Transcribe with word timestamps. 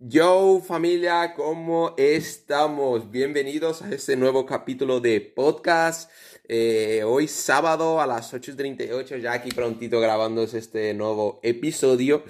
Yo 0.00 0.62
familia, 0.64 1.34
¿cómo 1.34 1.94
estamos? 1.96 3.10
Bienvenidos 3.10 3.82
a 3.82 3.90
este 3.90 4.14
nuevo 4.14 4.46
capítulo 4.46 5.00
de 5.00 5.20
podcast. 5.20 6.08
Eh, 6.46 7.02
hoy 7.04 7.26
sábado 7.26 8.00
a 8.00 8.06
las 8.06 8.32
8.38, 8.32 9.18
ya 9.20 9.32
aquí 9.32 9.50
prontito 9.50 9.98
grabando 9.98 10.44
este 10.44 10.94
nuevo 10.94 11.40
episodio. 11.42 12.22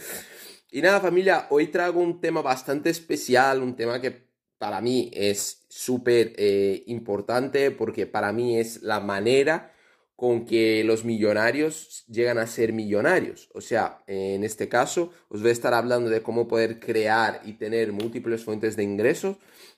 Y 0.71 0.81
nada 0.81 0.99
familia, 1.01 1.47
hoy 1.51 1.67
traigo 1.67 2.01
un 2.01 2.23
tema 2.23 2.41
bastante 2.41 2.89
especial, 2.89 3.63
un 3.63 3.77
tema 3.77 4.01
que 4.01 4.29
para 4.57 4.81
mí 4.81 5.11
es 5.13 5.67
súper 5.69 6.33
eh, 6.39 6.85
importante 6.87 7.71
porque 7.71 8.07
para 8.07 8.33
mí 8.33 8.59
es 8.59 8.81
la 8.81 9.01
manera 9.01 9.75
con 10.19 10.47
que 10.47 10.83
los 10.83 11.05
millonarios 11.05 12.05
llegan 12.09 12.39
a 12.39 12.49
ser 12.49 12.73
millonarios. 12.73 13.49
O 13.55 13.61
sea, 13.61 14.03
en 14.09 14.43
este 14.43 14.69
caso 14.69 15.13
os 15.29 15.43
voy 15.43 15.51
a 15.51 15.53
estar 15.53 15.75
hablando 15.75 16.11
de 16.11 16.23
cómo 16.23 16.49
poder 16.49 16.81
crear 16.81 17.41
y 17.45 17.53
tener 17.53 17.93
múltiples 17.93 18.43
fuentes 18.43 18.75
de 18.75 18.83
ingresos. 18.83 19.37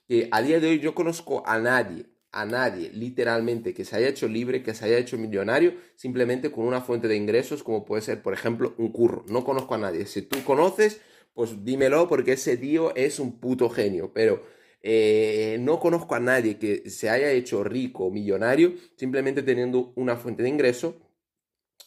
Que 0.08 0.28
a 0.30 0.40
día 0.40 0.58
de 0.58 0.68
hoy 0.68 0.80
yo 0.80 0.94
conozco 0.94 1.46
a 1.46 1.58
nadie, 1.58 2.06
a 2.32 2.46
nadie 2.46 2.88
literalmente 2.88 3.74
que 3.74 3.84
se 3.84 3.96
haya 3.96 4.08
hecho 4.08 4.28
libre, 4.28 4.62
que 4.62 4.72
se 4.72 4.86
haya 4.86 4.96
hecho 4.96 5.18
millonario 5.18 5.74
simplemente 5.94 6.50
con 6.50 6.64
una 6.64 6.80
fuente 6.80 7.06
de 7.06 7.16
ingresos 7.16 7.62
como 7.62 7.84
puede 7.84 8.00
ser, 8.00 8.22
por 8.22 8.32
ejemplo, 8.32 8.74
un 8.78 8.92
curro. 8.92 9.26
No 9.28 9.44
conozco 9.44 9.74
a 9.74 9.78
nadie. 9.78 10.06
Si 10.06 10.22
tú 10.22 10.42
conoces, 10.44 11.02
pues 11.34 11.66
dímelo 11.66 12.08
porque 12.08 12.32
ese 12.32 12.56
tío 12.56 12.96
es 12.96 13.20
un 13.20 13.40
puto 13.40 13.68
genio. 13.68 14.12
Pero 14.14 14.42
eh, 14.82 15.58
no 15.60 15.78
conozco 15.78 16.14
a 16.14 16.20
nadie 16.20 16.58
que 16.58 16.88
se 16.88 17.10
haya 17.10 17.30
hecho 17.30 17.64
rico, 17.64 18.10
millonario, 18.10 18.74
simplemente 18.96 19.42
teniendo 19.42 19.92
una 19.96 20.16
fuente 20.16 20.42
de 20.42 20.48
ingreso, 20.48 20.96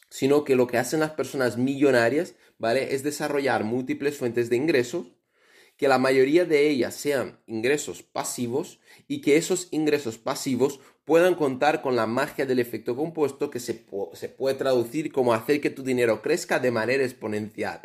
sino 0.09 0.43
que 0.43 0.55
lo 0.55 0.67
que 0.67 0.77
hacen 0.77 0.99
las 0.99 1.11
personas 1.11 1.57
millonarias, 1.57 2.35
¿vale? 2.59 2.93
Es 2.93 3.03
desarrollar 3.03 3.63
múltiples 3.63 4.15
fuentes 4.15 4.49
de 4.49 4.57
ingresos, 4.57 5.13
que 5.75 5.87
la 5.87 5.97
mayoría 5.97 6.45
de 6.45 6.69
ellas 6.69 6.93
sean 6.93 7.39
ingresos 7.47 8.03
pasivos 8.03 8.79
y 9.07 9.21
que 9.21 9.37
esos 9.37 9.69
ingresos 9.71 10.19
pasivos 10.19 10.79
puedan 11.05 11.35
contar 11.35 11.81
con 11.81 11.95
la 11.95 12.07
magia 12.07 12.45
del 12.45 12.59
efecto 12.59 12.95
compuesto 12.95 13.49
que 13.49 13.59
se, 13.59 13.85
se, 14.13 14.29
puede 14.29 14.55
traducir 14.55 15.11
como 15.11 15.33
hacer 15.33 15.59
que 15.59 15.69
tu 15.69 15.83
dinero 15.83 16.21
crezca 16.21 16.59
de 16.59 16.71
manera 16.71 17.03
exponencial. 17.03 17.81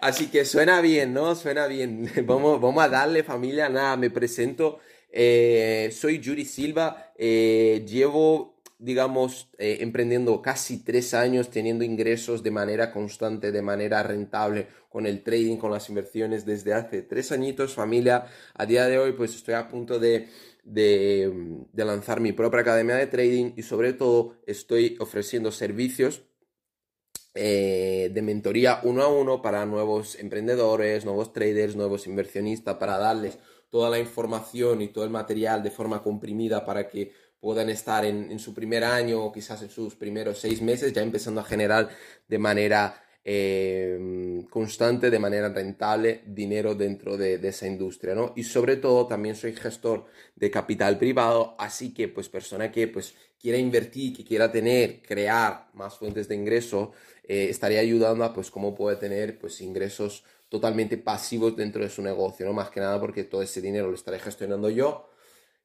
Así 0.00 0.28
que 0.28 0.44
suena 0.44 0.80
bien, 0.80 1.12
¿no? 1.12 1.34
Suena 1.34 1.66
bien. 1.66 2.10
Vamos, 2.26 2.60
vamos 2.60 2.82
a 2.82 2.88
darle 2.88 3.22
familia. 3.22 3.68
Nada, 3.68 3.96
me 3.96 4.10
presento. 4.10 4.78
Eh, 5.10 5.90
soy 5.92 6.18
Yuri 6.18 6.44
Silva. 6.44 7.12
Eh, 7.16 7.84
llevo, 7.86 8.56
digamos, 8.78 9.50
eh, 9.58 9.78
emprendiendo 9.80 10.40
casi 10.40 10.82
tres 10.82 11.12
años, 11.14 11.50
teniendo 11.50 11.84
ingresos 11.84 12.42
de 12.42 12.50
manera 12.50 12.90
constante, 12.90 13.52
de 13.52 13.62
manera 13.62 14.02
rentable 14.02 14.66
con 14.88 15.06
el 15.06 15.22
trading, 15.22 15.58
con 15.58 15.70
las 15.70 15.88
inversiones 15.90 16.46
desde 16.46 16.72
hace 16.72 17.02
tres 17.02 17.30
añitos, 17.32 17.74
familia. 17.74 18.26
A 18.54 18.64
día 18.64 18.86
de 18.86 18.98
hoy, 18.98 19.12
pues 19.12 19.34
estoy 19.34 19.54
a 19.54 19.68
punto 19.68 19.98
de 19.98 20.28
de, 20.66 21.32
lanzar 21.74 22.20
mi 22.20 22.32
propia 22.32 22.60
academia 22.60 22.96
de 22.96 23.06
trading 23.06 23.52
y 23.56 23.62
sobre 23.62 23.92
todo 23.92 24.34
estoy 24.46 24.96
ofreciendo 25.00 25.52
servicios 25.52 26.22
eh, 27.34 28.10
de 28.12 28.22
mentoría 28.22 28.80
uno 28.82 29.02
a 29.02 29.08
uno 29.08 29.42
para 29.42 29.64
nuevos 29.64 30.16
emprendedores, 30.16 31.04
nuevos 31.04 31.32
traders, 31.32 31.76
nuevos 31.76 32.06
inversionistas, 32.06 32.76
para 32.76 32.98
darles 32.98 33.38
toda 33.70 33.90
la 33.90 33.98
información 33.98 34.82
y 34.82 34.88
todo 34.88 35.04
el 35.04 35.10
material 35.10 35.62
de 35.62 35.70
forma 35.70 36.02
comprimida 36.02 36.64
para 36.64 36.88
que 36.88 37.12
puedan 37.38 37.68
estar 37.70 38.04
en, 38.04 38.38
su 38.38 38.54
primer 38.54 38.82
año 38.82 39.22
o 39.22 39.32
quizás 39.32 39.62
en 39.62 39.70
sus 39.70 39.94
primeros 39.94 40.38
seis 40.38 40.62
meses 40.62 40.92
ya 40.92 41.02
empezando 41.02 41.40
a 41.40 41.44
generar 41.44 41.90
de 42.26 42.38
manera 42.38 43.05
Em, 43.28 44.44
constante, 44.44 45.10
de 45.10 45.18
manera 45.18 45.48
rentable, 45.48 46.22
dinero 46.26 46.76
dentro 46.76 47.16
de, 47.16 47.34
esa 47.48 47.66
industria, 47.66 48.14
¿no? 48.14 48.32
Y 48.36 48.44
sobre 48.44 48.76
todo 48.76 49.08
también 49.08 49.34
soy 49.34 49.52
gestor 49.52 50.06
de 50.36 50.48
capital 50.48 50.96
privado, 50.96 51.56
así 51.58 51.92
que 51.92 52.06
pues 52.06 52.28
persona 52.28 52.70
que 52.70 52.86
pues 52.86 53.14
quiera 53.40 53.58
invertir, 53.58 54.16
que 54.16 54.24
quiera 54.24 54.52
tener, 54.52 55.02
crear 55.02 55.66
más 55.74 55.98
fuentes 55.98 56.28
de 56.28 56.36
ingreso, 56.36 56.92
eh, 57.24 57.48
estaría 57.50 57.80
ayudando 57.80 58.22
a 58.22 58.32
pues 58.32 58.48
cómo 58.48 58.76
puede 58.76 58.94
tener 58.96 59.40
pues 59.40 59.60
ingresos 59.60 60.22
totalmente 60.48 60.96
pasivos 60.96 61.56
dentro 61.56 61.82
de 61.82 61.90
su 61.90 62.02
negocio, 62.02 62.46
¿no? 62.46 62.52
Más 62.52 62.70
que 62.70 62.78
nada 62.78 63.00
porque 63.00 63.24
todo 63.24 63.42
ese 63.42 63.60
dinero 63.60 63.88
lo 63.88 63.96
estaré 63.96 64.20
gestionando 64.20 64.70
yo 64.70 65.10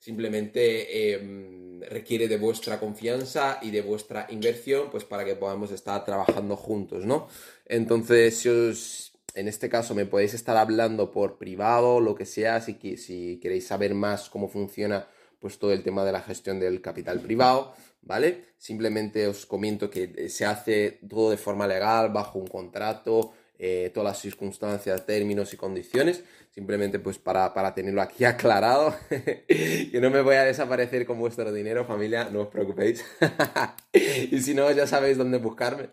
simplemente 0.01 1.13
em, 1.13 1.79
requiere 1.81 2.27
de 2.27 2.37
vuestra 2.37 2.79
confianza 2.79 3.59
y 3.61 3.69
de 3.69 3.81
vuestra 3.81 4.27
inversión, 4.31 4.89
pues 4.91 5.05
para 5.05 5.23
que 5.23 5.35
podamos 5.35 5.71
estar 5.71 6.03
trabajando 6.03 6.57
juntos, 6.57 7.05
¿no? 7.05 7.27
Entonces, 7.67 8.35
si 8.37 8.49
os, 8.49 9.13
en 9.35 9.47
este 9.47 9.69
caso 9.69 9.93
me 9.93 10.07
podéis 10.07 10.33
estar 10.33 10.57
hablando 10.57 11.11
por 11.11 11.37
privado, 11.37 11.99
lo 11.99 12.15
que 12.15 12.25
sea, 12.25 12.61
si, 12.61 12.97
si 12.97 13.39
queréis 13.41 13.67
saber 13.67 13.93
más 13.93 14.29
cómo 14.29 14.49
funciona 14.49 15.07
pues 15.39 15.59
todo 15.59 15.71
el 15.71 15.83
tema 15.83 16.03
de 16.03 16.11
la 16.11 16.21
gestión 16.21 16.59
del 16.59 16.81
capital 16.81 17.19
privado, 17.19 17.73
¿vale? 18.01 18.45
Simplemente 18.57 19.27
os 19.27 19.45
comento 19.45 19.89
que 19.89 20.29
se 20.29 20.45
hace 20.45 20.99
todo 21.07 21.29
de 21.29 21.37
forma 21.37 21.67
legal, 21.67 22.09
bajo 22.09 22.39
un 22.39 22.47
contrato, 22.47 23.33
eh, 23.63 23.91
todas 23.93 24.13
las 24.13 24.21
circunstancias, 24.21 25.05
términos 25.05 25.53
y 25.53 25.57
condiciones, 25.57 26.23
simplemente 26.51 26.99
pues 26.99 27.17
para, 27.17 27.73
tenerlo 27.73 28.01
aquí 28.01 28.25
aclarado, 28.25 28.93
que 29.09 29.99
no 30.01 30.09
me 30.09 30.21
voy 30.21 30.35
a 30.35 30.43
desaparecer 30.43 31.05
con 31.05 31.17
vuestro 31.19 31.51
dinero, 31.51 31.85
familia, 31.85 32.29
no 32.31 32.41
os 32.41 32.47
preocupéis. 32.49 33.03
y 33.93 34.39
si 34.39 34.53
no, 34.53 34.69
ya 34.71 34.85
sabéis 34.85 35.17
dónde 35.17 35.37
buscarme. 35.37 35.89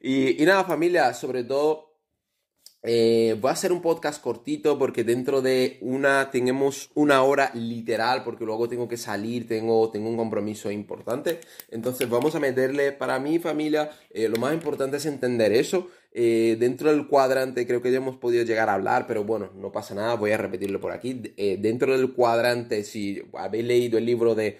Y, 0.00 0.42
y 0.42 0.46
nada, 0.46 0.64
familia, 0.64 1.12
sobre 1.12 1.44
todo 1.44 1.96
eh, 2.88 3.36
voy 3.40 3.48
a 3.48 3.52
hacer 3.52 3.72
un 3.72 3.82
podcast 3.82 4.22
cortito 4.22 4.78
porque 4.78 5.02
dentro 5.02 5.42
de 5.42 5.76
una 5.80 6.30
tenemos 6.30 6.90
una 6.94 7.20
hora 7.24 7.50
literal 7.54 8.22
porque 8.22 8.44
luego 8.44 8.68
tengo 8.68 8.86
que 8.86 8.96
salir, 8.96 9.48
tengo, 9.48 9.90
tengo 9.90 10.08
un 10.08 10.16
compromiso 10.16 10.70
importante. 10.70 11.40
Entonces 11.68 12.08
vamos 12.08 12.36
a 12.36 12.40
meterle, 12.40 12.92
para 12.92 13.18
mi 13.18 13.40
familia, 13.40 13.90
eh, 14.10 14.28
lo 14.28 14.36
más 14.36 14.54
importante 14.54 14.98
es 14.98 15.06
entender 15.06 15.52
eso. 15.52 15.88
Eh, 16.18 16.56
dentro 16.58 16.90
del 16.90 17.08
cuadrante 17.08 17.66
creo 17.66 17.82
que 17.82 17.90
ya 17.92 17.98
hemos 17.98 18.16
podido 18.16 18.42
llegar 18.44 18.70
a 18.70 18.74
hablar, 18.74 19.06
pero 19.06 19.24
bueno, 19.24 19.50
no 19.54 19.70
pasa 19.70 19.94
nada, 19.94 20.14
voy 20.14 20.32
a 20.32 20.38
repetirlo 20.38 20.80
por 20.80 20.92
aquí. 20.92 21.12
dentro 21.58 21.92
del 21.96 22.14
cuadrante, 22.14 22.84
si 22.84 23.22
habéis 23.34 23.64
leído 23.66 23.98
el 23.98 24.06
libro 24.06 24.34
de 24.34 24.58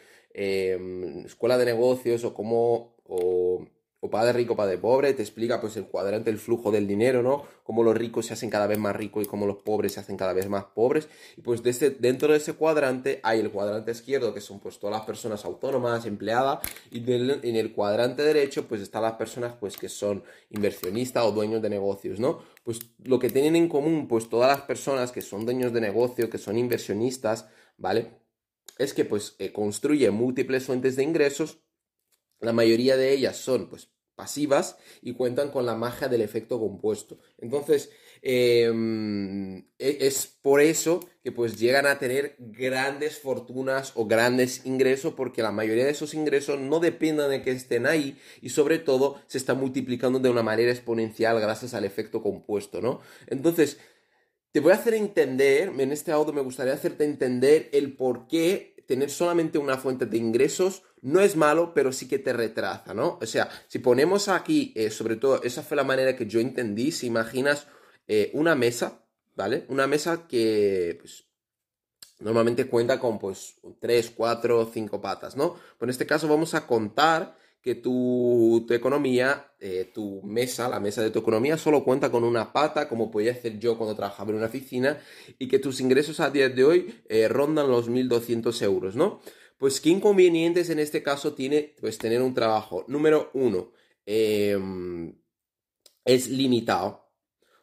Escuela 1.24 1.56
de 1.58 1.64
Negocios 1.64 2.24
o 2.24 2.34
cómo... 2.34 2.94
o 4.06 4.10
padre 4.10 4.32
rico, 4.32 4.56
padre 4.56 4.78
pobre, 4.78 5.12
te 5.14 5.22
explica 5.22 5.60
pues 5.60 5.76
el 5.76 5.86
cuadrante, 5.86 6.30
el 6.30 6.38
flujo 6.38 6.70
del 6.70 6.86
dinero, 6.86 7.22
¿no? 7.22 7.44
Cómo 7.62 7.82
los 7.82 7.96
ricos 7.96 8.26
se 8.26 8.32
hacen 8.32 8.50
cada 8.50 8.66
vez 8.66 8.78
más 8.78 8.94
ricos 8.96 9.24
y 9.24 9.28
cómo 9.28 9.46
los 9.46 9.58
pobres 9.58 9.92
se 9.92 10.00
hacen 10.00 10.16
cada 10.16 10.32
vez 10.32 10.48
más 10.48 10.64
pobres. 10.64 11.08
Y 11.36 11.42
pues 11.42 11.62
dentro 11.62 12.32
de 12.32 12.38
ese 12.38 12.54
cuadrante 12.54 13.20
hay 13.22 13.40
el 13.40 13.50
cuadrante 13.50 13.90
izquierdo, 13.90 14.32
que 14.32 14.40
son 14.40 14.60
pues 14.60 14.78
todas 14.78 14.96
las 14.96 15.06
personas 15.06 15.44
autónomas, 15.44 16.06
empleadas, 16.06 16.60
y 16.90 16.98
en 17.12 17.56
el 17.56 17.72
cuadrante 17.72 18.22
derecho 18.22 18.66
pues 18.66 18.80
están 18.80 19.02
las 19.02 19.14
personas 19.14 19.54
pues 19.58 19.76
que 19.76 19.88
son 19.88 20.22
inversionistas 20.50 21.24
o 21.24 21.32
dueños 21.32 21.60
de 21.62 21.70
negocios, 21.70 22.20
¿no? 22.20 22.40
Pues 22.64 22.80
lo 23.04 23.18
que 23.18 23.30
tienen 23.30 23.56
en 23.56 23.68
común 23.68 24.08
pues 24.08 24.28
todas 24.28 24.48
las 24.48 24.62
personas 24.66 25.12
que 25.12 25.22
son 25.22 25.44
dueños 25.44 25.72
de 25.72 25.80
negocio, 25.80 26.30
que 26.30 26.38
son 26.38 26.58
inversionistas, 26.58 27.48
¿vale? 27.76 28.10
Es 28.78 28.94
que 28.94 29.04
pues 29.04 29.36
eh, 29.38 29.52
construye 29.52 30.10
múltiples 30.10 30.64
fuentes 30.64 30.96
de 30.96 31.02
ingresos 31.02 31.58
la 32.40 32.52
mayoría 32.52 32.96
de 32.96 33.12
ellas 33.12 33.36
son 33.36 33.68
pues 33.68 33.90
pasivas 34.16 34.76
y 35.02 35.12
cuentan 35.12 35.50
con 35.50 35.66
la 35.66 35.76
magia 35.76 36.08
del 36.08 36.22
efecto 36.22 36.58
compuesto. 36.58 37.18
Entonces, 37.38 37.90
em, 38.22 39.58
e, 39.78 39.98
es 40.00 40.26
por 40.26 40.60
eso 40.60 41.00
que 41.22 41.32
pues 41.32 41.58
llegan 41.58 41.86
a 41.86 41.98
tener 41.98 42.34
grandes 42.38 43.18
fortunas 43.18 43.92
o 43.94 44.06
grandes 44.06 44.64
ingresos 44.64 45.14
porque 45.14 45.42
la 45.42 45.52
mayoría 45.52 45.84
de 45.84 45.90
esos 45.90 46.14
ingresos 46.14 46.58
no 46.58 46.80
dependen 46.80 47.30
de 47.30 47.42
que 47.42 47.50
estén 47.52 47.86
ahí 47.86 48.18
y 48.40 48.48
sobre 48.48 48.78
todo 48.78 49.20
se 49.26 49.38
están 49.38 49.60
multiplicando 49.60 50.18
de 50.18 50.30
una 50.30 50.42
manera 50.42 50.72
exponencial 50.72 51.38
gracias 51.40 51.74
al 51.74 51.84
efecto 51.84 52.22
compuesto, 52.22 52.80
¿no? 52.80 53.00
Entonces, 53.26 53.78
te 54.52 54.60
voy 54.60 54.72
a 54.72 54.76
hacer 54.76 54.94
entender, 54.94 55.70
en 55.78 55.92
este 55.92 56.12
audio 56.12 56.32
me 56.32 56.40
gustaría 56.40 56.72
hacerte 56.72 57.04
entender 57.04 57.68
el 57.72 57.94
por 57.94 58.26
qué 58.26 58.74
tener 58.86 59.10
solamente 59.10 59.58
una 59.58 59.76
fuente 59.76 60.06
de 60.06 60.16
ingresos 60.16 60.82
no 61.02 61.20
es 61.20 61.36
malo, 61.36 61.72
pero 61.74 61.92
sí 61.92 62.08
que 62.08 62.18
te 62.18 62.32
retrasa, 62.32 62.94
¿no? 62.94 63.18
O 63.20 63.26
sea, 63.26 63.48
si 63.68 63.78
ponemos 63.78 64.28
aquí, 64.28 64.72
eh, 64.76 64.90
sobre 64.90 65.16
todo, 65.16 65.42
esa 65.42 65.62
fue 65.62 65.76
la 65.76 65.84
manera 65.84 66.16
que 66.16 66.26
yo 66.26 66.40
entendí, 66.40 66.90
si 66.92 67.06
imaginas 67.06 67.66
eh, 68.08 68.30
una 68.34 68.54
mesa, 68.54 69.02
¿vale? 69.34 69.66
Una 69.68 69.86
mesa 69.86 70.26
que, 70.26 70.98
pues, 71.00 71.24
normalmente 72.20 72.66
cuenta 72.66 72.98
con, 72.98 73.18
pues, 73.18 73.56
tres, 73.78 74.12
cuatro, 74.14 74.70
cinco 74.72 75.00
patas, 75.00 75.36
¿no? 75.36 75.54
Pues 75.78 75.82
en 75.82 75.90
este 75.90 76.06
caso 76.06 76.28
vamos 76.28 76.54
a 76.54 76.66
contar 76.66 77.36
que 77.60 77.74
tu, 77.74 78.64
economía, 78.70 79.52
eh, 79.58 79.90
tu 79.92 80.22
mesa, 80.22 80.68
la 80.68 80.78
mesa 80.78 81.02
de 81.02 81.10
tu 81.10 81.18
economía, 81.18 81.58
solo 81.58 81.84
cuenta 81.84 82.10
con 82.10 82.22
una 82.22 82.52
pata, 82.52 82.88
como 82.88 83.10
podía 83.10 83.32
hacer 83.32 83.58
yo 83.58 83.76
cuando 83.76 83.96
trabajaba 83.96 84.30
en 84.30 84.36
una 84.36 84.46
oficina, 84.46 85.00
y 85.38 85.48
que 85.48 85.58
tus 85.58 85.80
ingresos 85.80 86.20
a 86.20 86.30
día 86.30 86.48
de 86.48 86.64
hoy 86.64 87.02
rondan 87.28 87.68
los 87.68 87.90
1.200 87.90 88.62
euros, 88.62 88.94
¿no? 88.94 89.20
Pues 89.58 89.80
qué 89.80 89.88
inconvenientes 89.90 90.70
en 90.70 90.78
este 90.78 91.02
caso 91.02 91.34
tiene 91.34 91.74
pues 91.80 91.98
tener 91.98 92.20
un 92.22 92.34
trabajo. 92.34 92.84
Número 92.88 93.30
uno, 93.34 93.72
em, 94.04 95.14
es 96.04 96.28
limitado. 96.28 97.10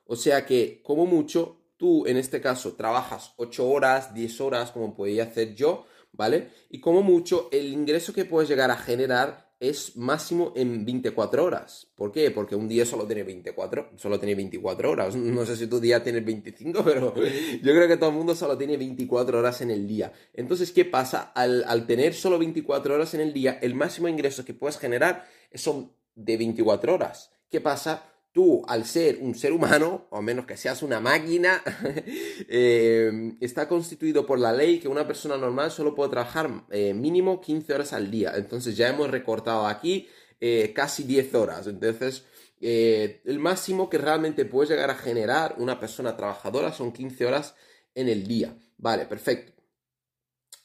O 0.05 0.15
sea 0.15 0.45
que, 0.45 0.81
como 0.83 1.05
mucho, 1.05 1.63
tú 1.77 2.05
en 2.07 2.17
este 2.17 2.41
caso 2.41 2.75
trabajas 2.75 3.33
8 3.37 3.67
horas, 3.69 4.13
10 4.13 4.41
horas, 4.41 4.71
como 4.71 4.95
podría 4.95 5.23
hacer 5.23 5.55
yo, 5.55 5.85
¿vale? 6.11 6.49
Y 6.69 6.79
como 6.79 7.03
mucho, 7.03 7.49
el 7.51 7.67
ingreso 7.73 8.13
que 8.13 8.25
puedes 8.25 8.49
llegar 8.49 8.71
a 8.71 8.77
generar 8.77 9.52
es 9.63 9.95
máximo 9.95 10.51
en 10.57 10.83
24 10.83 11.45
horas. 11.45 11.87
¿Por 11.95 12.11
qué? 12.11 12.29
Porque 12.31 12.53
un 12.53 12.67
día 12.67 12.85
solo 12.85 13.07
tiene 13.07 13.23
24, 13.23 13.91
solo 13.95 14.19
tiene 14.19 14.35
24 14.35 14.91
horas. 14.91 15.15
No 15.33 15.45
sé 15.45 15.55
si 15.55 15.67
tu 15.67 15.79
día 15.79 16.03
tiene 16.03 16.19
25, 16.19 16.83
pero 16.85 17.15
yo 17.15 17.73
creo 17.73 17.87
que 17.87 17.97
todo 17.97 18.09
el 18.09 18.15
mundo 18.15 18.35
solo 18.35 18.57
tiene 18.57 18.75
24 18.75 19.39
horas 19.39 19.61
en 19.61 19.71
el 19.71 19.87
día. 19.87 20.11
Entonces, 20.33 20.71
¿qué 20.71 20.83
pasa? 20.83 21.31
Al, 21.33 21.63
al 21.65 21.87
tener 21.87 22.13
solo 22.13 22.37
24 22.37 22.93
horas 22.93 23.13
en 23.13 23.21
el 23.21 23.33
día, 23.33 23.57
el 23.61 23.73
máximo 23.73 24.09
ingreso 24.09 24.43
que 24.43 24.53
puedes 24.53 24.77
generar 24.77 25.25
son 25.53 25.93
de 26.13 26.37
24 26.37 26.93
horas. 26.93 27.31
¿Qué 27.49 27.61
pasa? 27.61 28.12
Tú, 28.33 28.63
al 28.67 28.85
ser 28.85 29.19
un 29.21 29.35
ser 29.35 29.53
humano, 29.53 30.07
o 30.09 30.17
a 30.17 30.21
menos 30.21 30.45
que 30.45 30.57
seas 30.57 30.81
una 30.81 30.99
máquina, 30.99 31.61
eh, 32.49 33.35
está 33.39 33.67
constituido 33.67 34.25
por 34.25 34.39
la 34.39 34.51
ley 34.51 34.79
que 34.79 34.87
una 34.87 35.07
persona 35.07 35.37
normal 35.37 35.71
solo 35.71 35.93
puede 35.93 36.09
trabajar 36.09 36.65
eh, 36.71 36.93
mínimo 36.93 37.39
15 37.39 37.73
horas 37.73 37.93
al 37.93 38.09
día. 38.09 38.33
Entonces 38.35 38.75
ya 38.75 38.89
hemos 38.89 39.09
recortado 39.09 39.67
aquí 39.67 40.09
eh, 40.41 40.73
casi 40.75 41.03
10 41.03 41.35
horas. 41.35 41.67
Entonces, 41.67 42.25
el 42.59 43.39
máximo 43.39 43.89
que 43.89 43.97
realmente 43.97 44.45
puedes 44.45 44.69
llegar 44.69 44.89
a 44.89 44.95
generar 44.95 45.55
una 45.57 45.81
persona 45.81 46.15
trabajadora 46.15 46.71
son 46.71 46.93
15 46.93 47.25
horas 47.25 47.55
en 47.93 48.07
el 48.07 48.25
día. 48.25 48.57
Vale, 48.77 49.05
perfecto. 49.05 49.51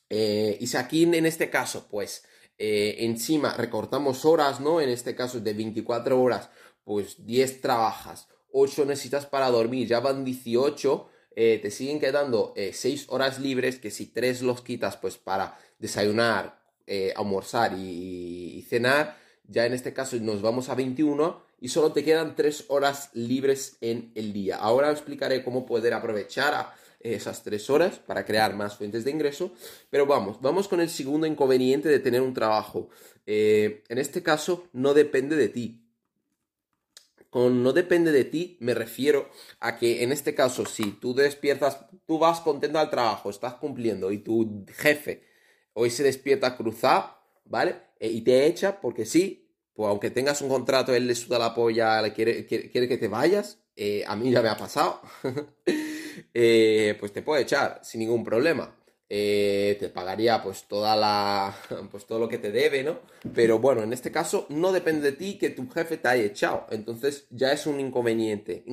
y 0.09 0.67
si 0.67 0.77
aquí 0.77 1.03
en 1.03 1.27
este 1.27 1.51
caso, 1.51 1.89
pues, 1.91 2.25
encima 2.57 3.53
recortamos 3.55 4.25
horas, 4.25 4.61
¿no? 4.61 4.81
En 4.81 4.91
este 4.91 5.17
caso 5.17 5.41
de 5.41 5.53
24 5.53 6.23
horas 6.23 6.51
pues 6.89 7.27
10 7.27 7.61
trabajas, 7.61 8.29
8 8.51 8.87
necesitas 8.87 9.27
para 9.27 9.51
dormir, 9.51 9.87
ya 9.87 10.01
van 10.01 10.25
18, 10.25 11.07
eh, 11.37 11.59
te 11.61 11.71
siguen 11.71 12.01
quedando 12.01 12.55
6 12.57 13.03
eh, 13.03 13.05
horas 13.11 13.39
libres, 13.41 13.79
que 13.79 13.91
si 13.91 14.07
3 14.07 14.41
los 14.41 14.63
quitas 14.63 14.97
pues 14.97 15.19
para 15.19 15.59
desayunar, 15.79 16.59
eh, 16.87 17.13
almorzar 17.15 17.75
y, 17.79 18.65
cenar, 18.71 19.19
ya 19.47 19.67
en 19.67 19.75
este 19.75 19.93
caso 19.93 20.17
nos 20.17 20.41
vamos 20.41 20.71
a 20.71 20.75
21 20.75 21.43
y 21.61 21.69
solo 21.69 21.93
te 21.93 22.03
quedan 22.03 22.35
3 22.35 22.65
horas 22.69 23.11
libres 23.13 23.77
en 23.83 24.11
el 24.15 24.33
día. 24.33 24.57
Ahora 24.57 24.91
explicaré 24.91 25.45
cómo 25.45 25.67
poder 25.67 25.93
aprovechar 25.93 26.73
esas 27.01 27.43
3 27.43 27.69
horas 27.69 27.99
para 27.99 28.25
crear 28.25 28.57
más 28.57 28.79
fuentes 28.79 29.05
de 29.05 29.11
ingreso, 29.11 29.53
pero 29.91 30.07
vamos, 30.07 30.41
vamos 30.41 30.69
con 30.69 30.81
el 30.81 30.89
segundo 30.89 31.27
inconveniente 31.27 31.91
de 31.91 31.99
tener 31.99 32.23
un 32.23 32.33
trabajo. 32.33 32.89
en 33.27 33.99
este 33.99 34.23
caso 34.23 34.69
no 34.73 34.95
depende 34.95 35.37
de 35.37 35.51
ti, 35.51 35.83
con 37.31 37.63
no 37.63 37.73
depende 37.73 38.13
de 38.13 38.25
ti, 38.25 38.57
me 38.61 38.75
refiero 38.75 39.29
a 39.61 39.77
que 39.77 40.03
en 40.03 40.13
este 40.13 40.35
caso, 40.35 40.65
si 40.67 40.93
tú 40.93 41.15
despiertas, 41.15 41.87
tú 42.07 42.19
vas 42.19 42.41
contento 42.41 42.79
al 42.79 42.91
trabajo, 42.91 43.31
estás 43.31 43.55
cumpliendo 43.55 44.11
y 44.13 44.19
tu 44.19 44.65
jefe 44.73 45.29
hoy 45.79 45.91
se 45.91 46.03
despierta 46.03 46.57
cruzado, 46.57 47.17
¿vale? 47.45 47.77
E, 48.01 48.09
y 48.09 48.23
te 48.23 48.47
echa 48.47 48.81
porque 48.81 49.07
sí, 49.07 49.55
pues 49.75 49.89
aunque 49.89 50.11
tengas 50.11 50.43
un 50.43 50.49
contrato, 50.49 50.93
él 50.95 51.07
le 51.07 51.15
suda 51.15 51.39
la 51.39 51.55
polla, 51.55 52.03
le 52.03 52.13
quiere, 52.13 52.47
quiere, 52.47 52.89
que 52.89 52.99
te 52.99 53.07
vayas, 53.07 53.61
eh, 53.77 54.03
a 54.07 54.17
mí 54.17 54.31
ya 54.31 54.43
me 54.43 54.49
ha 54.49 54.57
pasado, 54.57 55.01
eh, 56.35 56.97
pues 56.99 57.13
te 57.13 57.23
puede 57.23 57.43
echar 57.43 57.81
sin 57.85 58.01
ningún 58.01 58.25
problema. 58.25 58.75
Eh, 59.11 59.79
te 59.81 59.89
pagaría 59.89 60.43
pues 60.43 60.65
toda 60.65 60.95
la 60.95 61.57
pues 61.91 62.05
todo 62.05 62.19
lo 62.19 62.29
que 62.29 62.37
te 62.37 62.53
debe, 62.53 62.83
¿no? 62.85 62.99
Pero 63.35 63.59
bueno, 63.59 63.83
en 63.83 63.95
este 63.95 64.13
caso 64.13 64.45
no 64.51 64.71
depende 64.71 65.11
de 65.11 65.17
ti 65.17 65.39
que 65.39 65.49
tu 65.49 65.67
jefe 65.71 65.97
te 65.97 66.09
haya 66.09 66.25
echado, 66.25 66.67
entonces 66.71 67.25
ya 67.31 67.51
es 67.53 67.67
un 67.67 67.81
inconveniente. 67.81 68.65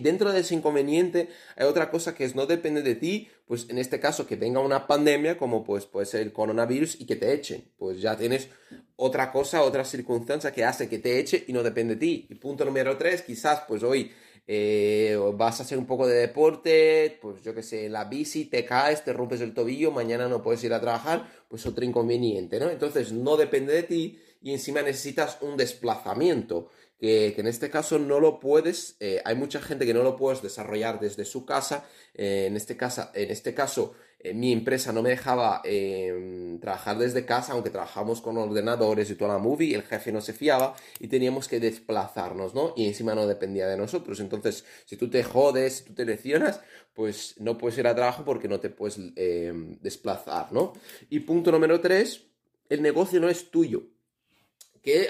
Dentro 0.00 0.32
de 0.32 0.40
ese 0.40 0.54
inconveniente 0.54 1.28
hay 1.56 1.66
otra 1.66 1.90
cosa 1.90 2.14
que 2.14 2.24
es 2.24 2.34
no 2.34 2.46
depende 2.46 2.80
de 2.80 2.94
ti, 2.94 3.28
pues 3.46 3.68
en 3.68 3.76
este 3.76 4.00
caso 4.00 4.26
que 4.26 4.36
venga 4.36 4.60
una 4.60 4.86
pandemia 4.86 5.36
como 5.36 5.64
pues 5.64 5.84
puede 5.84 6.06
ser 6.06 6.22
el 6.22 6.32
coronavirus 6.32 6.98
y 6.98 7.04
que 7.04 7.16
te 7.16 7.34
echen, 7.34 7.64
pues 7.76 8.00
ya 8.00 8.16
tienes 8.16 8.48
otra 8.96 9.30
cosa, 9.32 9.62
otra 9.62 9.84
circunstancia 9.84 10.52
que 10.52 10.64
hace 10.64 10.88
que 10.88 10.98
te 10.98 11.18
eche 11.18 11.44
y 11.46 11.52
no 11.52 11.62
depende 11.62 11.94
de 11.96 12.00
ti. 12.00 12.26
Y 12.30 12.36
punto 12.36 12.64
número 12.64 12.96
tres, 12.96 13.20
quizás 13.20 13.62
pues 13.68 13.82
hoy 13.82 14.12
eh, 14.46 15.18
vas 15.34 15.60
a 15.60 15.62
hacer 15.62 15.78
un 15.78 15.86
poco 15.86 16.06
de 16.06 16.16
deporte, 16.16 17.18
pues 17.22 17.42
yo 17.42 17.54
que 17.54 17.62
sé, 17.62 17.88
la 17.88 18.04
bici, 18.04 18.44
te 18.44 18.64
caes, 18.64 19.04
te 19.04 19.12
rompes 19.12 19.40
el 19.40 19.54
tobillo, 19.54 19.90
mañana 19.90 20.28
no 20.28 20.42
puedes 20.42 20.62
ir 20.64 20.74
a 20.74 20.80
trabajar, 20.80 21.28
pues 21.48 21.64
otro 21.66 21.84
inconveniente, 21.84 22.60
¿no? 22.60 22.68
Entonces 22.68 23.12
no 23.12 23.36
depende 23.36 23.72
de 23.72 23.82
ti 23.84 24.18
y 24.42 24.52
encima 24.52 24.82
necesitas 24.82 25.38
un 25.40 25.56
desplazamiento. 25.56 26.68
Que, 26.98 27.34
en 27.36 27.46
este 27.46 27.68
caso 27.68 27.98
no 27.98 28.18
lo 28.18 28.40
puedes, 28.40 28.96
eh, 29.00 29.20
hay 29.26 29.34
mucha 29.34 29.60
gente 29.60 29.84
que 29.84 29.92
no 29.92 30.02
lo 30.02 30.16
puedes 30.16 30.40
desarrollar 30.40 31.00
desde 31.00 31.26
su 31.26 31.44
casa, 31.44 31.86
eh, 32.14 32.46
en, 32.46 32.56
este 32.56 32.78
caso, 32.78 33.10
en 33.12 33.30
este 33.30 33.52
caso 33.52 33.94
eh, 34.24 34.32
mi 34.32 34.52
empresa 34.52 34.90
no 34.90 35.02
me 35.02 35.10
dejaba 35.10 35.60
em, 35.64 36.58
trabajar 36.58 36.96
desde 36.96 37.26
casa, 37.26 37.52
aunque 37.52 37.68
trabajamos 37.68 38.22
con 38.22 38.38
ordenadores 38.38 39.10
y 39.10 39.16
toda 39.16 39.34
la 39.34 39.38
movie, 39.38 39.74
el 39.74 39.82
jefe 39.82 40.12
no 40.12 40.22
se 40.22 40.32
fiaba 40.32 40.74
y 40.98 41.08
teníamos 41.08 41.46
que 41.46 41.60
desplazarnos, 41.60 42.54
¿no? 42.54 42.72
Y 42.74 42.86
encima 42.86 43.14
no 43.14 43.26
dependía 43.26 43.66
de 43.66 43.76
nosotros. 43.76 44.20
Entonces, 44.20 44.64
si 44.86 44.96
tú 44.96 45.10
te 45.10 45.22
jodes, 45.22 45.74
si 45.74 45.84
tú 45.84 45.94
te 45.94 46.06
lesionas, 46.06 46.60
pues 46.94 47.34
no 47.38 47.58
puedes 47.58 47.78
ir 47.78 47.86
a 47.86 47.94
trabajo 47.94 48.24
porque 48.24 48.48
no 48.48 48.60
te 48.60 48.70
puedes 48.70 48.98
em, 49.16 49.78
desplazar, 49.80 50.52
¿no? 50.52 50.72
Y 51.10 51.20
punto 51.20 51.52
número 51.52 51.80
tres, 51.80 52.24
el 52.70 52.80
negocio 52.80 53.20
no 53.20 53.28
es 53.28 53.50
tuyo. 53.50 53.93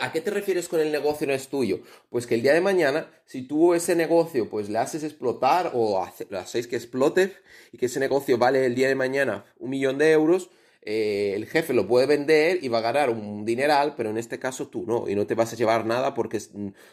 ¿A 0.01 0.13
qué 0.13 0.21
te 0.21 0.31
refieres 0.31 0.69
con 0.69 0.79
el 0.79 0.93
negocio 0.93 1.27
no 1.27 1.33
es 1.33 1.49
tuyo? 1.49 1.81
Pues 2.09 2.27
que 2.27 2.37
el 2.37 2.43
día 2.43 2.55
de 2.55 2.61
mañana, 2.61 3.11
si 3.27 3.43
tú 3.43 3.75
ese 3.75 3.97
negocio 3.97 4.49
pues 4.49 4.69
le 4.69 4.79
haces 4.79 5.03
explotar 5.03 5.73
o 5.75 6.07
le 6.31 6.39
hacéis 6.39 6.69
que 6.69 6.77
explote 6.77 7.33
y 7.73 7.79
que 7.79 7.87
ese 7.87 7.99
negocio 7.99 8.39
vale 8.39 8.65
el 8.67 8.77
día 8.77 8.87
de 8.87 8.95
mañana 8.95 9.45
un 9.59 9.71
millón 9.71 9.99
de 9.99 10.13
euros, 10.13 10.51
eh, 10.83 11.33
el 11.35 11.47
jefe 11.47 11.73
lo 11.73 11.89
puede 11.89 12.07
vender 12.07 12.63
y 12.63 12.69
va 12.69 12.79
a 12.79 12.83
ganar 12.83 13.11
un 13.11 13.45
dineral, 13.45 13.95
pero 13.97 14.11
en 14.11 14.19
este 14.19 14.39
caso 14.39 14.69
tú 14.69 14.85
no, 14.87 15.09
y 15.09 15.17
no 15.17 15.27
te 15.27 15.35
vas 15.35 15.53
a 15.53 15.57
llevar 15.57 15.87
nada 15.87 16.15
porque 16.15 16.41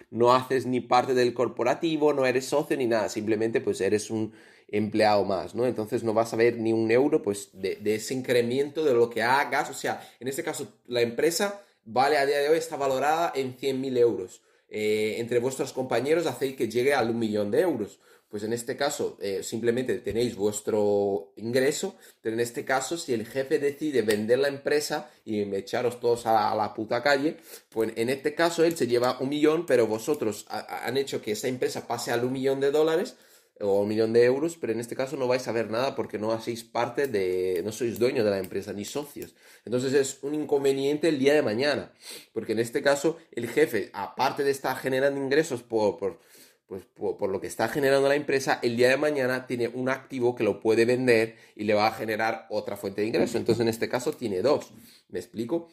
no 0.10 0.34
haces 0.34 0.66
ni 0.66 0.80
parte 0.80 1.14
del 1.14 1.34
corporativo, 1.36 2.14
no 2.14 2.26
eres 2.26 2.46
socio 2.46 2.78
ni 2.78 2.88
nada, 2.88 3.10
simplemente 3.10 3.62
pues 3.62 3.80
eres 3.82 4.10
un 4.10 4.34
empleado 4.70 5.26
más, 5.26 5.54
¿no? 5.54 5.68
Entonces 5.68 6.04
no 6.04 6.14
vas 6.14 6.34
a 6.34 6.38
ver 6.38 6.58
ni 6.58 6.72
un 6.72 6.90
euro 6.90 7.22
pues 7.22 7.50
de 7.54 7.80
ese 7.84 8.14
incremento 8.14 8.84
de 8.86 8.94
lo 8.94 9.10
que 9.10 9.22
hagas, 9.22 9.70
o 9.70 9.74
sea, 9.74 10.02
en 10.20 10.30
este 10.30 10.42
caso 10.42 10.80
la 10.88 11.02
empresa 11.02 11.62
vale 11.86 12.18
a 12.18 12.26
día 12.26 12.40
de 12.40 12.50
hoy, 12.50 12.58
está 12.58 12.76
valorada 12.76 13.32
en 13.36 13.58
100.000 13.58 13.98
euros. 13.98 14.42
Eh, 14.70 15.16
entre 15.20 15.40
vuestros 15.40 15.74
compañeros 15.74 16.26
hacéis 16.26 16.56
que 16.56 16.70
llegue 16.70 16.94
al 16.94 17.10
un 17.10 17.20
millón 17.20 17.52
de 17.52 17.62
euros. 17.62 18.00
Pues 18.30 18.44
en 18.44 18.54
este 18.54 18.78
caso, 18.78 19.18
eh, 19.20 19.44
simplemente 19.44 20.00
tenéis 20.00 20.38
vuestro 20.38 21.34
ingreso, 21.36 21.98
pero 22.22 22.34
en 22.34 22.40
este 22.40 22.64
caso, 22.64 22.98
si 22.98 23.14
el 23.14 23.28
jefe 23.28 23.60
decide 23.60 24.04
vender 24.04 24.40
la 24.40 24.48
empresa 24.48 25.12
y 25.26 25.42
echaros 25.54 26.00
todos 26.00 26.26
a 26.26 26.56
la, 26.56 26.74
puta 26.74 27.04
calle, 27.04 27.36
pues 27.68 27.92
en 27.98 28.10
este 28.10 28.34
caso 28.34 28.64
él 28.64 28.78
se 28.78 28.88
lleva 28.88 29.20
un 29.20 29.28
millón, 29.28 29.66
pero 29.66 29.86
vosotros 29.86 30.46
han 30.48 30.96
hecho 30.96 31.22
que 31.22 31.34
esa 31.34 31.50
empresa 31.50 31.86
pase 31.88 32.12
al 32.12 32.24
un 32.24 32.32
millón 32.32 32.62
de 32.62 32.72
dólares, 32.72 33.18
o 33.62 33.82
un 33.82 33.88
millón 33.88 34.14
de 34.14 34.24
euros, 34.26 34.58
pero 34.60 34.74
en 34.74 34.80
este 34.80 34.96
caso 34.96 35.18
no 35.18 35.28
vais 35.28 35.48
a 35.48 35.52
ver 35.52 35.70
nada 35.70 35.96
porque 35.96 36.18
no 36.18 36.32
hacéis 36.32 36.64
parte 36.64 37.08
de, 37.08 37.62
no 37.64 37.72
sois 37.72 38.00
dueños 38.00 38.26
de 38.26 38.32
la 38.32 38.40
empresa 38.40 38.74
ni 38.74 38.86
socios. 38.86 39.36
Entonces 39.66 39.94
es 39.94 40.20
un 40.24 40.34
inconveniente 40.36 41.10
el 41.10 41.20
día 41.20 41.34
de 41.34 41.42
mañana, 41.42 41.94
porque 42.34 42.54
en 42.54 42.60
este 42.60 42.82
caso 42.82 43.18
el 43.32 43.48
jefe, 43.48 43.90
aparte 43.94 44.44
de 44.44 44.52
estar 44.52 44.76
generando 44.78 45.22
ingresos 45.22 45.64
por, 45.64 45.98
por, 45.98 46.20
pues, 46.68 46.86
por, 46.86 47.30
lo 47.30 47.42
que 47.42 47.48
está 47.48 47.68
generando 47.68 48.08
la 48.08 48.16
empresa, 48.16 48.60
el 48.64 48.78
día 48.78 48.90
de 48.90 48.98
mañana 48.98 49.46
tiene 49.46 49.68
un 49.68 49.90
activo 49.90 50.36
que 50.36 50.46
lo 50.46 50.62
puede 50.62 50.86
vender 50.86 51.36
y 51.56 51.66
le 51.66 51.74
va 51.74 51.88
a 51.88 51.92
generar 51.92 52.48
otra 52.50 52.78
fuente 52.78 53.02
de 53.02 53.08
ingreso. 53.08 53.38
Entonces 53.38 53.62
en 53.62 53.68
este 53.68 53.90
caso 53.90 54.14
tiene 54.14 54.42
dos. 54.42 54.72
¿Me 55.10 55.20
explico? 55.20 55.70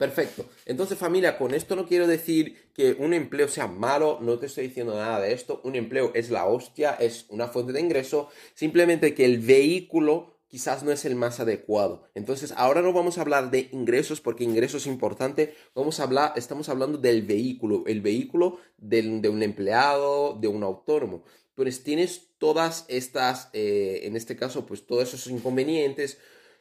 Perfecto. 0.00 0.46
Entonces, 0.64 0.96
familia, 0.96 1.36
con 1.36 1.52
esto 1.52 1.76
no 1.76 1.86
quiero 1.86 2.06
decir 2.06 2.70
que 2.72 2.96
un 2.98 3.12
empleo 3.12 3.48
sea 3.48 3.66
malo, 3.66 4.18
no 4.22 4.38
te 4.38 4.46
estoy 4.46 4.68
diciendo 4.68 4.96
nada 4.96 5.20
de 5.20 5.34
esto. 5.34 5.60
Un 5.62 5.76
empleo 5.76 6.10
es 6.14 6.30
la 6.30 6.46
hostia, 6.46 6.92
es 6.92 7.26
una 7.28 7.48
fuente 7.48 7.74
de 7.74 7.82
ingreso, 7.82 8.30
simplemente 8.54 9.12
que 9.12 9.26
el 9.26 9.40
vehículo 9.40 10.38
quizás 10.48 10.84
no 10.84 10.90
es 10.90 11.04
el 11.04 11.16
más 11.16 11.38
adecuado. 11.38 12.08
Entonces, 12.14 12.54
ahora 12.56 12.80
no 12.80 12.94
vamos 12.94 13.18
a 13.18 13.20
hablar 13.20 13.50
de 13.50 13.68
ingresos 13.72 14.22
porque 14.22 14.42
ingresos 14.42 14.84
es 14.84 14.86
importante, 14.86 15.52
vamos 15.74 16.00
a 16.00 16.04
hablar, 16.04 16.32
estamos 16.34 16.70
hablando 16.70 16.96
del 16.96 17.20
vehículo, 17.20 17.84
el 17.86 18.00
vehículo 18.00 18.56
de, 18.78 19.28
un 19.28 19.42
empleado, 19.42 20.38
de 20.40 20.48
un 20.48 20.62
autónomo. 20.62 21.24
Entonces, 21.50 21.84
tienes 21.84 22.28
todas 22.38 22.86
estas, 22.88 23.50
eh, 23.52 24.00
en 24.04 24.16
este 24.16 24.34
caso, 24.34 24.64
pues 24.64 24.86
todos 24.86 25.12
esos 25.12 25.26
inconvenientes, 25.26 26.16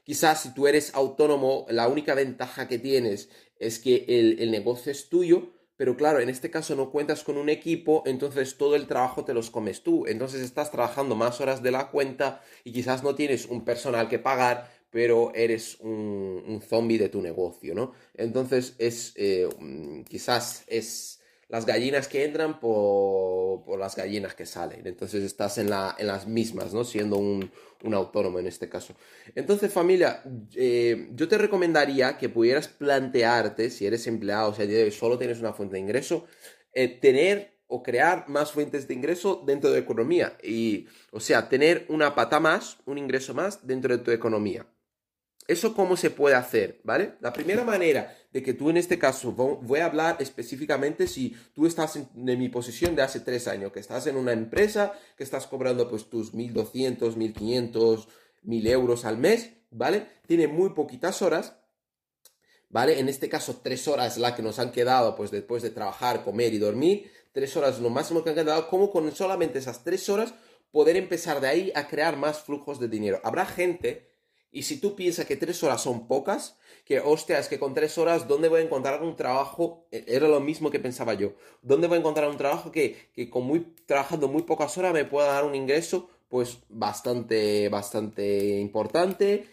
Quizás 0.09 0.41
si 0.41 0.55
tú 0.55 0.65
eres 0.65 0.95
autónomo, 0.95 1.67
la 1.69 1.87
única 1.87 2.15
ventaja 2.15 2.67
que 2.67 2.79
tienes 2.79 3.29
es 3.59 3.77
que 3.77 4.05
el, 4.07 4.49
negocio 4.49 4.91
es 4.91 5.07
tuyo, 5.07 5.51
pero 5.77 5.95
claro, 5.95 6.19
en 6.19 6.29
este 6.29 6.49
caso 6.49 6.75
no 6.75 6.89
cuentas 6.89 7.23
con 7.23 7.37
un 7.37 7.47
equipo, 7.47 8.01
entonces 8.07 8.57
todo 8.57 8.75
el 8.75 8.87
trabajo 8.87 9.23
te 9.23 9.35
los 9.35 9.51
comes 9.51 9.83
tú. 9.83 10.07
Entonces 10.07 10.41
estás 10.41 10.71
trabajando 10.71 11.15
más 11.15 11.39
horas 11.41 11.61
de 11.61 11.69
la 11.69 11.91
cuenta 11.91 12.41
y 12.63 12.71
quizás 12.71 13.03
no 13.03 13.13
tienes 13.13 13.45
un 13.45 13.63
personal 13.63 14.09
que 14.09 14.17
pagar, 14.17 14.71
pero 14.89 15.31
eres 15.35 15.79
un, 15.79 16.59
zombie 16.67 16.97
de 16.97 17.09
tu 17.09 17.21
negocio, 17.21 17.75
¿no? 17.75 17.91
Entonces 18.15 18.73
es, 18.79 19.13
eh, 19.15 19.47
quizás 20.09 20.63
es 20.65 21.18
las 21.49 21.65
gallinas 21.65 22.07
que 22.07 22.23
entran 22.23 22.59
por, 22.59 23.77
las 23.77 23.95
gallinas 23.95 24.35
que 24.35 24.45
salen. 24.45 24.85
Entonces 24.85 25.23
estás 25.23 25.57
en, 25.57 25.69
la, 25.69 25.95
en 25.97 26.07
las 26.07 26.27
mismas, 26.27 26.73
¿no? 26.73 26.83
Siendo 26.83 27.17
un, 27.17 27.51
autónomo 27.93 28.39
en 28.39 28.47
este 28.47 28.69
caso. 28.69 28.93
Entonces, 29.35 29.71
familia, 29.73 30.21
eh, 30.55 31.09
yo 31.13 31.27
te 31.27 31.37
recomendaría 31.37 32.17
que 32.17 32.29
pudieras 32.29 32.67
plantearte, 32.67 33.69
si 33.69 33.85
eres 33.85 34.05
empleado, 34.07 34.51
o 34.51 34.53
sea, 34.53 34.91
solo 34.91 35.17
tienes 35.17 35.39
una 35.39 35.53
fuente 35.53 35.75
de 35.75 35.81
ingreso, 35.81 36.25
eh, 36.73 36.87
tener 36.87 37.59
o 37.67 37.81
crear 37.81 38.27
más 38.27 38.51
fuentes 38.51 38.87
de 38.87 38.95
ingreso 38.95 39.43
dentro 39.45 39.71
de 39.71 39.79
economía. 39.79 40.37
Y, 40.43 40.87
o 41.11 41.19
sea, 41.19 41.49
tener 41.49 41.85
una 41.89 42.15
pata 42.15 42.39
más, 42.39 42.77
un 42.85 42.97
ingreso 42.97 43.33
más 43.33 43.65
dentro 43.65 43.95
de 43.95 44.03
tu 44.03 44.11
economía. 44.11 44.67
¿Eso 45.49 45.73
cómo 45.73 45.97
se 45.97 46.11
puede 46.11 46.35
hacer? 46.35 46.79
¿Vale? 46.83 47.15
La 47.21 47.33
primera 47.33 47.63
manera 47.63 48.15
de 48.31 48.43
que 48.43 48.53
tú 48.53 48.69
en 48.69 48.77
este 48.77 48.99
caso, 48.99 49.31
voy 49.31 49.79
a 49.79 49.85
hablar 49.85 50.17
específicamente 50.19 51.07
si 51.07 51.35
tú 51.55 51.65
estás 51.65 51.95
en, 51.95 52.07
mi 52.13 52.49
posición 52.49 52.95
de 52.95 53.01
hace 53.01 53.21
tres 53.21 53.47
años, 53.47 53.71
que 53.71 53.79
estás 53.79 54.05
en 54.05 54.15
una 54.15 54.31
empresa, 54.31 54.93
que 55.17 55.23
estás 55.23 55.47
cobrando 55.47 55.89
pues 55.89 56.07
tus 56.07 56.35
1.200, 56.35 57.15
1.500, 57.15 58.07
1.000 58.43 58.67
euros 58.67 59.05
al 59.05 59.17
mes, 59.17 59.49
¿vale? 59.71 60.05
Tiene 60.27 60.47
muy 60.47 60.69
poquitas 60.75 61.23
horas, 61.23 61.55
¿vale? 62.69 62.99
En 62.99 63.09
este 63.09 63.27
caso, 63.27 63.59
tres 63.63 63.87
horas 63.87 64.19
la 64.19 64.35
que 64.35 64.43
nos 64.43 64.59
han 64.59 64.71
quedado 64.71 65.15
pues 65.15 65.31
después 65.31 65.63
de 65.63 65.71
trabajar, 65.71 66.23
comer 66.23 66.53
y 66.53 66.59
dormir, 66.59 67.11
tres 67.31 67.57
horas 67.57 67.79
lo 67.79 67.89
máximo 67.89 68.23
que 68.23 68.29
han 68.29 68.35
quedado, 68.35 68.69
como 68.69 68.91
con 68.91 69.11
solamente 69.15 69.57
esas 69.57 69.83
tres 69.83 70.09
horas 70.09 70.35
poder 70.69 70.95
empezar 70.95 71.41
de 71.41 71.47
ahí 71.47 71.71
a 71.73 71.87
crear 71.87 72.17
más 72.17 72.43
flujos 72.43 72.79
de 72.79 72.87
dinero. 72.87 73.19
Habrá 73.23 73.47
gente 73.47 74.08
y 74.51 74.63
si 74.63 74.77
tú 74.79 74.95
piensas 74.95 75.25
que 75.25 75.35
tres 75.35 75.61
horas 75.63 75.81
son 75.81 76.07
pocas, 76.07 76.57
que 76.83 76.99
hostia, 76.99 77.37
es 77.37 77.47
que 77.47 77.59
con 77.59 77.75
tres 77.75 77.97
horas, 77.99 78.27
¿dónde 78.27 78.49
voy 78.49 78.61
a 78.61 78.63
encontrar 78.63 79.03
un 79.03 79.15
trabajo? 79.15 79.85
E, 79.91 80.05
era 80.07 80.27
lo 80.27 80.39
mismo 80.39 80.71
que 80.71 80.79
pensaba 80.79 81.13
yo. 81.13 81.33
¿Dónde 81.61 81.87
voy 81.87 81.97
a 81.97 81.99
encontrar 81.99 82.29
un 82.29 82.37
trabajo 82.37 82.71
que, 82.71 83.11
con 83.29 83.43
muy, 83.43 83.75
trabajando 83.85 84.27
muy 84.27 84.41
pocas 84.43 84.75
horas 84.77 84.93
me 84.93 85.05
pueda 85.05 85.27
dar 85.27 85.45
un 85.45 85.53
ingreso, 85.53 86.09
pues 86.29 86.57
bastante, 86.67 87.69
bastante 87.69 88.59
importante? 88.59 89.47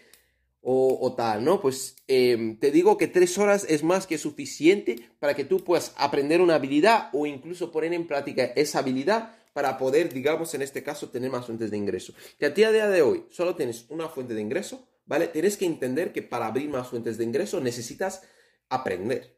O, 0.69 1.13
tal, 1.15 1.45
¿no? 1.45 1.61
Pues 1.61 1.95
em, 2.07 2.59
te 2.59 2.71
digo 2.71 2.97
que 2.97 3.07
tres 3.07 3.37
horas 3.37 3.65
es 3.69 3.83
más 3.83 4.05
que 4.05 4.17
suficiente 4.17 4.97
para 5.17 5.33
que 5.33 5.45
tú 5.45 5.63
puedas 5.63 5.93
aprender 5.95 6.41
una 6.41 6.55
habilidad 6.55 7.09
o 7.13 7.25
incluso 7.25 7.71
poner 7.71 7.93
en 7.93 8.05
práctica 8.05 8.43
esa 8.43 8.79
habilidad 8.79 9.36
para 9.57 9.75
poder, 9.75 10.13
digamos, 10.13 10.53
en 10.53 10.61
este 10.61 10.83
caso, 10.83 11.09
tener 11.09 11.31
más 11.31 11.47
fuentes 11.47 11.71
de 11.71 11.77
ingreso. 11.77 12.13
Que 12.37 12.45
a 12.45 12.51
día 12.51 12.69
de 12.69 13.01
hoy 13.01 13.25
solo 13.31 13.55
tienes 13.55 13.87
una 13.89 14.07
fuente 14.07 14.35
de 14.35 14.41
ingreso, 14.41 14.87
¿vale? 15.07 15.25
Tienes 15.29 15.57
que 15.57 15.65
entender 15.65 16.13
que 16.13 16.21
para 16.21 16.45
abrir 16.45 16.69
más 16.69 16.89
fuentes 16.89 17.17
de 17.17 17.23
ingreso 17.23 17.59
necesitas 17.59 18.21
aprender. 18.69 19.35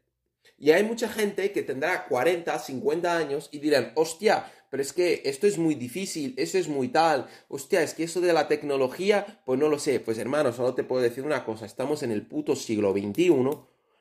Y 0.58 0.72
hay 0.72 0.82
mucha 0.82 1.08
gente 1.08 1.52
que 1.52 1.62
tendrá 1.62 2.06
40, 2.06 2.58
50 2.58 3.16
años 3.16 3.48
y 3.50 3.60
dirán, 3.60 3.92
hostia, 3.94 4.44
pero 4.68 4.82
es 4.82 4.92
que 4.92 5.22
esto 5.24 5.46
es 5.46 5.56
muy 5.56 5.74
difícil, 5.74 6.34
eso 6.36 6.58
es 6.58 6.68
muy 6.68 6.88
tal, 6.88 7.26
hostia, 7.48 7.82
es 7.82 7.94
que 7.94 8.04
eso 8.04 8.20
de 8.20 8.34
la 8.34 8.46
tecnología, 8.46 9.40
pues 9.46 9.58
no 9.58 9.70
lo 9.70 9.78
sé. 9.78 10.00
Pues 10.00 10.18
hermano, 10.18 10.52
solo 10.52 10.74
te 10.74 10.84
puedo 10.84 11.00
decir 11.00 11.24
una 11.24 11.46
cosa, 11.46 11.64
estamos 11.64 12.02
en 12.02 12.10
el 12.10 12.26
puto 12.26 12.54
siglo 12.56 12.92
XXI 12.92 13.30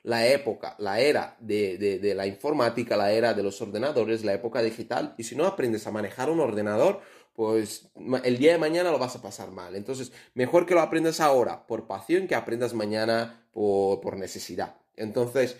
la 0.04 0.28
época, 0.28 0.76
la 0.80 1.00
era 1.00 1.36
de, 1.40 2.14
la 2.16 2.26
informática, 2.26 2.96
la 2.96 3.12
era 3.12 3.34
de 3.34 3.44
los 3.44 3.62
ordenadores, 3.62 4.24
la 4.24 4.34
época 4.34 4.62
digital, 4.62 5.16
y 5.18 5.24
si 5.24 5.36
no 5.36 5.46
aprendes 5.46 5.86
a 5.88 5.92
manejar 5.92 6.30
un 6.30 6.40
ordenador, 6.40 7.02
pues 7.34 7.92
el 8.24 8.38
día 8.38 8.54
de 8.54 8.58
mañana 8.58 8.92
lo 8.92 9.00
vas 9.00 9.16
a 9.16 9.22
pasar 9.22 9.52
mal. 9.52 9.76
Entonces, 9.76 10.12
mejor 10.34 10.66
que 10.66 10.74
lo 10.74 10.82
aprendas 10.82 11.20
ahora 11.20 11.68
por 11.68 11.88
pasión 11.88 12.28
que 12.28 12.36
aprendas 12.36 12.74
mañana 12.74 13.48
por, 13.54 14.18
necesidad. 14.18 14.76
Entonces, 14.96 15.58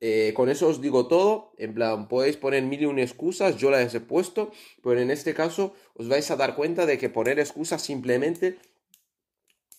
eh, 0.00 0.32
con 0.36 0.48
eso 0.48 0.68
os 0.68 0.80
digo 0.80 1.08
todo. 1.08 1.52
En 1.58 1.74
plan, 1.74 2.06
podéis 2.06 2.36
poner 2.36 2.62
mil 2.62 2.82
y 2.82 2.86
una 2.86 3.02
excusas, 3.02 3.56
yo 3.56 3.70
las 3.70 3.92
he 3.94 4.00
puesto, 4.00 4.52
pero 4.82 5.00
en 5.00 5.10
este 5.10 5.34
caso 5.34 5.74
os 5.94 6.08
vais 6.08 6.30
a 6.30 6.36
dar 6.36 6.54
cuenta 6.54 6.86
de 6.86 6.98
que 6.98 7.08
poner 7.08 7.40
excusas 7.40 7.82
simplemente 7.82 8.58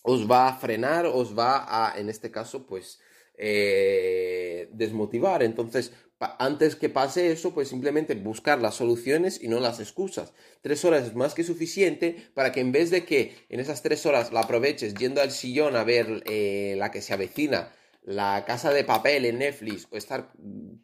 os 0.02 0.30
va 0.30 0.48
a 0.48 0.56
frenar, 0.56 1.06
os 1.06 1.36
va 1.38 1.66
a, 1.68 1.98
en 1.98 2.08
este 2.08 2.30
caso, 2.30 2.66
pues 2.66 3.00
eh, 3.38 4.68
desmotivar. 4.72 5.42
Entonces, 5.42 5.92
antes 6.18 6.74
que 6.74 6.88
pase 6.88 7.30
eso, 7.30 7.54
pues 7.54 7.68
simplemente 7.68 8.14
buscar 8.14 8.60
las 8.60 8.74
soluciones 8.74 9.40
y 9.42 9.48
no 9.48 9.60
las 9.60 9.78
excusas. 9.78 10.32
Tres 10.60 10.84
horas 10.84 11.06
es 11.06 11.14
más 11.14 11.34
que 11.34 11.44
suficiente 11.44 12.30
para 12.34 12.50
que 12.50 12.60
en 12.60 12.72
vez 12.72 12.90
de 12.90 13.04
que 13.04 13.46
en 13.48 13.60
esas 13.60 13.82
tres 13.82 14.04
horas 14.04 14.32
la 14.32 14.40
aproveches 14.40 14.94
yendo 14.94 15.20
al 15.20 15.30
sillón 15.30 15.76
a 15.76 15.84
ver 15.84 16.24
eh, 16.26 16.74
la 16.76 16.90
que 16.90 17.02
se 17.02 17.12
avecina, 17.14 17.72
la 18.02 18.44
casa 18.46 18.72
de 18.72 18.84
papel 18.84 19.26
en 19.26 19.38
Netflix 19.38 19.86
o 19.90 19.96
estar 19.96 20.32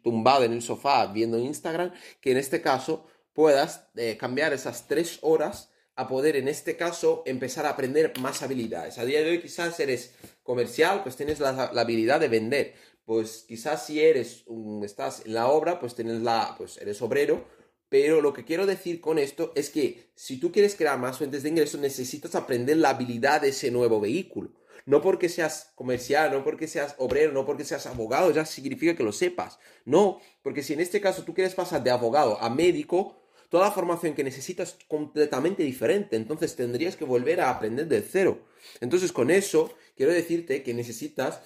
tumbado 0.01 0.45
en 0.45 0.53
el 0.53 0.61
sofá 0.61 1.07
viendo 1.07 1.37
Instagram, 1.37 1.91
que 2.21 2.31
en 2.31 2.37
este 2.37 2.61
caso 2.61 3.07
puedas 3.33 3.87
eh, 3.95 4.15
cambiar 4.17 4.53
esas 4.53 4.87
tres 4.87 5.19
horas 5.21 5.71
a 5.95 6.07
poder 6.07 6.35
en 6.35 6.47
este 6.47 6.75
caso 6.75 7.23
empezar 7.25 7.65
a 7.65 7.69
aprender 7.69 8.13
más 8.19 8.41
habilidades. 8.43 8.97
A 8.97 9.05
día 9.05 9.21
de 9.21 9.31
hoy 9.31 9.41
quizás 9.41 9.79
eres 9.79 10.13
comercial, 10.45 11.01
pues 11.03 11.17
tienes 11.17 11.39
la, 11.39 11.49
habilidad 11.49 12.21
de 12.21 12.29
vender. 12.29 12.75
Pues 13.03 13.45
quizás 13.47 13.85
si 13.85 13.99
eres 13.99 14.43
un, 14.45 14.85
estás 14.85 15.23
en 15.25 15.33
la 15.33 15.47
obra, 15.47 15.79
pues 15.79 15.95
tienes 15.95 16.21
la, 16.21 16.55
pues 16.57 16.77
eres 16.77 17.01
obrero. 17.01 17.45
Pero 17.89 18.21
lo 18.21 18.33
que 18.33 18.45
quiero 18.45 18.65
decir 18.65 19.01
con 19.01 19.19
esto 19.19 19.51
es 19.55 19.69
que 19.69 20.11
si 20.15 20.39
tú 20.39 20.51
quieres 20.51 20.75
crear 20.75 20.97
más 20.97 21.17
fuentes 21.17 21.43
de 21.43 21.49
ingreso, 21.49 21.77
necesitas 21.77 22.35
aprender 22.35 22.77
la 22.77 22.89
habilidad 22.89 23.41
de 23.41 23.49
ese 23.49 23.71
nuevo 23.71 23.99
vehículo. 23.99 24.51
No 24.85 25.01
porque 25.01 25.29
seas 25.29 25.71
comercial, 25.75 26.31
no 26.31 26.43
porque 26.43 26.67
seas 26.67 26.95
obrero, 26.99 27.31
no 27.31 27.45
porque 27.45 27.63
seas 27.63 27.87
abogado, 27.87 28.31
ya 28.31 28.45
significa 28.45 28.95
que 28.95 29.03
lo 29.03 29.11
sepas. 29.11 29.59
No, 29.83 30.19
porque 30.43 30.61
si 30.61 30.73
en 30.73 30.79
este 30.79 31.01
caso 31.01 31.23
tú 31.23 31.33
quieres 31.33 31.55
pasar 31.55 31.83
de 31.83 31.89
abogado 31.89 32.39
a 32.39 32.49
médico, 32.49 33.24
toda 33.49 33.65
la 33.65 33.71
formación 33.71 34.13
que 34.13 34.23
necesitas 34.23 34.69
es 34.69 34.85
completamente 34.87 35.63
diferente. 35.63 36.15
Entonces 36.15 36.55
tendrías 36.55 36.95
que 36.95 37.05
volver 37.05 37.41
a 37.41 37.49
aprender 37.49 37.87
de 37.87 38.01
cero. 38.01 38.45
Entonces 38.81 39.11
con 39.11 39.31
eso 39.31 39.73
quiero 39.95 40.11
decirte 40.11 40.63
que 40.63 40.73
necesitas 40.73 41.41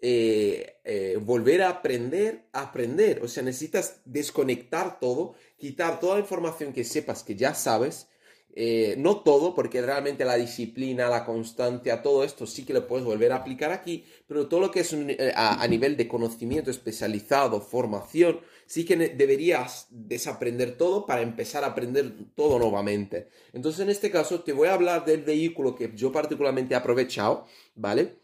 eh, 0.00 0.76
eh, 0.84 1.18
volver 1.20 1.62
a 1.62 1.68
aprender 1.70 2.46
a 2.52 2.62
aprender. 2.62 3.22
O 3.22 3.28
sea, 3.28 3.42
necesitas 3.42 4.00
desconectar 4.04 5.00
todo, 5.00 5.34
quitar 5.56 6.00
toda 6.00 6.14
la 6.14 6.20
información 6.20 6.72
que 6.72 6.84
sepas 6.84 7.22
que 7.22 7.36
ya 7.36 7.54
sabes 7.54 8.08
eh, 8.56 8.94
no 8.98 9.16
todo, 9.16 9.52
porque 9.52 9.82
realmente 9.82 10.24
la 10.24 10.36
disciplina, 10.36 11.08
la 11.08 11.24
constancia, 11.24 12.02
todo 12.02 12.22
esto 12.22 12.46
sí 12.46 12.64
que 12.64 12.72
lo 12.72 12.86
puedes 12.86 13.04
volver 13.04 13.32
a 13.32 13.36
aplicar 13.36 13.72
aquí, 13.72 14.04
pero 14.28 14.46
todo 14.46 14.60
lo 14.60 14.70
que 14.70 14.80
es 14.80 14.92
eh, 14.92 15.32
a, 15.34 15.66
nivel 15.66 15.96
de 15.96 16.06
conocimiento 16.06 16.70
especializado, 16.70 17.60
formación, 17.60 18.40
sí 18.74 18.84
que 18.84 18.96
deberías 18.96 19.86
desaprender 19.90 20.76
todo 20.76 21.06
para 21.06 21.22
empezar 21.22 21.62
a 21.62 21.68
aprender 21.68 22.12
todo 22.34 22.58
nuevamente. 22.58 23.28
Entonces, 23.52 23.80
en 23.82 23.88
este 23.88 24.10
caso, 24.10 24.40
te 24.40 24.52
voy 24.52 24.66
a 24.66 24.74
hablar 24.74 25.04
del 25.04 25.22
vehículo 25.22 25.76
que 25.76 25.92
yo 25.94 26.10
particularmente 26.10 26.74
he 26.74 26.76
aprovechado, 26.76 27.46
¿vale? 27.76 28.16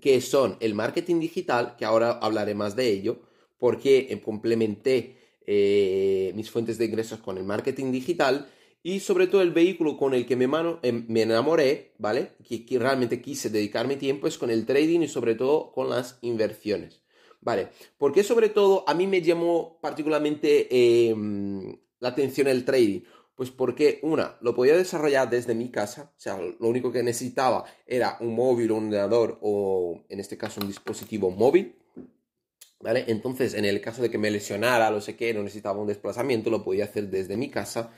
Que 0.00 0.20
son 0.20 0.56
el 0.60 0.74
marketing 0.74 1.18
digital, 1.18 1.74
que 1.76 1.84
ahora 1.84 2.12
hablaré 2.12 2.54
más 2.54 2.76
de 2.76 2.86
ello, 2.92 3.22
porque 3.58 4.22
complementé 4.24 5.16
eh, 5.44 6.30
mis 6.36 6.48
fuentes 6.48 6.78
de 6.78 6.84
ingresos 6.84 7.18
con 7.18 7.36
el 7.36 7.42
marketing 7.42 7.90
digital 7.90 8.48
y 8.84 9.00
sobre 9.00 9.26
todo 9.26 9.42
el 9.42 9.50
vehículo 9.50 9.96
con 9.96 10.14
el 10.14 10.26
que 10.26 10.36
me, 10.36 10.44
eh, 10.44 11.04
enamoré, 11.08 11.92
¿vale? 11.98 12.36
Que, 12.48 12.78
realmente 12.78 13.20
quise 13.20 13.50
dedicarme 13.50 13.96
tiempo 13.96 14.28
es 14.28 14.38
con 14.38 14.50
el 14.50 14.64
trading 14.64 15.00
y 15.00 15.08
sobre 15.08 15.34
todo 15.34 15.72
con 15.72 15.90
las 15.90 16.20
inversiones, 16.22 17.02
¿vale? 17.46 17.68
Porque 17.96 18.24
sobre 18.24 18.48
todo 18.48 18.82
a 18.88 18.92
mí 18.92 19.06
me 19.06 19.22
llamó 19.22 19.78
particularmente 19.80 20.66
em, 21.08 21.78
la 22.00 22.08
atención 22.08 22.48
el 22.48 22.64
trading. 22.64 23.02
Pues 23.36 23.50
porque, 23.50 24.00
una, 24.02 24.36
lo 24.40 24.54
podía 24.54 24.76
desarrollar 24.76 25.30
desde 25.30 25.54
mi 25.54 25.70
casa, 25.70 26.10
o 26.16 26.18
sea, 26.18 26.38
lo 26.38 26.68
único 26.68 26.90
que 26.90 27.02
necesitaba 27.02 27.64
era 27.86 28.16
un 28.20 28.34
móvil, 28.34 28.72
un 28.72 28.86
ordenador 28.86 29.38
o, 29.42 30.00
en 30.08 30.20
este 30.20 30.38
caso, 30.38 30.60
un 30.62 30.68
dispositivo 30.68 31.30
móvil, 31.30 31.76
¿vale? 32.80 33.04
Entonces, 33.08 33.52
en 33.52 33.66
el 33.66 33.82
caso 33.82 34.00
de 34.00 34.10
que 34.10 34.16
me 34.16 34.30
lesionara, 34.30 34.90
lo 34.90 35.02
sé 35.02 35.16
qué, 35.16 35.34
no 35.34 35.42
necesitaba 35.42 35.78
un 35.78 35.86
desplazamiento, 35.86 36.48
lo 36.48 36.64
podía 36.64 36.84
hacer 36.84 37.10
desde 37.10 37.36
mi 37.36 37.50
casa 37.50 37.92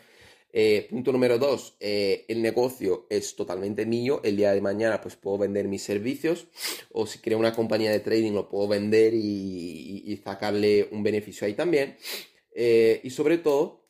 eh, 0.53 0.87
punto 0.89 1.13
número 1.13 1.39
dos, 1.39 1.77
eh, 1.79 2.25
el 2.29 2.41
negocio 2.41 3.07
es 3.11 3.37
totalmente 3.37 3.85
mío. 3.85 4.21
El 4.25 4.37
día 4.37 4.53
de 4.53 4.61
mañana 4.61 5.01
pues 5.01 5.17
puedo 5.17 5.39
vender 5.39 5.69
mis 5.69 5.83
servicios 5.83 6.49
o 6.93 7.07
si 7.07 7.19
creo 7.19 7.39
una 7.39 7.53
compañía 7.53 7.91
de 7.91 8.01
trading 8.01 8.33
lo 8.33 8.49
puedo 8.49 8.69
vender 8.69 9.13
y, 9.15 10.21
sacarle 10.25 10.89
un 10.91 11.03
beneficio 11.03 11.47
ahí 11.47 11.55
también. 11.55 11.97
Eh, 12.55 13.01
y 13.05 13.11
sobre 13.11 13.39
todo 13.39 13.87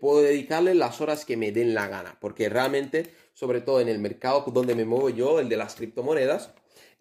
puedo 0.00 0.22
dedicarle 0.22 0.74
las 0.74 1.02
horas 1.02 1.26
que 1.26 1.36
me 1.36 1.52
den 1.52 1.74
la 1.74 1.86
gana 1.86 2.18
porque 2.18 2.48
realmente, 2.48 3.12
sobre 3.34 3.60
todo 3.60 3.80
en 3.80 3.88
el 3.88 3.98
mercado 3.98 4.44
donde 4.52 4.74
me 4.74 4.84
muevo 4.84 5.10
yo, 5.10 5.40
el 5.40 5.48
de 5.48 5.56
las 5.56 5.74
criptomonedas, 5.74 6.52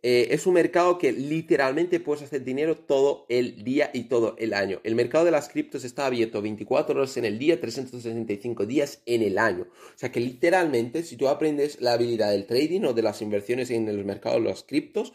eh, 0.04 0.30
es 0.32 0.48
un 0.48 0.56
mercado 0.56 0.98
que 0.98 1.12
literalmente 1.12 2.00
puedes 2.00 2.24
hacer 2.24 2.44
dinero 2.44 2.76
todo 2.76 3.28
el 3.30 3.64
día 3.64 3.92
y 3.94 4.06
todo 4.06 4.36
el 4.40 4.56
año. 4.56 4.80
El 4.84 4.96
mercado 4.96 5.26
de 5.26 5.32
las 5.32 5.48
criptos 5.48 5.84
está 5.84 6.08
abierto 6.08 6.42
24 6.42 6.98
horas 6.98 7.16
en 7.18 7.26
el 7.26 7.38
día, 7.38 7.62
365 7.62 8.66
días 8.66 9.04
en 9.06 9.22
el 9.22 9.38
año. 9.38 9.68
O 9.70 9.98
sea 9.98 10.12
que 10.12 10.20
literalmente, 10.20 11.04
si 11.04 11.18
tú 11.18 11.28
aprendes 11.28 11.80
la 11.82 11.94
habilidad 11.94 12.32
del 12.32 12.48
trading 12.48 12.82
o 12.86 12.94
de 12.94 13.04
las 13.04 13.22
inversiones 13.22 13.70
en 13.70 13.88
el 13.88 14.04
mercado 14.04 14.40
de 14.40 14.50
las 14.50 14.64
criptos, 14.64 15.14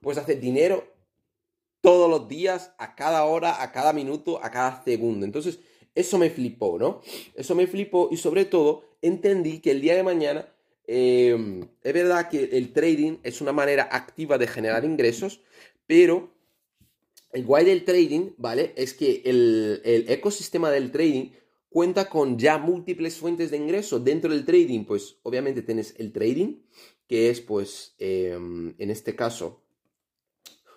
puedes 0.00 0.18
hacer 0.18 0.38
dinero 0.38 0.84
todos 1.80 2.08
los 2.08 2.28
días, 2.28 2.72
a 2.78 2.94
cada 2.94 3.24
hora, 3.24 3.60
a 3.60 3.72
cada 3.72 3.92
minuto, 3.92 4.44
a 4.44 4.50
cada 4.52 4.84
segundo. 4.84 5.26
Entonces, 5.26 5.58
eso 5.96 6.16
me 6.16 6.30
flipó, 6.30 6.78
¿no? 6.78 7.00
Eso 7.34 7.56
me 7.56 7.66
flipó 7.66 8.08
y 8.12 8.16
sobre 8.16 8.44
todo 8.44 8.84
entendí 9.02 9.58
que 9.58 9.72
el 9.72 9.80
día 9.80 9.96
de 9.96 10.04
mañana 10.04 10.48
em, 10.88 11.68
es 11.82 11.92
verdad 11.92 12.28
que 12.28 12.44
el 12.52 12.72
trading 12.72 13.18
es 13.22 13.40
una 13.40 13.52
manera 13.52 13.88
activa 13.92 14.38
de 14.38 14.48
generar 14.48 14.84
ingresos, 14.84 15.40
pero 15.86 16.34
el 17.32 17.44
guay 17.44 17.64
del 17.64 17.84
trading, 17.84 18.30
¿vale? 18.38 18.72
Es 18.76 18.94
que 18.94 19.22
el, 19.24 19.80
el 19.84 20.10
ecosistema 20.10 20.70
del 20.70 20.90
trading 20.90 21.30
cuenta 21.68 22.08
con 22.08 22.38
ya 22.38 22.58
múltiples 22.58 23.18
fuentes 23.18 23.50
de 23.50 23.58
ingreso. 23.58 24.00
Dentro 24.00 24.32
del 24.32 24.44
trading, 24.44 24.84
pues 24.84 25.18
obviamente 25.22 25.62
tienes 25.62 25.94
el 25.98 26.12
trading, 26.12 26.62
que 27.06 27.30
es 27.30 27.40
pues 27.40 27.94
em, 27.98 28.74
en 28.78 28.90
este 28.90 29.14
caso, 29.14 29.62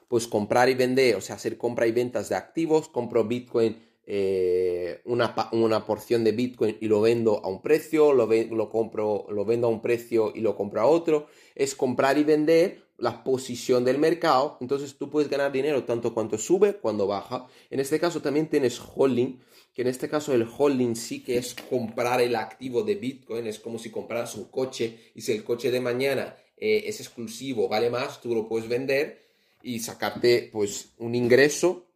pues 0.08 0.28
comprar 0.28 0.70
y 0.70 0.74
vender, 0.74 1.16
o 1.16 1.22
sea, 1.22 1.36
hacer 1.36 1.58
compra 1.58 1.88
y 1.88 1.92
ventas 1.92 2.30
de 2.30 2.36
activos, 2.36 2.90
compro 2.90 3.26
Bitcoin, 3.26 3.78
eh, 4.06 5.02
una, 5.06 5.36
una, 5.52 5.86
porción 5.86 6.24
de 6.24 6.32
Bitcoin 6.32 6.78
y 6.82 6.88
lo 6.88 7.02
vendo 7.02 7.42
a 7.44 7.48
un 7.48 7.62
precio, 7.62 8.14
lo, 8.14 8.28
lo, 8.28 8.70
compro, 8.70 9.28
lo 9.30 9.46
vendo 9.46 9.68
a 9.68 9.70
un 9.70 9.82
precio 9.82 10.32
y 10.34 10.42
lo 10.42 10.56
compro 10.56 10.82
a 10.82 10.86
otro, 10.86 11.28
es 11.56 11.76
comprar 11.76 12.18
y 12.18 12.24
vender 12.24 12.84
la 12.98 13.24
posición 13.24 13.84
del 13.84 13.98
mercado, 13.98 14.58
entonces 14.62 14.96
tú 14.98 15.10
puedes 15.10 15.30
ganar 15.30 15.52
dinero 15.52 15.84
tanto 15.84 16.14
cuando 16.14 16.38
sube, 16.38 16.76
cuando 16.76 17.08
baja. 17.08 17.48
En 17.70 17.80
este 17.80 18.00
caso 18.00 18.22
también 18.22 18.48
tienes 18.48 18.80
holding, 18.80 19.40
que 19.74 19.82
en 19.82 19.88
este 19.88 20.08
caso 20.10 20.34
el 20.34 20.48
holding 20.48 20.96
sí 20.96 21.24
que 21.24 21.38
es 21.38 21.56
comprar 21.56 22.22
el 22.22 22.36
activo 22.36 22.84
de 22.84 22.96
Bitcoin, 22.96 23.48
es 23.48 23.60
como 23.60 23.80
si 23.80 23.90
compraras 23.90 24.36
un 24.36 24.46
coche 24.46 25.12
y 25.16 25.22
si 25.22 25.32
el 25.32 25.44
coche 25.44 25.72
de 25.72 25.80
mañana 25.80 26.36
eh, 26.58 26.84
es 26.86 27.00
exclusivo, 27.00 27.68
vale 27.68 27.90
más, 27.90 28.22
tú 28.22 28.36
lo 28.36 28.48
puedes 28.48 28.70
vender 28.70 29.20
y 29.64 29.80
sacarte 29.80 30.50
pues 30.52 30.94
un 30.98 31.16
ingreso, 31.16 31.88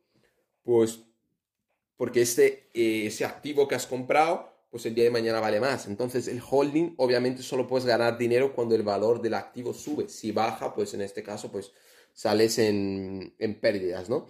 pues 0.64 1.02
porque 1.98 2.22
ese, 2.22 2.70
eh, 2.74 3.06
ese 3.06 3.26
activo 3.26 3.68
que 3.68 3.76
has 3.76 3.88
comprado 3.88 4.54
pues 4.76 4.86
el 4.86 4.94
día 4.94 5.06
de 5.06 5.10
mañana 5.10 5.40
vale 5.40 5.62
más. 5.62 5.88
Entonces 5.88 6.28
el 6.28 6.42
holding 6.42 6.96
obviamente 6.98 7.42
solo 7.44 7.66
puedes 7.66 7.86
ganar 7.86 8.18
dinero 8.18 8.54
cuando 8.54 8.76
el 8.76 8.84
valor 8.84 9.22
del 9.22 9.36
activo 9.36 9.74
sube. 9.74 10.10
Si 10.10 10.34
baja, 10.34 10.74
pues 10.76 10.94
en 10.94 11.02
este 11.02 11.24
caso 11.24 11.50
pues 11.50 11.72
sales 12.12 12.58
en, 12.60 13.34
en 13.40 13.60
pérdidas, 13.62 14.10
¿no? 14.10 14.28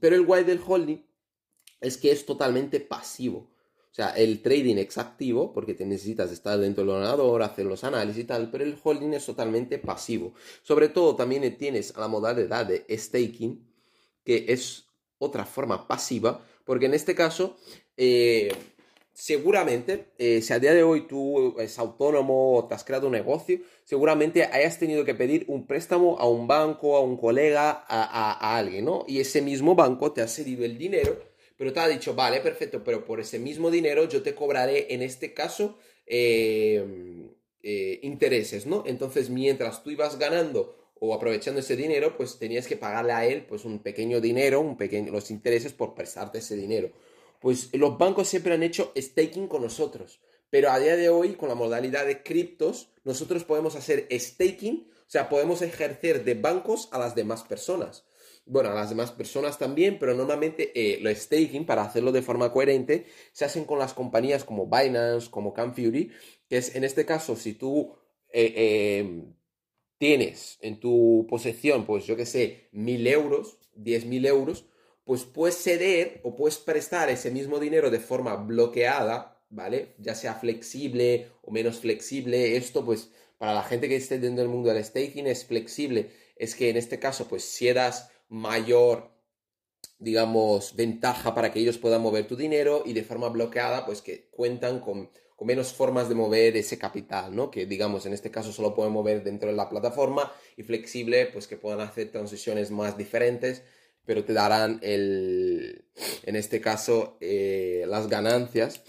Pero 0.00 0.16
el 0.16 0.24
guay 0.24 0.44
del 0.44 0.62
holding 0.66 1.04
es 1.80 1.98
que 1.98 2.10
es 2.10 2.24
totalmente 2.24 2.80
pasivo. 2.80 3.50
O 3.90 3.94
sea, 3.96 4.10
el 4.10 4.42
trading 4.42 4.76
es 4.76 4.98
activo 4.98 5.52
porque 5.52 5.74
te 5.74 5.86
necesitas 5.86 6.30
estar 6.30 6.58
dentro 6.58 6.84
del 6.84 6.94
ordenador, 6.94 7.42
hacer 7.42 7.66
los 7.66 7.82
análisis 7.84 8.24
y 8.24 8.26
tal, 8.26 8.50
pero 8.50 8.64
el 8.64 8.78
holding 8.82 9.12
es 9.14 9.24
totalmente 9.24 9.78
pasivo. 9.78 10.34
Sobre 10.62 10.88
todo 10.88 11.16
también 11.16 11.56
tienes 11.56 11.94
la 11.96 12.08
modalidad 12.08 12.66
de 12.66 12.86
staking, 12.90 13.66
que 14.24 14.46
es 14.48 14.86
otra 15.18 15.46
forma 15.46 15.88
pasiva, 15.88 16.44
porque 16.66 16.86
en 16.86 16.94
este 16.94 17.14
caso 17.14 17.56
eh, 17.96 18.52
seguramente, 19.14 20.08
eh, 20.18 20.42
si 20.42 20.52
a 20.52 20.58
día 20.58 20.74
de 20.74 20.82
hoy 20.82 21.06
tú 21.06 21.58
eres 21.58 21.78
autónomo 21.78 22.58
o 22.58 22.68
te 22.68 22.74
has 22.74 22.84
creado 22.84 23.06
un 23.06 23.14
negocio, 23.14 23.60
seguramente 23.84 24.44
hayas 24.44 24.78
tenido 24.78 25.06
que 25.06 25.14
pedir 25.14 25.46
un 25.48 25.66
préstamo 25.66 26.18
a 26.18 26.28
un 26.28 26.46
banco, 26.46 26.96
a 26.96 27.00
un 27.00 27.16
colega, 27.16 27.84
a, 27.88 28.58
alguien, 28.58 28.84
¿no? 28.84 29.06
Y 29.08 29.20
ese 29.20 29.40
mismo 29.40 29.74
banco 29.74 30.12
te 30.12 30.20
ha 30.20 30.28
cedido 30.28 30.66
el 30.66 30.76
dinero, 30.76 31.18
pero 31.56 31.72
te 31.72 31.80
ha 31.80 31.88
dicho, 31.88 32.14
vale, 32.14 32.40
perfecto, 32.40 32.84
pero 32.84 33.06
por 33.06 33.20
ese 33.20 33.38
mismo 33.38 33.70
dinero 33.70 34.06
yo 34.06 34.22
te 34.22 34.34
cobraré, 34.34 34.92
en 34.92 35.00
este 35.00 35.32
caso, 35.32 35.78
eh, 36.04 36.84
intereses, 38.02 38.66
¿no? 38.66 38.84
Entonces, 38.86 39.30
mientras 39.30 39.82
tú 39.82 39.90
ibas 39.90 40.18
ganando 40.18 40.85
o 41.00 41.14
aprovechando 41.14 41.60
ese 41.60 41.76
dinero, 41.76 42.16
pues 42.16 42.38
tenías 42.38 42.66
que 42.66 42.76
pagarle 42.76 43.12
a 43.12 43.26
él 43.26 43.44
pues 43.46 43.64
un 43.64 43.80
pequeño 43.80 44.20
dinero, 44.20 44.60
un 44.60 44.76
pequeño, 44.76 45.12
los 45.12 45.30
intereses 45.30 45.72
por 45.72 45.94
prestarte 45.94 46.38
ese 46.38 46.56
dinero 46.56 46.90
pues 47.40 47.70
los 47.74 47.98
bancos 47.98 48.28
siempre 48.28 48.54
han 48.54 48.62
hecho 48.62 48.92
staking 48.96 49.48
con 49.48 49.62
nosotros. 49.62 50.20
Pero 50.50 50.70
a 50.70 50.78
día 50.78 50.96
de 50.96 51.08
hoy, 51.08 51.34
con 51.34 51.48
la 51.48 51.54
modalidad 51.54 52.06
de 52.06 52.22
criptos, 52.22 52.90
nosotros 53.04 53.44
podemos 53.44 53.74
hacer 53.76 54.08
staking, 54.10 54.88
o 54.90 55.10
sea, 55.10 55.28
podemos 55.28 55.62
ejercer 55.62 56.24
de 56.24 56.34
bancos 56.34 56.88
a 56.92 56.98
las 56.98 57.14
demás 57.14 57.42
personas. 57.42 58.04
Bueno, 58.46 58.70
a 58.70 58.74
las 58.74 58.90
demás 58.90 59.10
personas 59.10 59.58
también, 59.58 59.98
pero 59.98 60.14
normalmente 60.14 60.72
eh, 60.74 61.00
lo 61.00 61.12
staking, 61.14 61.66
para 61.66 61.82
hacerlo 61.82 62.12
de 62.12 62.22
forma 62.22 62.52
coherente, 62.52 63.06
se 63.32 63.44
hacen 63.44 63.64
con 63.64 63.78
las 63.78 63.92
compañías 63.92 64.44
como 64.44 64.66
Binance, 64.66 65.30
como 65.30 65.52
CanFury, 65.52 66.12
que 66.48 66.56
es 66.56 66.76
en 66.76 66.84
este 66.84 67.04
caso, 67.04 67.34
si 67.34 67.54
tú 67.54 67.92
eh, 68.32 68.98
em, 69.00 69.34
tienes 69.98 70.58
en 70.60 70.80
tu 70.80 71.26
posesión, 71.28 71.86
pues 71.86 72.06
yo 72.06 72.16
que 72.16 72.26
sé, 72.26 72.68
mil 72.72 73.06
euros, 73.06 73.58
diez 73.74 74.04
mil 74.04 74.26
euros, 74.26 74.66
pues 75.04 75.24
puedes 75.24 75.56
ceder 75.56 76.20
o 76.24 76.34
puedes 76.34 76.58
prestar 76.58 77.08
ese 77.10 77.30
mismo 77.30 77.60
dinero 77.60 77.90
de 77.90 78.00
forma 78.00 78.34
bloqueada, 78.36 79.40
¿vale? 79.50 79.94
Ya 79.98 80.14
sea 80.14 80.34
flexible 80.34 81.28
o 81.42 81.52
menos 81.52 81.78
flexible. 81.78 82.56
Esto, 82.56 82.84
pues, 82.84 83.10
para 83.38 83.54
la 83.54 83.62
gente 83.62 83.88
que 83.88 83.96
esté 83.96 84.18
dentro 84.18 84.42
del 84.42 84.52
mundo 84.52 84.72
del 84.72 84.84
staking 84.84 85.28
es 85.28 85.44
flexible. 85.44 86.10
Es 86.36 86.54
que 86.56 86.70
en 86.70 86.76
este 86.76 86.98
caso, 86.98 87.28
pues, 87.28 87.44
si 87.44 87.72
das 87.72 88.10
mayor, 88.28 89.12
digamos, 89.98 90.74
ventaja 90.74 91.34
para 91.34 91.52
que 91.52 91.60
ellos 91.60 91.78
puedan 91.78 92.02
mover 92.02 92.26
tu 92.26 92.36
dinero 92.36 92.82
y 92.84 92.92
de 92.92 93.04
forma 93.04 93.28
bloqueada, 93.28 93.86
pues 93.86 94.02
que 94.02 94.28
cuentan 94.30 94.80
con, 94.80 95.10
con 95.36 95.46
menos 95.46 95.72
formas 95.72 96.08
de 96.08 96.14
mover 96.14 96.56
ese 96.56 96.78
capital, 96.78 97.36
¿no? 97.36 97.50
Que 97.50 97.66
digamos, 97.66 98.06
en 98.06 98.14
este 98.14 98.30
caso 98.30 98.52
solo 98.52 98.74
pueden 98.74 98.92
mover 98.92 99.22
dentro 99.22 99.50
de 99.50 99.56
la 99.56 99.68
plataforma 99.68 100.32
y 100.56 100.62
flexible, 100.62 101.26
pues 101.26 101.46
que 101.46 101.56
puedan 101.56 101.80
hacer 101.80 102.10
transiciones 102.10 102.70
más 102.70 102.96
diferentes 102.96 103.62
pero 104.06 104.24
te 104.24 104.32
darán 104.32 104.78
el, 104.82 105.84
en 106.22 106.36
este 106.36 106.60
caso, 106.60 107.18
eh, 107.20 107.84
las 107.88 108.08
ganancias 108.08 108.82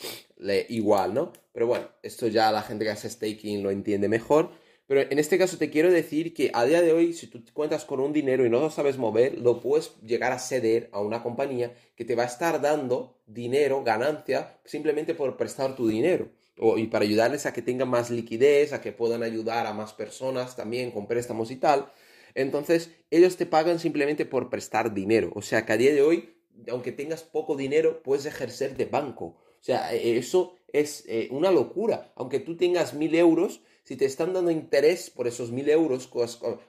igual, 0.70 1.16
¿no? 1.16 1.34
Pero 1.52 1.66
bueno, 1.66 1.90
esto 2.04 2.28
ya 2.28 2.52
la 2.52 2.62
gente 2.62 2.86
que 2.86 2.92
hace 2.92 3.10
staking 3.10 3.64
lo 3.64 3.72
entiende 3.72 4.08
mejor. 4.08 4.52
Pero 4.86 5.02
en 5.02 5.20
este 5.20 5.38
caso 5.38 5.58
te 5.58 5.70
quiero 5.70 5.92
decir 5.92 6.34
que 6.34 6.50
a 6.54 6.64
día 6.64 6.82
de 6.82 6.94
hoy, 6.94 7.12
si 7.12 7.28
tú 7.28 7.44
cuentas 7.54 7.84
con 7.84 8.00
un 8.00 8.14
dinero 8.14 8.46
y 8.46 8.50
no 8.50 8.62
lo 8.62 8.70
sabes 8.70 8.98
mover, 8.98 9.38
lo 9.38 9.60
puedes 9.60 10.00
llegar 10.02 10.32
a 10.32 10.40
ceder 10.40 10.90
a 10.94 11.02
una 11.02 11.24
compañía 11.24 11.74
que 11.96 12.06
te 12.06 12.16
va 12.16 12.24
a 12.24 12.28
estar 12.28 12.62
dando 12.62 13.20
dinero, 13.26 13.84
ganancia, 13.84 14.60
simplemente 14.64 15.14
por 15.14 15.36
prestar 15.36 15.76
tu 15.76 15.90
dinero. 15.90 16.30
Y 16.78 16.88
para 16.88 17.06
ayudarles 17.06 17.46
a 17.46 17.54
que 17.54 17.62
tengan 17.62 17.89
más 17.89 18.10
liquidez, 18.10 18.74
a 18.74 18.82
que 18.82 18.91
puedan 18.91 19.24
ayudar 19.24 19.67
a 19.67 19.74
más 19.74 19.93
personas 19.93 20.56
también 20.56 20.91
con 20.91 21.08
préstamos 21.08 21.52
y 21.52 21.58
tal. 21.58 21.91
Entonces, 22.34 22.91
ellos 23.12 23.38
te 23.38 23.46
pagan 23.46 23.80
simplemente 23.80 24.26
por 24.26 24.50
prestar 24.50 24.93
dinero. 24.93 25.32
O 25.36 25.41
sea, 25.41 25.65
que 25.65 25.74
a 25.74 25.78
día 25.78 25.93
de 25.93 26.02
hoy, 26.02 26.36
aunque 26.70 26.91
tengas 26.91 27.24
poco 27.24 27.56
dinero, 27.56 28.02
puedes 28.04 28.26
ejercer 28.26 28.76
de 28.76 28.86
banco. 28.86 29.26
O 29.60 29.63
sea, 29.63 29.93
e, 29.93 30.17
eso 30.17 30.56
es 30.67 31.04
eh, 31.08 31.28
una 31.32 31.52
locura. 31.52 32.12
Aunque 32.15 32.39
tú 32.39 32.58
tengas 32.58 32.93
mil 32.93 33.15
euros, 33.15 33.62
si 33.84 33.96
te 33.96 34.06
están 34.06 34.34
dando 34.34 34.52
interés 34.52 35.10
por 35.10 35.28
esos 35.28 35.52
mil 35.52 35.70
euros, 35.70 36.10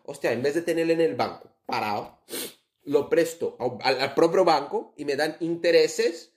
hostia, 0.05 0.33
en 0.33 0.42
vez 0.42 0.55
de 0.55 0.62
tenerlo 0.62 0.92
en 0.92 1.01
el 1.01 1.16
banco 1.16 1.51
parado, 1.66 2.18
lo 2.85 3.11
presto 3.11 3.57
al, 3.81 4.14
propio 4.14 4.44
banco 4.44 4.94
y 4.96 5.05
me 5.05 5.16
dan 5.16 5.37
intereses 5.40 6.33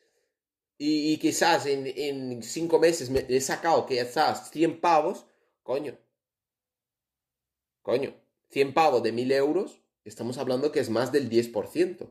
y, 0.83 1.17
quizás 1.17 1.67
en, 1.67 2.41
cinco 2.41 2.79
meses 2.79 3.11
me 3.11 3.23
he 3.29 3.39
sacado 3.39 3.85
estás 3.87 4.49
100 4.49 4.81
pavos, 4.81 5.27
coño, 5.61 5.95
coño, 7.83 8.15
100 8.49 8.73
pavos 8.73 9.03
de 9.03 9.11
1000 9.11 9.31
euros, 9.33 9.79
estamos 10.05 10.39
hablando 10.39 10.71
que 10.71 10.79
es 10.79 10.89
más 10.89 11.11
del 11.11 11.29
10%. 11.29 12.09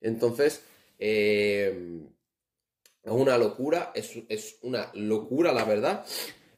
Entonces, 0.00 0.62
eh, 1.00 2.00
es 3.02 3.10
una 3.10 3.36
locura, 3.38 3.90
es, 3.92 4.56
una 4.62 4.92
locura 4.94 5.52
la 5.52 5.64
verdad. 5.64 6.06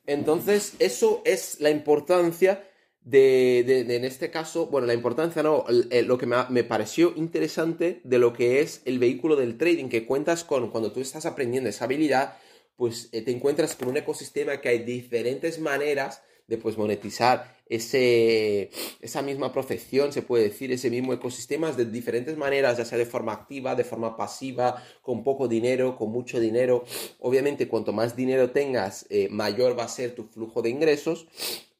Entonces, 0.04 0.74
eso 0.80 1.22
es 1.24 1.60
la 1.60 1.70
importancia 1.70 2.62
de, 3.04 3.80
en 3.80 4.04
este 4.04 4.30
caso, 4.30 4.66
bueno, 4.66 4.86
la 4.86 4.94
importancia 4.94 5.42
no, 5.42 5.64
lo 5.68 6.18
que 6.18 6.26
me, 6.26 6.64
pareció 6.64 7.12
interesante 7.16 8.00
de 8.02 8.18
lo 8.18 8.32
que 8.32 8.60
es 8.60 8.80
el 8.86 8.98
vehículo 8.98 9.36
del 9.36 9.58
trading, 9.58 9.88
que 9.88 10.06
cuentas 10.06 10.42
con, 10.42 10.70
cuando 10.70 10.90
tú 10.90 11.00
estás 11.00 11.26
aprendiendo 11.26 11.68
esa 11.68 11.84
habilidad, 11.84 12.38
pues 12.76 13.10
eh, 13.12 13.22
te 13.22 13.30
encuentras 13.30 13.76
con 13.76 13.88
un 13.88 13.96
ecosistema 13.98 14.60
que 14.60 14.70
hay 14.70 14.78
diferentes 14.80 15.60
maneras 15.60 16.22
de 16.46 16.58
pues 16.58 16.76
monetizar 16.76 17.54
ese, 17.68 18.70
esa 19.00 19.22
misma 19.22 19.52
profesión, 19.52 20.12
se 20.12 20.22
puede 20.22 20.44
decir, 20.44 20.72
ese 20.72 20.90
mismo 20.90 21.12
ecosistema 21.12 21.72
de 21.72 21.86
diferentes 21.86 22.36
maneras, 22.36 22.76
ya 22.78 22.84
sea 22.84 22.98
de 22.98 23.06
forma 23.06 23.32
activa, 23.32 23.74
de 23.74 23.84
forma 23.84 24.16
pasiva, 24.16 24.82
con 25.02 25.24
poco 25.24 25.48
dinero, 25.48 25.96
con 25.96 26.10
mucho 26.10 26.40
dinero. 26.40 26.84
Obviamente, 27.20 27.68
cuanto 27.68 27.92
más 27.92 28.16
dinero 28.16 28.50
tengas, 28.50 29.06
eh, 29.08 29.28
mayor 29.30 29.78
va 29.78 29.84
a 29.84 29.88
ser 29.88 30.14
tu 30.14 30.24
flujo 30.24 30.60
de 30.60 30.70
ingresos. 30.70 31.26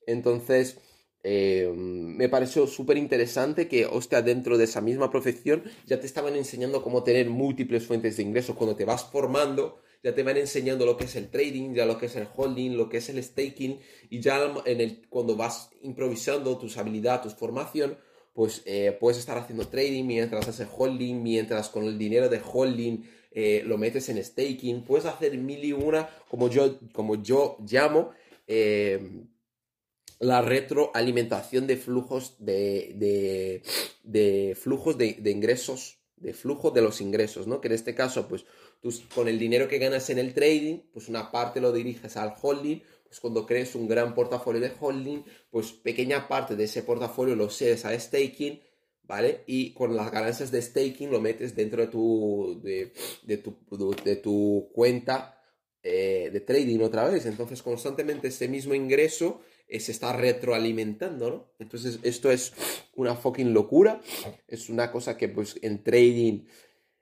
Entonces, 0.07 0.79
eh, 1.25 1.73
me 1.75 2.29
pareció 2.29 2.67
súper 2.67 2.99
interesante 2.99 3.67
que, 3.67 3.87
hostia, 3.87 4.21
dentro 4.21 4.59
de 4.59 4.65
esa 4.65 4.83
misma 4.83 5.11
profesión 5.11 5.65
ya 5.87 5.99
te 5.99 6.07
estaban 6.07 6.37
enseñando 6.37 6.83
cómo 6.83 7.03
tener 7.03 7.31
múltiples 7.31 7.87
fuentes 7.87 8.19
de 8.19 8.23
ingresos. 8.23 8.55
Cuando 8.55 8.77
te 8.77 8.85
vas 8.85 9.07
formando, 9.11 9.81
ya 10.03 10.15
te 10.15 10.23
van 10.23 10.37
enseñando 10.37 10.85
lo 10.85 10.99
que 10.99 11.05
es 11.05 11.17
el 11.17 11.31
trading, 11.31 11.73
ya 11.73 11.87
lo 11.87 11.97
que 11.97 12.07
es 12.07 12.17
el 12.17 12.29
holding, 12.37 12.77
lo 12.77 12.91
que 12.91 12.99
es 12.99 13.09
el 13.09 13.23
staking, 13.25 13.81
y 14.11 14.21
ya 14.21 14.55
en 14.67 14.81
el, 14.83 15.09
cuando 15.09 15.35
vas 15.35 15.71
improvisando 15.81 16.59
tus 16.59 16.77
habilidades, 16.77 17.23
tu 17.23 17.31
formación, 17.31 17.97
pues 18.35 18.63
eh, 18.67 18.95
puedes 19.01 19.19
estar 19.19 19.39
haciendo 19.39 19.67
trading 19.67 20.05
mientras 20.05 20.47
haces 20.47 20.69
holding, 20.77 21.23
mientras 21.23 21.71
con 21.71 21.85
el 21.85 21.97
dinero 21.97 22.29
de 22.29 22.43
holding 22.45 22.99
eh, 23.31 23.63
lo 23.65 23.79
metes 23.79 24.11
en 24.11 24.23
staking, 24.23 24.85
puedes 24.85 25.07
hacer 25.07 25.39
mil 25.39 25.65
y 25.65 25.73
una, 25.73 26.07
como 26.29 26.51
yo, 26.51 26.79
como 26.93 27.23
yo 27.23 27.57
llamo, 27.67 28.11
eh, 28.47 29.25
la 30.25 30.41
retroalimentación 30.41 31.67
de 31.67 31.77
flujos 31.77 32.37
de, 32.39 33.63
de, 34.03 34.57
flujos 34.57 34.97
de, 34.97 35.21
ingresos, 35.25 35.99
de 36.17 36.33
flujo 36.33 36.71
de 36.71 36.81
los 36.81 37.01
ingresos, 37.01 37.47
¿no? 37.47 37.61
Que 37.61 37.69
en 37.69 37.75
este 37.75 37.95
caso, 37.95 38.27
pues 38.27 38.47
tú 38.81 38.91
con 39.15 39.29
el 39.29 39.39
dinero 39.39 39.69
que 39.69 39.79
ganas 39.79 40.09
en 40.11 40.19
el 40.19 40.33
trading, 40.33 40.79
pues 40.93 41.09
una 41.09 41.31
parte 41.31 41.61
lo 41.61 41.73
diriges 41.73 42.17
al 42.17 42.35
holding, 42.41 42.81
pues 43.05 43.21
cuando 43.21 43.45
crees 43.45 43.75
un 43.75 43.87
gran 43.87 44.15
portafolio 44.15 44.61
de 44.61 44.73
holding, 44.81 45.25
pues 45.51 45.73
pequeña 45.73 46.27
parte 46.27 46.57
de 46.57 46.65
ese 46.65 46.83
portafolio 46.83 47.37
lo 47.37 47.51
cedes 47.51 47.85
a 47.85 47.99
staking, 47.99 48.61
¿vale? 49.03 49.45
Y 49.47 49.75
con 49.75 49.95
las 49.95 50.11
ganancias 50.11 50.51
de 50.51 50.63
staking 50.63 51.11
lo 51.11 51.21
metes 51.21 51.55
dentro 51.55 51.83
de 51.83 51.89
tu, 51.89 52.61
de, 52.63 53.37
tu, 53.39 53.95
de 54.03 54.17
tu 54.17 54.71
cuenta 54.73 55.39
eh, 55.83 56.31
de 56.33 56.41
trading 56.41 56.81
otra 56.81 57.07
vez. 57.09 57.27
Entonces 57.27 57.63
constantemente 57.63 58.29
ese 58.29 58.49
mismo 58.49 58.75
ingreso 58.75 59.43
se 59.81 59.93
está 59.93 60.13
retroalimentando, 60.13 61.31
¿no? 61.31 61.55
Entonces 61.59 61.99
esto 62.03 62.31
es 62.31 62.53
una 62.95 63.15
fucking 63.15 63.53
locura. 63.53 64.01
Es 64.47 64.69
una 64.69 64.91
cosa 64.91 65.17
que 65.17 65.29
pues 65.29 65.59
en 65.63 65.83
trading 65.83 66.45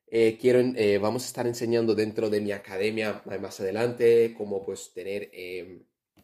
eh, 0.07 0.37
quiero, 0.41 0.61
vamos 1.01 1.25
a 1.25 1.27
estar 1.27 1.47
enseñando 1.47 1.95
dentro 1.95 2.29
de 2.29 2.41
mi 2.41 2.53
academia 2.53 3.23
más 3.41 3.61
adelante, 3.61 4.35
cómo 4.37 4.63
pues 4.63 4.93
tener 4.93 5.31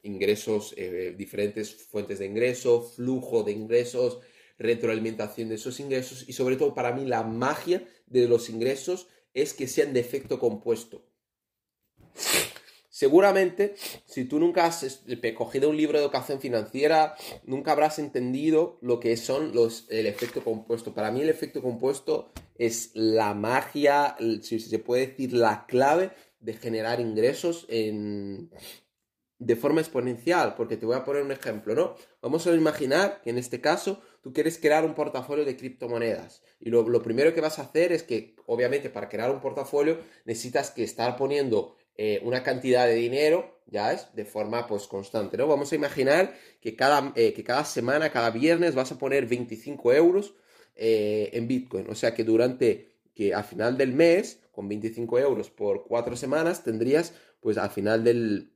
ingresos, 0.02 0.74
diferentes 1.16 1.74
fuentes 1.74 2.18
de 2.18 2.26
ingreso, 2.26 2.82
flujo 2.82 3.42
de 3.42 3.52
ingresos, 3.52 4.20
retroalimentación 4.58 5.48
de 5.48 5.54
esos 5.54 5.80
ingresos 5.80 6.28
y 6.28 6.32
sobre 6.32 6.56
todo 6.56 6.74
para 6.74 6.92
mí 6.92 7.06
la 7.06 7.22
magia 7.22 7.86
de 8.06 8.26
los 8.26 8.50
ingresos 8.50 9.08
es 9.32 9.54
que 9.54 9.68
sean 9.68 9.92
de 9.92 10.00
efecto 10.00 10.38
compuesto. 10.38 11.04
Seguramente, 12.98 13.76
si 14.06 14.24
tú 14.24 14.40
nunca 14.40 14.66
has 14.66 15.04
cogido 15.36 15.70
un 15.70 15.76
libro 15.76 15.98
de 15.98 16.04
educación 16.04 16.40
financiera, 16.40 17.14
nunca 17.44 17.70
habrás 17.70 18.00
entendido 18.00 18.76
lo 18.80 18.98
que 18.98 19.16
son 19.16 19.54
los, 19.54 19.86
el 19.88 20.06
efecto 20.06 20.42
compuesto. 20.42 20.94
Para 20.94 21.12
mí 21.12 21.20
el 21.20 21.28
efecto 21.28 21.62
compuesto 21.62 22.32
es 22.56 22.90
la 22.94 23.34
magia, 23.34 24.16
si 24.42 24.58
se 24.58 24.80
puede 24.80 25.06
decir 25.06 25.32
la 25.32 25.66
clave 25.66 26.10
de 26.40 26.54
generar 26.54 26.98
ingresos 26.98 27.66
en, 27.68 28.50
de 29.38 29.54
forma 29.54 29.80
exponencial, 29.80 30.56
porque 30.56 30.76
te 30.76 30.84
voy 30.84 30.96
a 30.96 31.04
poner 31.04 31.22
un 31.22 31.30
ejemplo, 31.30 31.76
¿no? 31.76 31.94
Vamos 32.20 32.48
a 32.48 32.52
imaginar 32.52 33.22
que 33.22 33.30
en 33.30 33.38
este 33.38 33.60
caso 33.60 34.02
tú 34.22 34.32
quieres 34.32 34.58
crear 34.58 34.84
un 34.84 34.94
portafolio 34.94 35.44
de 35.44 35.56
criptomonedas 35.56 36.42
y 36.58 36.70
lo, 36.70 36.84
primero 37.02 37.32
que 37.32 37.40
vas 37.40 37.60
a 37.60 37.62
hacer 37.62 37.92
es 37.92 38.02
que, 38.02 38.34
obviamente, 38.46 38.90
para 38.90 39.08
crear 39.08 39.30
un 39.30 39.40
portafolio 39.40 40.00
necesitas 40.24 40.72
que 40.72 40.82
estar 40.82 41.16
poniendo 41.16 41.76
eh, 42.00 42.20
una 42.22 42.44
cantidad 42.44 42.86
de 42.86 42.94
dinero, 42.94 43.60
ya 43.66 43.92
es, 43.92 44.14
de 44.14 44.24
forma 44.24 44.68
pues 44.68 44.86
constante, 44.86 45.36
¿no? 45.36 45.48
Vamos 45.48 45.72
a 45.72 45.74
imaginar 45.74 46.32
que 46.60 46.76
cada, 46.76 47.12
eh, 47.16 47.32
que 47.32 47.42
cada 47.42 47.64
semana, 47.64 48.12
cada 48.12 48.30
viernes 48.30 48.76
vas 48.76 48.92
a 48.92 48.98
poner 48.98 49.26
25 49.26 49.92
euros 49.92 50.34
eh, 50.76 51.30
en 51.32 51.48
Bitcoin, 51.48 51.90
o 51.90 51.96
sea 51.96 52.14
que 52.14 52.22
durante, 52.22 52.92
que 53.16 53.34
al 53.34 53.42
final 53.42 53.76
del 53.76 53.92
mes, 53.92 54.38
con 54.52 54.68
25 54.68 55.18
euros 55.18 55.50
por 55.50 55.88
cuatro 55.88 56.14
semanas, 56.14 56.62
tendrías 56.62 57.14
pues 57.40 57.58
al 57.58 57.70
final 57.70 58.04
del, 58.04 58.52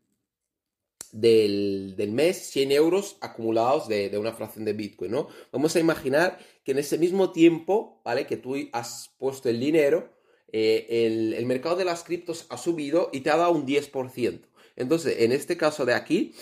del, 1.10 2.12
mes 2.12 2.36
100 2.50 2.70
euros 2.70 3.16
acumulados 3.20 3.88
de, 3.88 4.16
una 4.16 4.32
fracción 4.32 4.64
de 4.64 4.72
Bitcoin, 4.72 5.10
¿no? 5.10 5.26
Vamos 5.50 5.74
a 5.74 5.80
imaginar 5.80 6.38
que 6.62 6.70
en 6.70 6.78
ese 6.78 6.96
mismo 6.96 7.32
tiempo, 7.32 8.00
¿vale? 8.04 8.24
Que 8.24 8.36
tú 8.36 8.54
has 8.72 9.10
puesto 9.18 9.48
el 9.48 9.58
dinero, 9.58 10.10
eh, 10.52 11.34
el, 11.36 11.46
mercado 11.46 11.76
de 11.76 11.84
las 11.86 12.04
criptos 12.04 12.46
ha 12.50 12.58
subido 12.58 13.08
y 13.12 13.20
te 13.20 13.30
ha 13.30 13.36
dado 13.36 13.52
un 13.52 13.66
10%. 13.66 14.42
Entonces, 14.76 15.16
en 15.20 15.32
este 15.32 15.56
caso 15.56 15.86
de 15.86 15.94
aquí, 15.94 16.34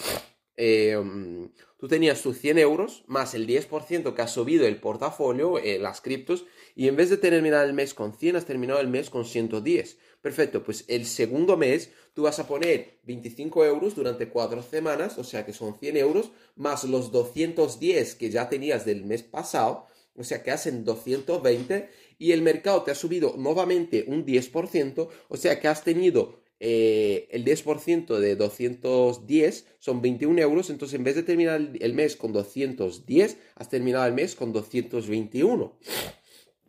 em, 0.56 1.50
tú 1.78 1.88
tenías 1.88 2.20
tus 2.20 2.38
100 2.38 2.58
euros 2.58 3.04
más 3.06 3.34
el 3.34 3.46
10% 3.46 4.14
que 4.14 4.22
ha 4.22 4.28
subido 4.28 4.66
el 4.66 4.80
portafolio, 4.80 5.58
eh, 5.58 5.78
las 5.78 6.00
criptos, 6.00 6.44
y 6.74 6.88
en 6.88 6.96
vez 6.96 7.08
de 7.08 7.16
terminar 7.16 7.66
el 7.66 7.72
mes 7.72 7.94
con 7.94 8.12
100, 8.12 8.36
has 8.36 8.46
terminado 8.46 8.80
el 8.80 8.88
mes 8.88 9.10
con 9.10 9.24
110. 9.24 9.98
Perfecto, 10.20 10.62
pues 10.62 10.84
el 10.88 11.06
segundo 11.06 11.56
mes 11.56 11.92
tú 12.12 12.22
vas 12.22 12.38
a 12.38 12.46
poner 12.46 12.98
25 13.04 13.64
euros 13.64 13.94
durante 13.94 14.28
cuatro 14.28 14.62
semanas, 14.62 15.16
o 15.18 15.24
sea 15.24 15.46
que 15.46 15.52
son 15.52 15.78
100 15.78 15.96
euros, 15.96 16.30
más 16.56 16.84
los 16.84 17.10
210 17.10 18.16
que 18.16 18.30
ya 18.30 18.48
tenías 18.48 18.84
del 18.84 19.04
mes 19.04 19.22
pasado, 19.22 19.86
o 20.16 20.24
sea 20.24 20.42
que 20.42 20.50
hacen 20.50 20.84
220, 20.84 21.88
y 22.20 22.32
el 22.32 22.42
mercado 22.42 22.82
te 22.82 22.90
ha 22.90 22.94
subido 22.94 23.34
nuevamente 23.38 24.04
un 24.06 24.26
10%, 24.26 25.08
o 25.28 25.36
sea 25.38 25.58
que 25.58 25.68
has 25.68 25.82
tenido 25.82 26.42
eh, 26.60 27.26
el 27.30 27.46
10% 27.46 28.18
de 28.18 28.36
210 28.36 29.66
son 29.78 30.02
21 30.02 30.38
euros, 30.42 30.68
entonces 30.68 30.98
en 30.98 31.04
vez 31.04 31.14
de 31.14 31.22
terminar 31.22 31.72
el 31.80 31.94
mes 31.94 32.16
con 32.16 32.34
210, 32.34 33.38
has 33.54 33.68
terminado 33.70 34.06
el 34.06 34.12
mes 34.12 34.34
con 34.34 34.52
221. 34.52 35.78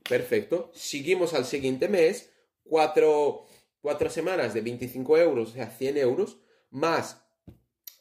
Perfecto. 0.07 0.71
Seguimos 0.73 1.33
al 1.33 1.43
siguiente 1.43 1.89
mes 1.89 2.29
cuatro, 2.63 3.45
semanas 4.09 4.53
de 4.53 4.61
25 4.61 5.17
euros, 5.17 5.49
o 5.49 5.53
sea, 5.53 5.69
100 5.69 5.97
euros, 5.97 6.37
más 6.69 7.25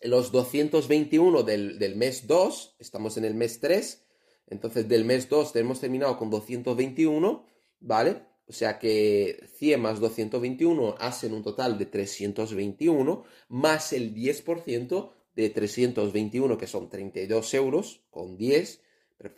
los 0.03 0.31
221 0.31 1.43
del, 1.43 1.81
del 1.81 1.97
mes 1.97 2.29
2, 2.29 2.77
estamos 2.79 3.17
en 3.17 3.25
el 3.25 3.35
mes 3.35 3.59
3, 3.59 4.07
entonces 4.47 4.89
del 4.89 5.05
mes 5.05 5.29
2 5.29 5.55
hemos 5.57 5.81
terminado 5.81 6.17
con 6.19 6.31
221, 6.31 7.47
¿vale? 7.81 8.23
O 8.47 8.53
sea 8.53 8.79
que 8.79 9.47
100 9.59 9.81
más 9.81 10.01
221 10.01 10.97
hacen 10.99 11.35
un 11.35 11.43
total 11.43 11.79
de 11.79 11.87
321, 11.87 13.25
más 13.49 13.93
el 13.93 14.13
10% 14.13 15.13
de 15.37 15.51
321, 15.51 16.59
que 16.59 16.67
son 16.67 16.89
32 16.89 17.55
euros, 17.55 18.03
con 18.11 18.37
10, 18.37 18.83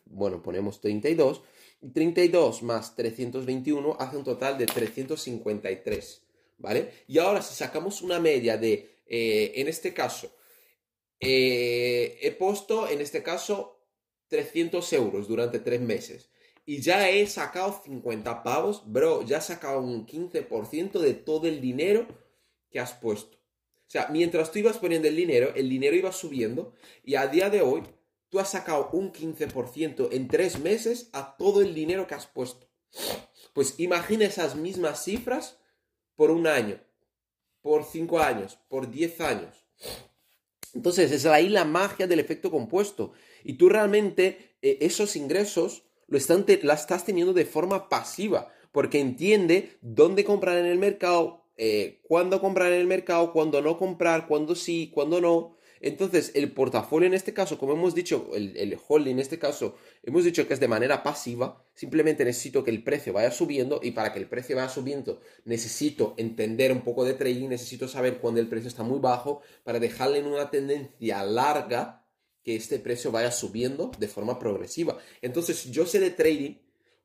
bueno, 0.07 0.43
ponemos 0.43 0.81
32, 0.81 1.43
32 1.93 2.63
más 2.63 2.95
321 2.95 3.97
hace 3.99 4.17
un 4.17 4.25
total 4.25 4.57
de 4.57 4.67
353, 4.67 6.23
¿vale? 6.59 6.91
Y 7.09 7.19
ahora 7.19 7.43
si 7.43 7.55
sacamos 7.55 8.03
una 8.03 8.21
media 8.21 8.57
de, 8.57 8.99
eh, 9.07 9.53
en 9.57 9.69
este 9.69 9.93
caso, 9.93 10.35
eh, 11.21 12.19
he 12.21 12.33
puesto, 12.33 12.89
en 12.89 13.01
este 13.01 13.23
caso, 13.23 13.72
300 14.33 14.91
euros 14.95 15.29
durante 15.29 15.59
tres 15.59 15.83
meses 15.83 16.31
y 16.65 16.81
ya 16.81 17.11
he 17.11 17.27
sacado 17.27 17.83
50 17.85 18.43
pavos, 18.43 18.83
bro, 18.87 19.23
ya 19.27 19.39
he 19.39 19.43
sacado 19.43 19.81
un 19.81 20.07
15% 20.07 21.01
de 21.01 21.13
todo 21.13 21.47
el 21.47 21.61
dinero 21.61 22.07
que 22.71 22.81
has 22.81 22.95
puesto. 22.95 23.37
O 23.37 23.91
sea, 23.93 24.09
mientras 24.09 24.51
tú 24.51 24.61
ibas 24.61 24.79
poniendo 24.79 25.07
el 25.07 25.17
dinero, 25.17 25.53
el 25.55 25.69
dinero 25.69 25.95
iba 25.95 26.13
subiendo 26.13 26.73
y 27.05 27.17
a 27.17 27.27
día 27.27 27.51
de 27.51 27.61
hoy 27.61 27.83
tú 28.31 28.41
has 28.41 28.53
sacado 28.53 28.89
un 28.95 29.13
15% 29.13 30.09
en 30.13 30.29
tres 30.29 30.59
meses 30.61 31.11
a 31.13 31.37
todo 31.37 31.61
el 31.61 31.75
dinero 31.75 32.07
que 32.07 32.15
has 32.15 32.27
puesto. 32.27 32.71
Pues 33.53 33.75
imagina 33.81 34.25
esas 34.25 34.57
mismas 34.57 35.05
cifras 35.05 35.59
por 36.17 36.31
un 36.31 36.47
año, 36.47 36.81
por 37.61 37.85
cinco 37.85 38.19
años, 38.19 38.59
por 38.69 38.91
diez 38.91 39.21
años. 39.21 39.67
Entonces, 40.75 41.13
es 41.13 41.27
ahí 41.27 41.49
la 41.49 41.65
magia 41.67 42.07
del 42.07 42.21
efecto 42.21 42.51
compuesto. 42.51 43.13
Y 43.45 43.55
tú 43.55 43.69
realmente 43.69 44.57
eh, 44.63 44.79
esos 44.81 45.17
ingresos 45.17 45.85
lo 46.09 46.19
están 46.19 46.45
la 46.63 46.75
estás 46.75 47.05
teniendo 47.05 47.33
de 47.33 47.47
forma 47.47 47.89
pasiva, 47.89 48.53
porque 48.71 49.01
entiende 49.01 49.79
dónde 49.81 50.25
comprar 50.25 50.59
en 50.59 50.67
el 50.67 50.79
mercado, 50.79 51.47
eh, 51.57 52.01
cuándo 52.03 52.41
comprar 52.41 52.73
en 52.73 52.81
el 52.81 52.87
mercado, 52.87 53.33
cuándo 53.33 53.63
no 53.63 53.79
comprar, 53.79 54.27
cuándo 54.27 54.55
sí, 54.55 54.91
cuándo 54.95 55.21
no. 55.21 55.57
Entonces, 55.81 56.31
el 56.35 56.53
portafolio 56.53 57.09
en 57.09 57.15
este 57.15 57.35
caso, 57.35 57.59
como 57.59 57.73
hemos 57.73 57.95
dicho, 57.95 58.31
el, 58.35 58.57
el, 58.57 58.79
holding 58.87 59.15
en 59.15 59.19
este 59.19 59.41
caso, 59.41 59.75
hemos 60.05 60.23
dicho 60.23 60.47
que 60.47 60.55
es 60.55 60.61
de 60.61 60.69
manera 60.69 61.03
pasiva, 61.03 61.65
simplemente 61.75 62.25
necesito 62.25 62.63
que 62.63 62.71
el 62.71 62.85
precio 62.85 63.13
vaya 63.13 63.33
subiendo 63.33 63.81
y 63.83 63.91
para 63.91 64.13
que 64.13 64.21
el 64.21 64.29
precio 64.29 64.55
vaya 64.55 64.69
subiendo 64.69 65.21
necesito 65.45 66.15
entender 66.19 66.71
un 66.71 66.83
poco 66.83 67.05
de 67.05 67.15
trading, 67.15 67.49
necesito 67.49 67.89
saber 67.89 68.19
cuándo 68.19 68.41
el 68.41 68.49
precio 68.49 68.69
está 68.69 68.85
muy 68.85 69.01
bajo 69.01 69.41
para 69.65 69.81
dejarle 69.81 70.19
en 70.19 70.27
una 70.27 70.51
tendencia 70.51 71.25
larga 71.25 72.02
que 72.45 72.57
este 72.57 72.79
precio 72.79 73.11
vaya 73.11 73.31
subiendo 73.31 73.91
de 73.99 74.09
forma 74.09 74.39
progresiva. 74.39 74.99
Entonces, 75.21 75.71
yo 75.71 75.87
sé 75.87 76.01
de 76.01 76.11
trading, 76.11 76.55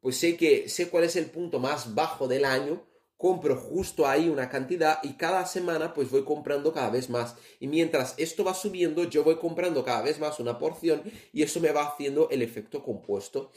pues 0.01 0.17
sé 0.17 0.37
que 0.37 0.69
sé 0.69 0.89
cuál 0.89 1.03
es 1.03 1.15
el 1.15 1.25
punto 1.25 1.59
más 1.59 1.93
bajo 1.95 2.27
del 2.27 2.45
año 2.45 2.83
compro 3.17 3.55
justo 3.55 4.07
ahí 4.07 4.29
una 4.29 4.49
cantidad 4.49 4.99
y 5.03 5.13
cada 5.13 5.45
semana 5.45 5.93
pues 5.93 6.09
voy 6.11 6.23
comprando 6.23 6.71
cada 6.71 6.91
vez 6.91 7.09
más. 7.09 7.35
Y 7.59 7.67
mientras 7.67 8.13
esto 8.17 8.43
va 8.43 8.53
subiendo, 8.53 9.03
yo 9.05 9.23
voy 9.23 9.37
comprando 9.37 9.83
cada 9.83 10.03
vez 10.03 10.19
más 10.19 10.39
una 10.39 10.59
porción 10.59 11.01
y 11.33 11.41
eso 11.41 11.59
me 11.59 11.71
va 11.71 11.87
haciendo 11.87 12.29
el 12.29 12.43
efecto 12.43 12.83
compuesto. 12.83 13.51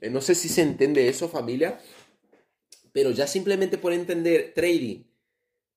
Eh, 0.00 0.08
no 0.08 0.20
sé 0.20 0.34
si 0.34 0.48
se 0.48 0.62
entiende 0.62 1.08
eso 1.08 1.28
familia, 1.28 1.80
pero 2.92 3.10
ya 3.10 3.26
simplemente 3.26 3.76
por 3.76 3.92
entender 3.92 4.52
trading, 4.54 5.02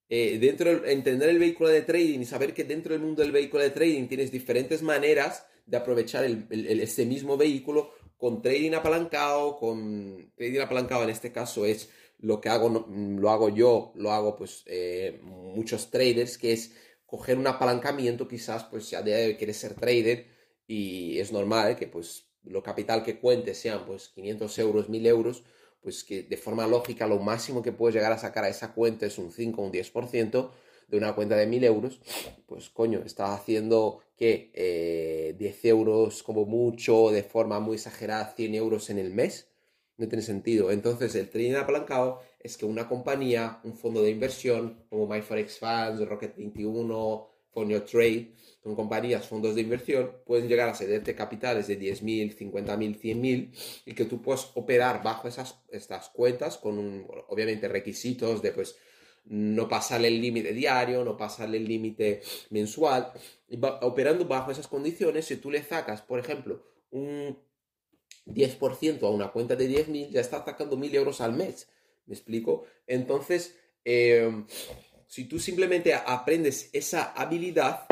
eh, 0.09 0.37
dentro 0.39 0.85
entender 0.85 1.29
el 1.29 1.39
vehículo 1.39 1.69
de 1.69 1.81
trading 1.81 2.19
y 2.19 2.25
saber 2.25 2.53
que 2.53 2.63
dentro 2.63 2.93
del 2.93 3.01
mundo 3.01 3.23
del 3.23 3.31
vehículo 3.31 3.63
de 3.63 3.71
trading 3.71 4.07
tienes 4.07 4.31
diferentes 4.31 4.81
maneras 4.81 5.45
de 5.65 5.77
aprovechar 5.77 6.25
este 6.25 7.05
mismo 7.05 7.37
vehículo, 7.37 7.91
con 8.17 8.41
trading 8.41 8.73
apalancado, 8.73 9.57
con 9.57 10.31
trading 10.35 10.59
apalancado 10.59 11.03
en 11.03 11.09
este 11.09 11.31
caso 11.31 11.65
es 11.65 11.89
lo 12.19 12.39
que 12.39 12.49
hago, 12.49 12.87
lo 12.87 13.29
hago 13.29 13.49
yo, 13.49 13.91
lo 13.95 14.11
hago 14.11 14.35
pues 14.35 14.63
eh, 14.67 15.19
muchos 15.23 15.89
traders, 15.89 16.37
que 16.37 16.53
es 16.53 16.73
coger 17.05 17.37
un 17.37 17.47
apalancamiento, 17.47 18.27
quizás 18.27 18.63
pues 18.65 18.89
ya 18.89 19.01
de 19.01 19.35
quieres 19.37 19.57
ser 19.57 19.73
trader 19.73 20.27
y 20.67 21.19
es 21.19 21.31
normal 21.31 21.75
que 21.75 21.87
pues 21.87 22.25
lo 22.43 22.63
capital 22.63 23.03
que 23.03 23.19
cuentes 23.19 23.57
sean 23.57 23.85
pues 23.85 24.09
500 24.09 24.59
euros, 24.59 24.89
1000 24.89 25.05
euros, 25.07 25.43
pues 25.85 26.03
que 26.03 26.23
de 26.23 26.35
forma 26.35 26.65
lógica 26.65 27.05
lo 27.05 27.19
máximo 27.19 27.61
que 27.61 27.71
puedes 27.71 27.93
llegar 27.93 28.11
a 28.11 28.17
sacar 28.17 28.43
a 28.43 28.49
esa 28.49 28.73
cuenta 28.73 29.05
es 29.05 29.19
un 29.19 29.31
5 29.31 29.61
o 29.61 29.65
un 29.65 29.71
10% 29.71 30.49
de 30.87 30.97
una 30.97 31.13
cuenta 31.13 31.35
de 31.35 31.45
1000 31.45 31.63
euros, 31.63 32.01
pues 32.47 32.71
coño, 32.71 33.03
está 33.05 33.35
haciendo 33.35 33.99
que 34.17 34.49
eh, 34.55 35.35
10 35.37 35.65
euros 35.65 36.23
como 36.23 36.45
mucho, 36.45 37.11
de 37.11 37.21
forma 37.21 37.59
muy 37.59 37.75
exagerada, 37.75 38.33
100 38.35 38.55
euros 38.55 38.89
en 38.89 38.97
el 38.97 39.11
mes. 39.11 39.51
No 39.97 40.07
tiene 40.07 40.23
sentido. 40.23 40.71
Entonces, 40.71 41.13
el 41.13 41.29
trading 41.29 41.53
apalancado 41.53 42.19
es 42.39 42.57
que 42.57 42.65
una 42.65 42.87
compañía, 42.89 43.59
un 43.63 43.77
fondo 43.77 44.01
de 44.01 44.09
inversión 44.09 44.83
como 44.89 45.05
MyForex 45.05 45.59
Funds, 45.59 46.01
Rocket21, 46.01 47.27
Fonio 47.51 47.83
Trade, 47.83 48.33
son 48.65 48.75
compañías, 48.75 49.27
fondos 49.27 49.53
de 49.53 49.61
inversión, 49.61 50.11
pueden 50.25 50.47
llegar 50.47 50.67
a 50.67 50.73
cederte 50.73 51.13
capitales 51.13 51.67
de 51.67 51.79
10.000, 51.79 52.35
50.000, 52.35 52.99
100.000 52.99 53.51
y 53.85 53.93
que 53.93 54.05
tú 54.05 54.23
puedas 54.23 54.49
operar 54.55 55.03
bajo 55.03 55.27
esas 55.27 55.61
estas 55.69 56.09
cuentas 56.09 56.57
con, 56.57 57.05
obviamente, 57.27 57.67
requisitos 57.67 58.41
de, 58.41 58.51
pues, 58.51 58.75
no 59.25 59.69
pasarle 59.69 60.07
el 60.07 60.19
límite 60.19 60.51
diario, 60.51 61.05
no 61.05 61.15
pasarle 61.15 61.57
el 61.57 61.67
límite 61.67 62.23
mensual. 62.49 63.11
Operando 63.81 64.25
bajo 64.25 64.49
esas 64.49 64.67
condiciones, 64.67 65.25
si 65.25 65.35
tú 65.35 65.51
le 65.51 65.61
sacas, 65.61 66.01
por 66.01 66.17
ejemplo, 66.17 66.63
un 66.89 67.37
10% 68.25 69.03
a 69.03 69.11
una 69.11 69.31
cuenta 69.31 69.55
de 69.55 69.69
10.000, 69.69 70.09
ya 70.09 70.21
está 70.21 70.43
sacando 70.43 70.75
1.000 70.75 70.95
euros 70.95 71.21
al 71.21 71.33
mes. 71.33 71.69
¿Me 72.07 72.15
explico? 72.15 72.63
Entonces, 72.87 73.59
em, 73.83 74.47
si 75.05 75.25
tú 75.25 75.37
simplemente 75.37 75.93
aprendes 75.93 76.71
esa 76.73 77.11
habilidad, 77.11 77.85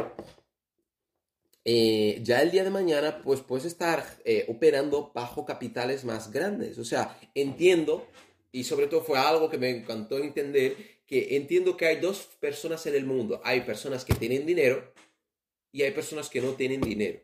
eh, 1.66 2.20
ya 2.22 2.42
el 2.42 2.52
día 2.52 2.64
de 2.64 2.70
mañana, 2.70 3.22
pues 3.22 3.40
puedes 3.42 3.66
estar 3.66 4.06
eh, 4.26 4.46
operando 4.50 5.12
bajo 5.14 5.46
capitales 5.46 6.04
más 6.04 6.32
grandes. 6.32 6.78
O 6.78 6.86
sea, 6.86 7.18
entiendo, 7.34 8.08
y 8.52 8.66
sobre 8.66 8.88
todo 8.88 9.02
fue 9.02 9.18
algo 9.18 9.50
que 9.50 9.58
me 9.58 9.70
encantó 9.70 10.18
entender, 10.18 10.76
que 11.08 11.36
entiendo 11.38 11.78
que 11.78 11.86
hay 11.86 12.00
dos 12.00 12.28
personas 12.40 12.86
en 12.86 12.96
el 12.96 13.06
mundo. 13.06 13.42
Hay 13.44 13.62
personas 13.62 14.04
que 14.04 14.14
tienen 14.14 14.46
dinero 14.46 14.94
y 15.72 15.84
hay 15.84 15.92
personas 15.92 16.30
que 16.30 16.42
no 16.42 16.54
tienen 16.54 16.82
dinero, 16.82 17.22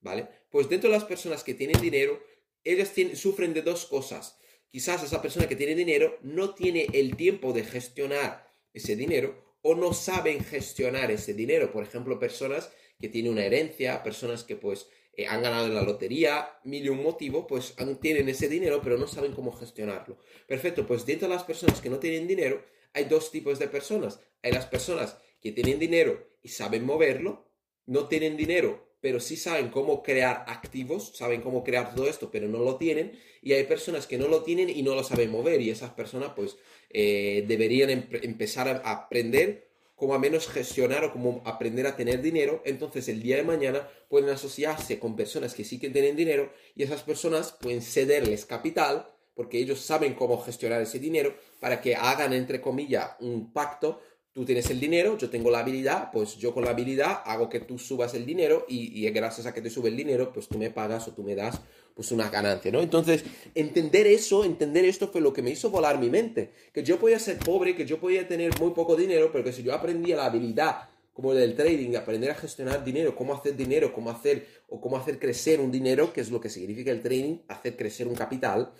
¿vale? 0.00 0.28
Pues 0.50 0.68
dentro 0.68 0.88
de 0.88 0.96
las 0.96 1.04
personas 1.04 1.42
que 1.42 1.54
tienen 1.54 1.80
dinero, 1.80 2.22
ellas 2.64 2.92
sufren 3.14 3.54
de 3.54 3.62
dos 3.62 3.86
cosas. 3.86 4.38
Quizás 4.70 5.02
esa 5.02 5.20
persona 5.20 5.48
que 5.48 5.56
tiene 5.56 5.74
dinero 5.74 6.16
no 6.22 6.54
tiene 6.54 6.86
el 6.92 7.16
tiempo 7.16 7.52
de 7.52 7.64
gestionar 7.64 8.48
ese 8.72 8.94
dinero 8.94 9.56
o 9.62 9.74
no 9.74 9.92
saben 9.92 10.44
gestionar 10.44 11.10
ese 11.10 11.34
dinero. 11.34 11.72
Por 11.72 11.82
ejemplo, 11.82 12.18
personas 12.20 12.70
que 13.00 13.08
tienen 13.08 13.32
una 13.32 13.44
herencia, 13.44 14.02
personas 14.02 14.44
que 14.44 14.56
pues 14.56 14.88
eh, 15.14 15.26
han 15.26 15.42
ganado 15.42 15.66
en 15.66 15.74
la 15.74 15.82
lotería, 15.82 16.58
mil 16.64 16.84
y 16.84 16.88
un 16.88 17.02
motivo, 17.02 17.46
pues 17.46 17.74
tienen 18.00 18.28
ese 18.28 18.48
dinero 18.48 18.80
pero 18.82 18.98
no 18.98 19.06
saben 19.06 19.32
cómo 19.32 19.52
gestionarlo. 19.52 20.18
Perfecto, 20.46 20.86
pues 20.86 21.06
dentro 21.06 21.28
de 21.28 21.34
las 21.34 21.44
personas 21.44 21.80
que 21.80 21.90
no 21.90 21.98
tienen 21.98 22.28
dinero, 22.28 22.64
hay 22.92 23.04
dos 23.04 23.30
tipos 23.30 23.58
de 23.58 23.68
personas. 23.68 24.20
Hay 24.42 24.52
las 24.52 24.66
personas 24.66 25.16
que 25.40 25.52
tienen 25.52 25.78
dinero 25.78 26.28
y 26.42 26.48
saben 26.48 26.84
moverlo, 26.84 27.50
no 27.86 28.08
tienen 28.08 28.36
dinero, 28.36 28.90
pero 29.00 29.18
sí 29.20 29.36
saben 29.36 29.70
cómo 29.70 30.02
crear 30.02 30.44
activos, 30.46 31.16
saben 31.16 31.40
cómo 31.40 31.64
crear 31.64 31.94
todo 31.94 32.08
esto, 32.08 32.30
pero 32.30 32.48
no 32.48 32.58
lo 32.58 32.76
tienen. 32.76 33.18
Y 33.42 33.52
hay 33.52 33.64
personas 33.64 34.06
que 34.06 34.18
no 34.18 34.28
lo 34.28 34.42
tienen 34.42 34.68
y 34.68 34.82
no 34.82 34.94
lo 34.94 35.02
saben 35.02 35.30
mover. 35.30 35.60
Y 35.62 35.70
esas 35.70 35.90
personas, 35.92 36.32
pues, 36.36 36.58
eh, 36.90 37.44
deberían 37.48 37.90
empezar 37.90 38.68
a 38.68 38.90
aprender 38.90 39.69
cómo 40.00 40.14
a 40.14 40.18
menos 40.18 40.48
gestionar 40.48 41.04
o 41.04 41.12
cómo 41.12 41.42
aprender 41.44 41.86
a 41.86 41.94
tener 41.94 42.22
dinero. 42.22 42.62
Entonces, 42.64 43.06
el 43.10 43.22
día 43.22 43.36
de 43.36 43.42
mañana 43.42 43.86
pueden 44.08 44.30
asociarse 44.30 44.98
con 44.98 45.14
personas 45.14 45.52
que 45.52 45.62
sí 45.62 45.78
que 45.78 45.90
tienen 45.90 46.16
dinero 46.16 46.50
y 46.74 46.84
esas 46.84 47.02
personas 47.02 47.52
pueden 47.60 47.82
cederles 47.82 48.46
capital 48.46 49.06
porque 49.34 49.58
ellos 49.58 49.78
saben 49.78 50.14
cómo 50.14 50.40
gestionar 50.40 50.80
ese 50.80 50.98
dinero 50.98 51.34
para 51.60 51.82
que 51.82 51.96
hagan, 51.96 52.32
entre 52.32 52.62
comillas, 52.62 53.10
un 53.20 53.52
pacto. 53.52 54.00
Tú 54.32 54.44
tienes 54.44 54.70
el 54.70 54.78
dinero, 54.78 55.18
yo 55.18 55.28
tengo 55.28 55.50
la 55.50 55.58
habilidad, 55.58 56.12
pues 56.12 56.36
yo 56.36 56.54
con 56.54 56.64
la 56.64 56.70
habilidad 56.70 57.22
hago 57.24 57.48
que 57.48 57.58
tú 57.58 57.78
subas 57.80 58.14
el 58.14 58.24
dinero 58.24 58.64
y, 58.68 59.08
gracias 59.10 59.44
a 59.46 59.52
que 59.52 59.60
te 59.60 59.70
sube 59.70 59.88
el 59.88 59.96
dinero, 59.96 60.32
pues 60.32 60.46
tú 60.46 60.56
me 60.56 60.70
pagas 60.70 61.08
o 61.08 61.12
tú 61.12 61.24
me 61.24 61.34
das 61.34 61.60
pues 61.96 62.12
una 62.12 62.30
ganancia, 62.30 62.70
¿no? 62.70 62.80
Entonces, 62.80 63.24
entender 63.56 64.06
eso, 64.06 64.44
entender 64.44 64.84
esto 64.84 65.08
fue 65.08 65.20
lo 65.20 65.32
que 65.32 65.42
me 65.42 65.50
hizo 65.50 65.70
volar 65.70 65.98
mi 65.98 66.10
mente, 66.10 66.52
que 66.72 66.84
yo 66.84 67.00
podía 67.00 67.18
ser 67.18 67.38
pobre, 67.38 67.74
que 67.74 67.84
yo 67.84 67.98
podía 67.98 68.28
tener 68.28 68.56
muy 68.60 68.70
poco 68.70 68.94
dinero, 68.94 69.30
pero 69.32 69.42
que 69.42 69.52
si 69.52 69.64
yo 69.64 69.74
aprendía 69.74 70.16
la 70.16 70.26
habilidad 70.26 70.88
como 71.12 71.34
del 71.34 71.56
trading, 71.56 71.96
aprender 71.96 72.30
a 72.30 72.36
gestionar 72.36 72.84
dinero, 72.84 73.16
cómo 73.16 73.34
hacer 73.34 73.56
dinero, 73.56 73.92
cómo 73.92 74.10
hacer 74.10 74.46
o 74.68 74.80
cómo 74.80 74.96
hacer 74.96 75.18
crecer 75.18 75.60
un 75.60 75.72
dinero, 75.72 76.12
que 76.12 76.20
es 76.20 76.30
lo 76.30 76.40
que 76.40 76.48
significa 76.48 76.92
el 76.92 77.02
trading, 77.02 77.38
hacer 77.48 77.76
crecer 77.76 78.06
un 78.06 78.14
capital, 78.14 78.72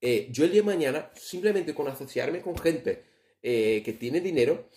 eh, 0.00 0.28
yo 0.32 0.44
el 0.44 0.50
día 0.50 0.62
de 0.62 0.66
mañana, 0.66 1.10
simplemente 1.14 1.72
con 1.72 1.86
asociarme 1.86 2.40
con 2.40 2.58
gente 2.58 3.09
eh, 3.42 3.82
que 3.84 3.92
tiene 3.92 4.20
dinero, 4.20 4.68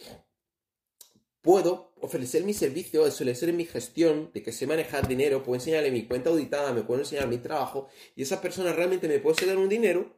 puedo 1.42 1.94
ofrecer 2.02 2.44
mi 2.44 2.54
servicio, 2.54 3.04
ofrecer 3.04 3.54
mi 3.54 3.66
gestión, 3.66 4.32
de 4.34 4.42
que 4.42 4.52
sé 4.52 4.66
manejar 4.68 5.08
dinero, 5.08 5.44
puedo 5.44 5.56
enseñarle 5.56 5.92
mi 5.92 6.04
cuenta 6.04 6.30
auditada, 6.30 6.74
me 6.74 6.84
puedo 6.84 7.02
enseñar 7.02 7.28
mi 7.28 7.38
trabajo, 7.38 7.88
y 8.16 8.24
esa 8.24 8.42
persona 8.42 8.74
realmente 8.74 9.08
me 9.08 9.20
puede 9.20 9.38
ceder 9.38 9.58
un 9.58 9.70
dinero, 9.70 10.16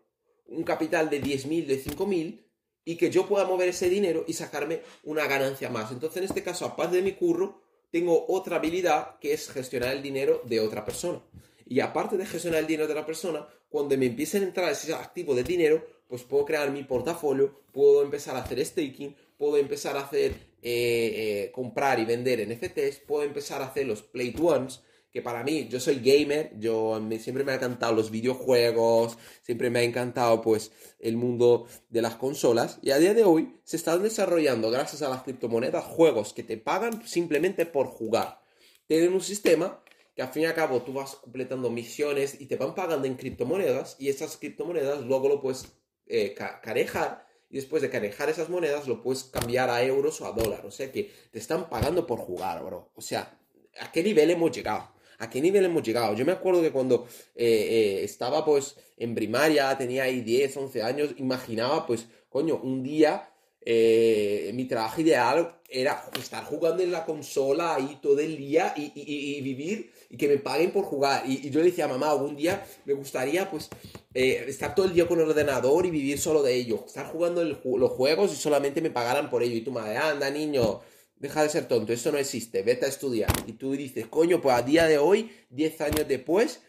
un 0.48 0.64
capital 0.64 1.10
de 1.10 1.22
10.000, 1.22 1.66
de 1.66 1.84
5.000, 1.84 2.46
y 2.86 2.98
que 2.98 3.10
yo 3.10 3.28
pueda 3.28 3.46
mover 3.46 3.70
ese 3.70 3.90
dinero 3.90 4.24
y 4.28 4.34
sacarme 4.34 4.82
una 5.04 5.26
ganancia 5.26 5.70
más. 5.70 5.92
Entonces, 5.92 6.18
en 6.18 6.24
este 6.26 6.44
caso, 6.44 6.66
aparte 6.66 6.98
de 6.98 7.02
mi 7.02 7.14
curro, 7.14 7.62
tengo 7.92 8.26
otra 8.30 8.58
habilidad 8.58 9.18
que 9.20 9.34
es 9.34 9.50
gestionar 9.50 9.94
el 9.94 10.04
dinero 10.04 10.42
de 10.46 10.60
otra 10.60 10.86
persona. 10.86 11.22
Y 11.66 11.80
aparte 11.80 12.16
de 12.16 12.28
gestionar 12.28 12.60
el 12.60 12.68
dinero 12.68 12.88
de 12.88 12.94
la 12.94 13.06
persona, 13.06 13.48
cuando 13.70 13.98
me 13.98 14.06
empiecen 14.06 14.44
a 14.44 14.46
entrar 14.46 14.72
ese 14.72 14.94
activo 14.94 15.34
de 15.34 15.44
dinero, 15.44 15.84
pues 16.08 16.24
puedo 16.24 16.46
crear 16.46 16.72
mi 16.72 16.84
portafolio, 16.84 17.54
puedo 17.72 18.04
empezar 18.04 18.36
a 18.36 18.40
hacer 18.40 18.64
staking, 18.66 19.16
puedo 19.38 19.58
empezar 19.58 19.98
a 19.98 20.02
hacer 20.02 20.32
eh, 20.62 21.44
eh, 21.48 21.52
comprar 21.52 22.00
y 22.00 22.06
vender 22.06 22.48
NFTs, 22.48 23.00
puedo 23.08 23.24
empezar 23.24 23.62
a 23.62 23.66
hacer 23.66 23.86
los 23.86 24.02
play 24.02 24.32
to 24.32 24.46
ones, 24.46 24.82
que 25.16 25.22
para 25.22 25.46
mí, 25.46 25.70
yo 25.70 25.80
soy 25.80 26.02
gamer, 26.04 26.52
yo 26.60 27.02
siempre 27.22 27.46
me 27.46 27.54
ha 27.54 27.56
encantado 27.56 27.94
los 27.94 28.12
videojuegos, 28.12 29.18
siempre 29.44 29.70
me 29.70 29.80
ha 29.80 29.84
encantado 29.84 30.42
pues 30.42 30.74
el 31.00 31.16
mundo 31.16 31.68
de 31.90 32.02
las 32.02 32.16
consolas 32.16 32.80
y 32.82 32.92
a 32.92 32.98
día 32.98 33.14
de 33.14 33.24
hoy 33.24 33.56
se 33.64 33.78
están 33.78 34.04
desarrollando 34.04 34.70
gracias 34.70 35.02
a 35.04 35.08
las 35.08 35.24
criptomonedas 35.24 35.86
juegos 35.86 36.34
que 36.34 36.44
te 36.44 36.58
pagan 36.58 37.08
simplemente 37.08 37.66
por 37.66 37.88
jugar. 37.88 38.42
Tienen 38.88 39.14
un 39.14 39.22
sistema 39.22 39.82
que 40.16 40.22
al 40.22 40.34
fin 40.34 40.44
y 40.44 40.46
al 40.48 40.54
cabo 40.54 40.82
tú 40.82 40.92
vas 40.92 41.16
completando 41.16 41.70
misiones 41.70 42.42
y 42.42 42.48
te 42.48 42.58
van 42.58 42.76
pagando 42.76 43.08
en 43.08 43.16
criptomonedas 43.16 43.96
y 44.00 44.10
esas 44.10 44.36
criptomonedas 44.36 45.06
luego 45.06 45.30
lo 45.30 45.40
puedes 45.40 45.66
eh, 46.08 46.34
carejar 46.34 47.26
y 47.50 47.56
después 47.56 47.82
de 47.82 47.90
carejar 47.90 48.30
esas 48.30 48.50
monedas 48.50 48.88
lo 48.88 49.02
puedes 49.02 49.24
cambiar 49.24 49.70
a 49.70 49.84
euros 49.84 50.22
o 50.22 50.28
a 50.28 50.32
dólar. 50.32 50.66
O 50.66 50.72
sea 50.72 50.92
que 50.92 51.12
te 51.32 51.40
están 51.40 51.70
pagando 51.70 52.06
por 52.06 52.20
jugar, 52.20 52.64
bro. 52.64 52.90
O 52.96 53.02
sea, 53.02 53.38
¿a 53.80 53.92
qué 53.92 54.04
nivel 54.04 54.30
hemos 54.30 54.52
llegado? 54.52 54.92
¿A 55.18 55.30
qué 55.30 55.42
nivel 55.42 55.66
hemos 55.66 55.84
llegado? 55.84 56.14
Yo 56.14 56.26
me 56.26 56.34
acuerdo 56.34 56.62
que 56.62 56.72
cuando 56.72 57.08
eh, 57.36 57.46
eh, 57.46 58.04
estaba 58.04 58.44
pues 58.44 58.76
en 58.98 59.16
primaria, 59.16 59.78
tenía 59.78 60.04
ahí 60.04 60.22
10, 60.22 60.58
11 60.58 60.84
años, 60.84 61.16
imaginaba 61.18 61.86
pues, 61.88 62.08
coño, 62.30 62.60
un 62.62 62.84
día 62.84 63.32
mi 63.68 64.66
trabajo 64.66 65.02
ideal 65.02 65.60
era 65.68 66.08
estar 66.20 66.44
jugando 66.44 66.84
en 66.84 66.92
la 66.92 67.04
consola 67.04 67.76
ahí 67.76 67.98
todo 68.02 68.20
el 68.20 68.38
día 68.38 68.74
y, 68.78 69.42
vivir 69.42 69.92
y 70.10 70.18
que 70.18 70.28
me 70.28 70.38
paguen 70.38 70.72
por 70.72 70.86
jugar. 70.86 71.24
Y, 71.28 71.50
yo 71.50 71.60
le 71.60 71.68
decía 71.68 71.88
mamá, 71.88 72.12
algún 72.12 72.36
día 72.36 72.66
me 72.86 72.94
gustaría 72.94 73.50
pues 73.50 73.70
eh, 74.14 74.46
estar 74.48 74.76
todo 74.76 74.86
el 74.86 74.94
día 74.94 75.08
con 75.08 75.20
el 75.20 75.30
ordenador 75.30 75.86
y 75.86 75.92
vivir 75.92 76.20
solo 76.20 76.44
de 76.44 76.56
ello. 76.56 76.84
Estar 76.86 77.08
jugando 77.08 77.44
los 77.44 77.92
juegos 77.92 78.34
y 78.34 78.36
solamente 78.36 78.82
me 78.82 78.92
pagaran 78.92 79.30
por 79.30 79.44
ello. 79.44 79.56
Y 79.56 79.62
tu 79.62 79.72
madre, 79.72 79.98
anda 79.98 80.30
niño, 80.30 80.82
deja 81.18 81.44
de 81.44 81.50
ser 81.50 81.68
tonto, 81.68 81.94
eso 81.94 82.12
no 82.12 82.18
existe, 82.18 82.62
vete 82.64 82.86
a 82.86 82.90
estudiar. 82.90 83.32
Y 83.48 83.54
tú 83.54 83.72
dices, 83.72 84.08
coño, 84.08 84.42
pues 84.42 84.56
a 84.56 84.62
día 84.62 84.86
de 84.86 84.98
hoy, 84.98 85.32
10 85.50 85.82
años 85.82 86.08
después, 86.08 86.62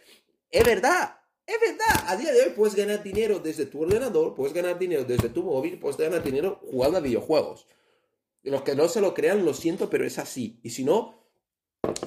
es 0.50 0.64
verdad, 0.64 1.16
es 1.46 1.56
verdad, 1.60 2.04
a 2.06 2.16
día 2.16 2.32
de 2.32 2.42
hoy 2.42 2.50
puedes 2.56 2.74
ganar 2.74 3.02
dinero 3.02 3.38
desde 3.38 3.66
tu 3.66 3.82
ordenador, 3.82 4.34
puedes 4.34 4.52
ganar 4.52 4.78
dinero 4.78 5.04
desde 5.04 5.28
tu 5.28 5.42
móvil, 5.42 5.78
puedes 5.78 5.96
ganar 5.96 6.22
dinero 6.22 6.60
jugando 6.70 6.98
a 6.98 7.00
videojuegos. 7.00 7.66
Los 8.42 8.62
que 8.62 8.76
no 8.76 8.88
se 8.88 9.00
lo 9.00 9.12
crean, 9.12 9.44
lo 9.44 9.54
siento, 9.54 9.90
pero 9.90 10.06
es 10.06 10.18
así. 10.18 10.60
Y 10.62 10.70
si 10.70 10.84
no, 10.84 11.25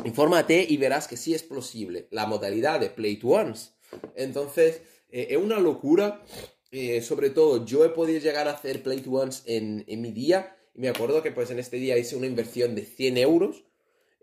infórmate 0.03 0.65
y 0.67 0.77
verás 0.77 1.07
que 1.07 1.17
sí 1.17 1.33
es 1.33 1.43
posible. 1.43 2.07
La 2.11 2.25
modalidad 2.25 2.79
de 2.79 2.89
Play 2.89 3.17
to 3.17 3.37
Earns. 3.37 3.73
Entonces, 4.15 4.81
eh, 5.11 5.27
es 5.31 5.37
una 5.37 5.59
locura. 5.59 6.23
Eh, 6.71 7.01
sobre 7.01 7.29
todo, 7.29 7.65
yo 7.65 7.83
he 7.85 7.89
podido 7.89 8.19
llegar 8.19 8.47
a 8.47 8.51
hacer 8.51 8.83
Play 8.83 9.01
to 9.01 9.19
Earns 9.19 9.43
en, 9.45 9.85
mi 9.87 10.11
día. 10.11 10.55
Y 10.75 10.81
me 10.81 10.89
acuerdo 10.89 11.21
que 11.23 11.31
pues 11.31 11.49
en 11.51 11.59
este 11.59 11.77
día 11.77 11.97
hice 11.97 12.15
una 12.15 12.27
inversión 12.27 12.75
de 12.75 12.83
100 12.83 13.17
euros 13.17 13.63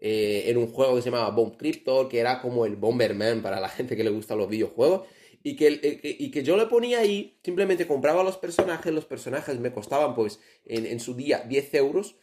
eh, 0.01 0.45
en 0.47 0.57
un 0.57 0.69
juego 0.69 0.97
que 0.97 1.03
se 1.03 1.11
llamaba 1.11 1.31
Bomb 1.31 1.57
Crypto, 1.57 2.09
que 2.09 2.19
era 2.19 2.41
como 2.41 2.67
el 2.67 2.77
Bomberman 2.77 3.43
para 3.43 3.61
la 3.61 3.69
gente 3.71 3.97
que 3.97 4.05
le 4.05 4.11
gustan 4.11 4.39
los 4.39 4.49
videojuegos. 4.49 5.07
Y 5.43 5.55
que, 5.55 6.17
y 6.19 6.33
que 6.33 6.43
yo 6.43 6.57
le 6.57 6.67
ponía 6.67 6.99
ahí, 6.99 7.39
simplemente 7.45 7.87
compraba 7.87 8.25
los 8.25 8.37
personajes, 8.37 8.93
los 8.93 9.05
personajes 9.05 9.61
me 9.61 9.73
costaban 9.73 10.17
pues 10.17 10.41
en, 10.65 10.87
en 10.87 10.99
su 10.99 11.15
día 11.15 11.45
10 11.47 11.75
euros 11.75 12.17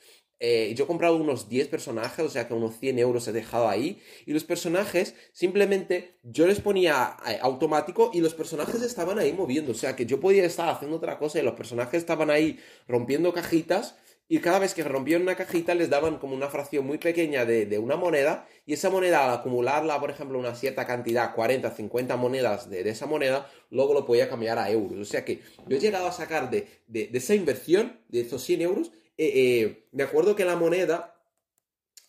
eh, 0.46 0.74
yo 0.76 0.84
he 0.84 0.88
comprado 0.88 1.16
unos 1.16 1.48
10 1.48 1.70
personajes, 1.70 2.26
o 2.26 2.28
sea 2.28 2.50
que 2.50 2.54
unos 2.54 2.78
100 2.78 3.00
euros 3.00 3.26
he 3.30 3.32
dejado 3.32 3.70
ahí. 3.70 4.02
Y 4.26 4.34
los 4.34 4.44
personajes, 4.44 5.16
simplemente 5.32 6.18
yo 6.22 6.46
les 6.48 6.60
ponía 6.60 7.16
eh, 7.26 7.40
automático 7.42 8.12
y 8.14 8.20
los 8.20 8.34
personajes 8.34 8.82
estaban 8.82 9.20
ahí 9.20 9.32
moviendo. 9.32 9.72
O 9.72 9.76
sea 9.76 9.96
que 9.96 10.06
yo 10.06 10.20
podía 10.20 10.44
estar 10.44 10.68
haciendo 10.68 10.98
otra 10.98 11.18
cosa 11.18 11.40
y 11.40 11.44
los 11.44 11.54
personajes 11.54 11.98
estaban 11.98 12.30
ahí 12.30 12.60
rompiendo 12.90 13.32
cajitas. 13.32 13.96
Y 14.28 14.40
cada 14.40 14.60
vez 14.60 14.74
que 14.74 14.84
rompían 14.84 15.22
una 15.22 15.36
cajita 15.36 15.76
les 15.76 15.90
daban 15.90 16.18
como 16.18 16.36
una 16.36 16.50
fracción 16.50 16.86
muy 16.86 16.98
pequeña 16.98 17.46
de, 17.46 17.78
una 17.78 17.96
moneda. 17.96 18.46
Y 18.66 18.74
esa 18.74 18.90
moneda, 18.90 19.24
al 19.24 19.40
acumularla, 19.40 19.98
por 20.02 20.10
ejemplo, 20.10 20.38
una 20.38 20.56
cierta 20.56 20.86
cantidad, 20.86 21.34
40, 21.36 21.72
50 21.72 22.18
monedas 22.18 22.70
de, 22.70 22.90
esa 22.90 23.06
moneda, 23.06 23.50
luego 23.70 23.94
lo 23.94 24.06
podía 24.06 24.28
cambiar 24.28 24.60
a 24.60 24.70
euros. 24.70 25.00
O 25.00 25.06
sea 25.06 25.24
que 25.24 25.40
yo 25.70 25.78
he 25.78 25.80
llegado 25.80 26.08
a 26.08 26.12
sacar 26.12 26.50
de, 26.50 26.68
de 26.88 27.10
esa 27.14 27.34
inversión, 27.34 28.02
de 28.10 28.22
esos 28.22 28.44
100 28.44 28.62
euros, 28.62 28.92
eh, 29.18 29.32
eh, 29.36 29.88
me 29.92 30.04
acuerdo 30.04 30.36
que 30.36 30.46
la 30.46 30.56
moneda, 30.56 31.24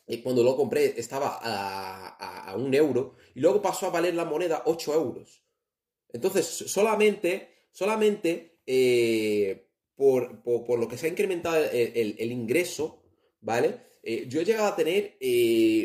eh, 0.07 0.23
cuando 0.23 0.43
lo 0.43 0.57
compré, 0.57 0.99
estaba 0.99 1.39
a, 1.43 2.55
un 2.57 2.73
euro 2.73 3.17
y 3.35 3.41
luego 3.41 3.61
pasó 3.61 3.87
a 3.87 3.91
valer 3.91 4.15
la 4.15 4.25
moneda 4.25 4.63
8 4.67 4.95
euros. 4.95 5.43
Entonces, 6.13 6.47
solamente, 6.47 7.69
solamente 7.73 8.61
por, 9.97 10.79
lo 10.79 10.89
que 10.89 10.97
se 10.97 11.07
ha 11.07 11.11
incrementado 11.11 11.65
el, 11.73 12.31
ingreso, 12.31 13.03
¿vale? 13.41 13.81
yo 14.29 14.41
he 14.41 14.45
llegado 14.45 14.69
a 14.69 14.77
tener 14.77 15.17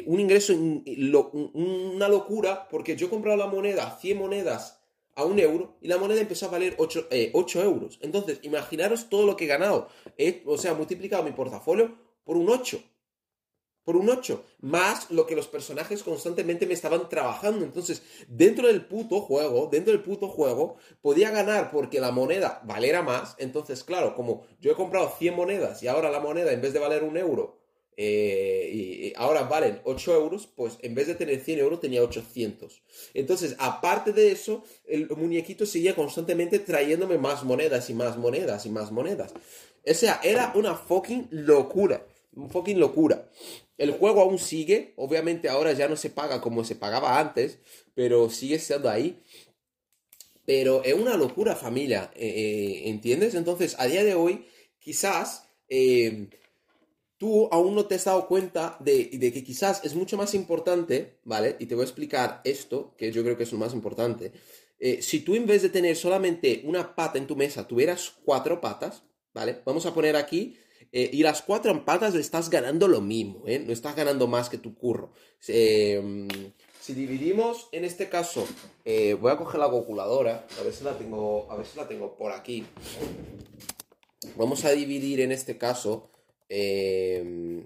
un 0.06 0.20
ingreso, 0.20 0.54
una 0.54 2.08
locura, 2.08 2.68
porque 2.70 2.96
yo 2.96 3.08
he 3.08 3.10
comprado 3.10 3.38
la 3.38 3.48
moneda, 3.48 3.98
100 4.00 4.18
monedas 4.18 4.79
a 5.20 5.26
un 5.26 5.40
euro 5.40 5.78
y 5.82 5.88
la 5.88 5.98
moneda 5.98 6.22
empezó 6.22 6.48
a 6.48 6.50
valer 6.50 6.76
8, 6.78 7.08
eh, 7.12 7.32
euros. 7.56 8.00
Entonces, 8.02 8.40
imaginaros 8.44 9.10
todo 9.10 9.26
lo 9.26 9.36
que 9.36 9.46
he 9.46 9.48
ganado. 9.48 9.88
o 10.46 10.58
sea, 10.58 10.74
multiplicado 10.74 11.24
mi 11.24 11.32
portafolio 11.32 11.96
por 12.24 12.38
un 12.38 12.50
8. 12.50 12.82
Por 13.84 13.96
un 13.96 14.10
8. 14.10 14.44
Más 14.60 15.10
lo 15.10 15.26
que 15.26 15.36
los 15.36 15.48
personajes 15.48 16.04
constantemente 16.04 16.68
me 16.68 16.74
estaban 16.74 17.10
trabajando. 17.10 17.66
Entonces, 17.66 18.04
dentro 18.28 18.68
del 18.68 18.86
puto 18.86 19.22
juego, 19.22 19.68
dentro 19.72 19.94
del 19.94 20.04
puto 20.04 20.28
juego, 20.28 20.78
podía 21.02 21.32
ganar 21.32 21.72
porque 21.72 22.00
la 22.00 22.12
moneda 22.12 22.62
valiera 22.66 23.02
más. 23.02 23.36
Entonces, 23.40 23.84
claro, 23.84 24.16
como 24.16 24.46
yo 24.60 24.72
he 24.72 24.76
comprado 24.76 25.14
100 25.18 25.36
monedas 25.36 25.82
y 25.84 25.88
ahora 25.88 26.12
la 26.12 26.20
moneda 26.20 26.52
en 26.52 26.62
vez 26.62 26.74
de 26.74 26.80
valer 26.80 27.04
un 27.04 27.18
euro 27.18 27.60
eh, 28.02 28.72
y 28.72 29.14
ahora 29.18 29.44
valen 29.44 29.82
8 29.84 30.16
euros, 30.16 30.48
pues 30.48 30.78
en 30.84 30.96
vez 30.96 31.08
de 31.08 31.16
tener 31.16 31.42
100 31.42 31.60
euros 31.60 31.82
tenía 31.82 32.02
800. 32.02 32.82
Entonces, 33.14 33.58
aparte 33.60 34.14
de 34.14 34.32
eso, 34.32 34.64
el 34.88 35.10
muñequito 35.10 35.66
seguía 35.66 35.96
constantemente 35.96 36.60
trayéndome 36.60 37.18
más 37.18 37.44
monedas 37.44 37.90
y 37.90 37.94
más 37.94 38.16
monedas 38.16 38.66
y 38.66 38.70
más 38.70 38.94
monedas. 38.94 39.34
O 39.86 39.94
sea, 39.94 40.22
era 40.24 40.54
una 40.56 40.76
fucking 40.76 41.28
locura. 41.32 42.08
Un 42.32 42.50
fucking 42.50 42.80
locura. 42.80 43.30
El 43.78 43.92
juego 43.92 44.22
aún 44.22 44.40
sigue, 44.40 44.94
obviamente 44.96 45.50
ahora 45.50 45.74
ya 45.74 45.90
no 45.90 45.98
se 45.98 46.10
paga 46.10 46.40
como 46.40 46.64
se 46.64 46.78
pagaba 46.78 47.20
antes, 47.20 47.60
pero 47.96 48.30
sigue 48.30 48.56
estando 48.56 48.90
ahí. 48.90 49.22
Pero 50.46 50.86
es 50.86 50.94
una 50.94 51.18
locura 51.18 51.54
familia, 51.54 52.12
eh, 52.16 52.30
eh, 52.30 52.90
¿entiendes? 52.90 53.36
Entonces, 53.36 53.76
a 53.78 53.88
día 53.88 54.06
de 54.06 54.16
hoy, 54.16 54.46
quizás 54.80 55.50
tú 57.20 57.50
aún 57.52 57.76
no 57.76 57.86
te 57.86 57.96
has 57.96 58.06
dado 58.06 58.28
cuenta 58.28 58.78
de, 58.80 59.10
que 59.10 59.44
quizás 59.44 59.84
es 59.84 59.94
mucho 59.94 60.18
más 60.18 60.34
importante, 60.34 61.20
¿vale? 61.26 61.58
Y 61.60 61.66
te 61.68 61.76
voy 61.76 61.84
a 61.84 61.86
explicar 61.86 62.42
esto, 62.46 62.96
que 62.98 63.12
yo 63.12 63.24
creo 63.24 63.38
que 63.38 63.44
es 63.44 63.52
lo 63.52 63.60
más 63.60 63.74
importante. 63.74 64.32
Eh, 64.80 65.02
si 65.02 65.20
tú 65.20 65.36
en 65.36 65.46
vez 65.46 65.62
de 65.62 65.70
tener 65.70 65.98
solamente 65.98 66.62
una 66.64 66.96
pata 66.96 67.18
en 67.18 67.28
tu 67.28 67.36
mesa, 67.36 67.68
tuvieras 67.68 68.14
cuatro 68.24 68.62
patas, 68.62 69.04
¿vale? 69.34 69.62
Vamos 69.66 69.86
a 69.86 69.94
poner 69.94 70.16
aquí, 70.16 70.56
eh, 70.94 71.10
y 71.12 71.22
las 71.22 71.42
cuatro 71.42 71.84
patas 71.84 72.16
estás 72.16 72.50
ganando 72.50 72.88
lo 72.88 73.02
mismo, 73.02 73.44
¿eh? 73.46 73.60
No 73.60 73.74
estás 73.74 73.98
ganando 73.98 74.26
más 74.26 74.50
que 74.50 74.58
tu 74.58 74.76
curro. 74.76 75.12
Eh, 75.50 76.26
si 76.80 76.94
dividimos, 76.94 77.68
en 77.74 77.84
este 77.84 78.08
caso, 78.08 78.48
voy 78.86 79.32
a 79.32 79.38
coger 79.38 79.60
la 79.60 79.70
calculadora, 79.70 80.48
a 80.58 80.64
ver 80.64 80.74
si 80.74 80.86
la 80.86 80.98
tengo, 80.98 81.52
a 81.52 81.58
ver 81.58 81.66
si 81.66 81.78
la 81.78 81.86
tengo 81.86 82.16
por 82.16 82.32
aquí. 82.32 82.66
Vamos 84.38 84.64
a 84.64 84.72
dividir 84.72 85.20
en 85.20 85.34
este 85.34 85.58
caso 85.58 86.10
Em, 86.50 87.64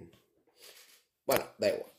bueno, 1.25 1.45
da 1.57 1.69
igual. 1.69 1.91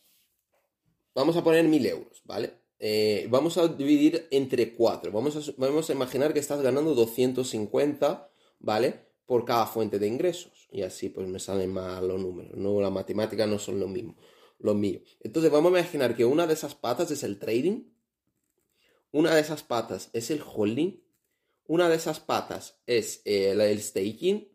Vamos 1.14 1.36
a 1.36 1.42
poner 1.42 1.64
1000 1.64 1.86
euros, 1.86 2.22
¿vale? 2.24 2.52
Eh, 2.78 3.26
vamos 3.30 3.56
a 3.56 3.68
dividir 3.68 4.28
entre 4.30 4.74
4. 4.74 5.10
Vamos 5.10 5.36
a, 5.36 5.54
vamos 5.56 5.88
a 5.88 5.92
imaginar 5.92 6.34
que 6.34 6.40
estás 6.40 6.60
ganando 6.60 6.94
250, 6.94 8.30
¿vale? 8.58 9.06
Por 9.24 9.44
cada 9.44 9.66
fuente 9.66 9.98
de 9.98 10.06
ingresos. 10.06 10.68
Y 10.70 10.82
así 10.82 11.08
pues 11.08 11.26
me 11.26 11.38
salen 11.38 11.72
más 11.72 12.02
los 12.02 12.20
números. 12.20 12.56
No, 12.56 12.80
las 12.80 12.92
matemáticas 12.92 13.48
no 13.48 13.58
son 13.58 13.80
lo 13.80 13.88
mismo. 13.88 14.16
Lo 14.58 14.74
mío. 14.74 15.00
Entonces 15.20 15.50
vamos 15.50 15.72
a 15.72 15.78
imaginar 15.78 16.14
que 16.14 16.24
una 16.24 16.46
de 16.46 16.54
esas 16.54 16.74
patas 16.74 17.10
es 17.10 17.22
el 17.22 17.38
trading. 17.38 17.84
Una 19.12 19.34
de 19.34 19.40
esas 19.40 19.62
patas 19.62 20.10
es 20.12 20.30
el 20.30 20.42
holding. 20.44 21.00
Una 21.66 21.88
de 21.88 21.96
esas 21.96 22.20
patas 22.20 22.76
es 22.86 23.22
el 23.24 23.80
staking 23.80 24.53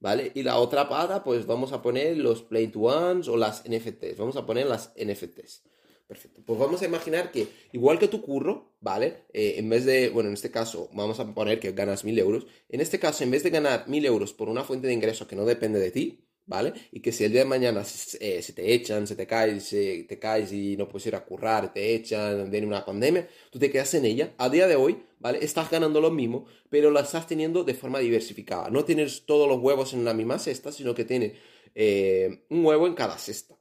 ¿vale? 0.00 0.32
Y 0.34 0.42
la 0.42 0.58
otra 0.58 0.88
pata, 0.88 1.24
pues 1.24 1.46
vamos 1.46 1.72
a 1.72 1.82
poner 1.82 2.16
los 2.16 2.42
Play 2.42 2.68
to 2.68 2.80
Ones 2.80 3.28
o 3.28 3.36
las 3.36 3.64
NFTs. 3.68 4.16
Vamos 4.18 4.36
a 4.36 4.46
poner 4.46 4.66
las 4.66 4.92
NFTs. 4.96 5.62
Perfecto. 6.06 6.40
Pues 6.44 6.58
vamos 6.58 6.80
a 6.80 6.86
imaginar 6.86 7.30
que, 7.30 7.48
igual 7.72 7.98
que 7.98 8.08
tu 8.08 8.22
curro, 8.22 8.72
¿vale? 8.80 9.24
Eh, 9.34 9.56
en 9.58 9.68
vez 9.68 9.84
de, 9.84 10.08
bueno, 10.08 10.30
en 10.30 10.34
este 10.34 10.50
caso, 10.50 10.88
vamos 10.94 11.20
a 11.20 11.34
poner 11.34 11.60
que 11.60 11.72
ganas 11.72 12.04
1000 12.04 12.18
euros. 12.18 12.46
En 12.70 12.80
este 12.80 12.98
caso, 12.98 13.24
en 13.24 13.30
vez 13.30 13.42
de 13.42 13.50
ganar 13.50 13.86
1000 13.88 14.06
euros 14.06 14.32
por 14.32 14.48
una 14.48 14.64
fuente 14.64 14.86
de 14.86 14.94
ingreso 14.94 15.28
que 15.28 15.36
no 15.36 15.44
depende 15.44 15.78
de 15.78 15.90
ti, 15.90 16.27
¿vale? 16.48 16.72
Y 16.90 17.00
que 17.00 17.12
si 17.12 17.24
el 17.24 17.32
día 17.32 17.42
de 17.42 17.46
mañana 17.48 17.84
se, 17.84 18.38
eh, 18.38 18.42
te 18.54 18.72
echan, 18.74 19.06
se 19.06 19.14
te 19.14 19.26
caes, 19.26 19.64
se, 19.64 20.04
te 20.04 20.18
caes 20.18 20.52
y 20.52 20.76
no 20.76 20.88
puedes 20.88 21.06
ir 21.06 21.14
a 21.14 21.24
currar, 21.24 21.72
te 21.72 21.94
echan, 21.94 22.50
viene 22.50 22.66
una 22.66 22.84
pandemia, 22.84 23.28
tú 23.50 23.58
te 23.58 23.70
quedas 23.70 23.92
en 23.94 24.06
ella. 24.06 24.34
A 24.38 24.48
día 24.48 24.66
de 24.66 24.74
hoy, 24.74 25.04
¿vale? 25.20 25.38
Estás 25.42 25.70
ganando 25.70 26.00
lo 26.00 26.10
mismo, 26.10 26.46
pero 26.70 26.90
lo 26.90 26.98
estás 27.00 27.26
teniendo 27.26 27.64
de 27.64 27.74
forma 27.74 28.00
diversificada. 28.00 28.70
No 28.70 28.84
tienes 28.84 29.26
todos 29.26 29.46
los 29.46 29.60
huevos 29.60 29.92
en 29.92 30.04
la 30.04 30.14
misma 30.14 30.38
cesta, 30.38 30.72
sino 30.72 30.94
que 30.94 31.04
tienes 31.04 31.34
eh, 31.74 32.44
un 32.48 32.64
huevo 32.64 32.86
en 32.86 32.94
cada 32.94 33.18
cesta. 33.18 33.56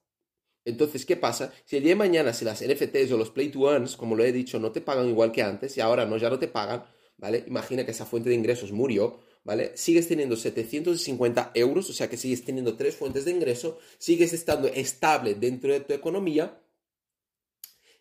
Entonces, 0.66 1.06
¿qué 1.06 1.18
pasa? 1.18 1.54
Si 1.66 1.78
el 1.78 1.84
día 1.84 1.92
de 1.92 1.98
mañana, 1.98 2.34
si 2.34 2.46
las 2.46 2.62
NFTs 2.62 3.12
o 3.12 3.18
los 3.18 3.32
Play 3.32 3.50
to 3.50 3.72
Earns, 3.72 3.96
como 3.98 4.16
lo 4.16 4.24
he 4.24 4.32
dicho, 4.32 4.60
no 4.60 4.72
te 4.72 4.82
pagan 4.82 5.08
igual 5.10 5.32
que 5.32 5.42
antes 5.42 5.78
y 5.78 5.82
ahora 5.82 6.06
no, 6.06 6.18
ya 6.18 6.30
no 6.30 6.40
te 6.40 6.48
pagan, 6.48 6.86
¿vale? 7.18 7.44
Imagina 7.48 7.86
que 7.86 7.92
esa 7.92 8.06
fuente 8.06 8.30
de 8.30 8.36
ingresos 8.36 8.72
murió, 8.72 9.20
¿vale? 9.48 9.72
Sigues 9.76 10.10
teniendo 10.10 10.36
750 10.36 11.52
euros, 11.54 11.90
o 11.90 11.94
sea 11.94 12.10
que 12.10 12.18
sigues 12.18 12.44
teniendo 12.44 12.76
tres 12.76 12.98
fuentes 12.98 13.24
de 13.24 13.32
ingreso, 13.32 13.80
sigues 13.98 14.34
estando 14.34 14.68
estable 14.68 15.36
dentro 15.36 15.72
de 15.72 15.80
tu 15.80 15.94
economía 15.94 16.62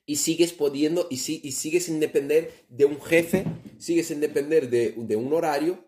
y 0.05 0.17
sigues 0.17 0.53
pudiendo 0.53 1.07
y, 1.09 1.15
y 1.15 1.53
sigues 1.53 1.85
sin 1.85 2.01
depender 2.01 2.53
de 2.69 2.85
un 2.85 3.01
jefe, 3.01 3.45
sigues 3.79 4.09
sin 4.09 4.19
depender 4.19 4.69
de, 4.69 5.17
un 5.17 5.33
horario 5.33 5.87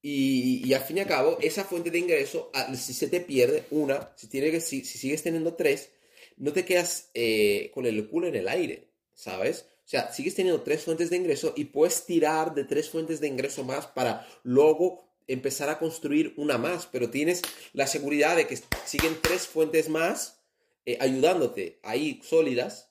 y, 0.00 0.66
y, 0.66 0.72
al 0.72 0.80
fin 0.80 0.96
y 0.96 1.00
al 1.00 1.06
cabo 1.08 1.36
esa 1.42 1.64
fuente 1.64 1.90
de 1.90 1.98
ingreso, 1.98 2.50
si 2.74 2.94
se 2.94 3.08
te 3.08 3.20
pierde 3.20 3.64
una, 3.70 4.14
si, 4.16 4.28
tiene 4.28 4.50
que, 4.50 4.62
si, 4.62 4.82
sigues 4.82 5.22
teniendo 5.22 5.56
tres, 5.56 5.90
no 6.38 6.54
te 6.54 6.64
quedas 6.64 7.10
eh, 7.12 7.70
con 7.74 7.84
el 7.84 8.08
culo 8.08 8.28
en 8.28 8.36
el 8.36 8.48
aire, 8.48 8.88
¿sabes? 9.12 9.66
O 9.88 9.90
sea, 9.90 10.12
sigues 10.12 10.34
teniendo 10.34 10.60
tres 10.60 10.82
fuentes 10.82 11.08
de 11.08 11.16
ingreso 11.16 11.54
y 11.56 11.64
puedes 11.64 12.04
tirar 12.04 12.54
de 12.54 12.64
tres 12.64 12.90
fuentes 12.90 13.22
de 13.22 13.28
ingreso 13.28 13.64
más 13.64 13.86
para 13.86 14.28
luego 14.42 15.02
empezar 15.26 15.70
a 15.70 15.78
construir 15.78 16.34
una 16.36 16.58
más, 16.58 16.84
pero 16.84 17.08
tienes 17.08 17.40
la 17.72 17.86
seguridad 17.86 18.36
de 18.36 18.46
que 18.46 18.58
siguen 18.84 19.16
tres 19.22 19.46
fuentes 19.46 19.88
más 19.88 20.42
eh, 20.84 20.98
ayudándote 21.00 21.78
ahí 21.82 22.20
sólidas, 22.22 22.90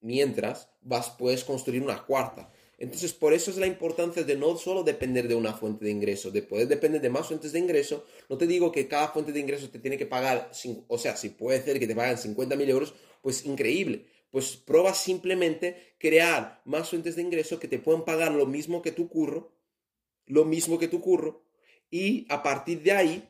mientras 0.00 0.70
vas, 0.80 1.10
puedes 1.10 1.44
construir 1.44 1.84
una 1.84 2.04
cuarta. 2.04 2.50
Entonces, 2.78 3.12
por 3.12 3.32
eso 3.32 3.52
es 3.52 3.56
la 3.56 3.68
importancia 3.68 4.24
de 4.24 4.34
no 4.34 4.58
solo 4.58 4.82
depender 4.82 5.28
de 5.28 5.36
una 5.36 5.52
fuente 5.52 5.84
de 5.84 5.92
ingreso, 5.92 6.32
de 6.32 6.42
poder 6.42 6.66
depender 6.66 7.00
de 7.00 7.10
más 7.10 7.28
fuentes 7.28 7.52
de 7.52 7.60
ingreso. 7.60 8.06
No 8.28 8.36
te 8.38 8.48
digo 8.48 8.72
que 8.72 8.88
cada 8.88 9.06
fuente 9.06 9.30
de 9.30 9.38
ingreso 9.38 9.70
te 9.70 9.78
tiene 9.78 9.96
que 9.96 10.06
pagar, 10.06 10.50
o 10.88 10.98
sea, 10.98 11.16
si 11.16 11.28
puede 11.28 11.62
ser 11.62 11.78
que 11.78 11.86
te 11.86 11.94
paguen 11.94 12.18
50 12.18 12.56
mil 12.56 12.68
euros, 12.68 12.92
pues 13.22 13.46
increíble 13.46 14.06
pues 14.34 14.56
prueba 14.56 14.92
simplemente 14.94 15.94
crear 15.96 16.60
más 16.64 16.90
fuentes 16.90 17.14
de 17.14 17.22
ingreso 17.22 17.60
que 17.60 17.68
te 17.68 17.78
puedan 17.78 18.04
pagar 18.04 18.32
lo 18.32 18.46
mismo 18.46 18.82
que 18.82 18.90
tu 18.90 19.08
curro, 19.08 19.52
lo 20.26 20.44
mismo 20.44 20.76
que 20.76 20.88
tu 20.88 21.00
curro, 21.00 21.44
y 21.88 22.26
a 22.28 22.42
partir 22.42 22.82
de 22.82 22.90
ahí, 22.90 23.28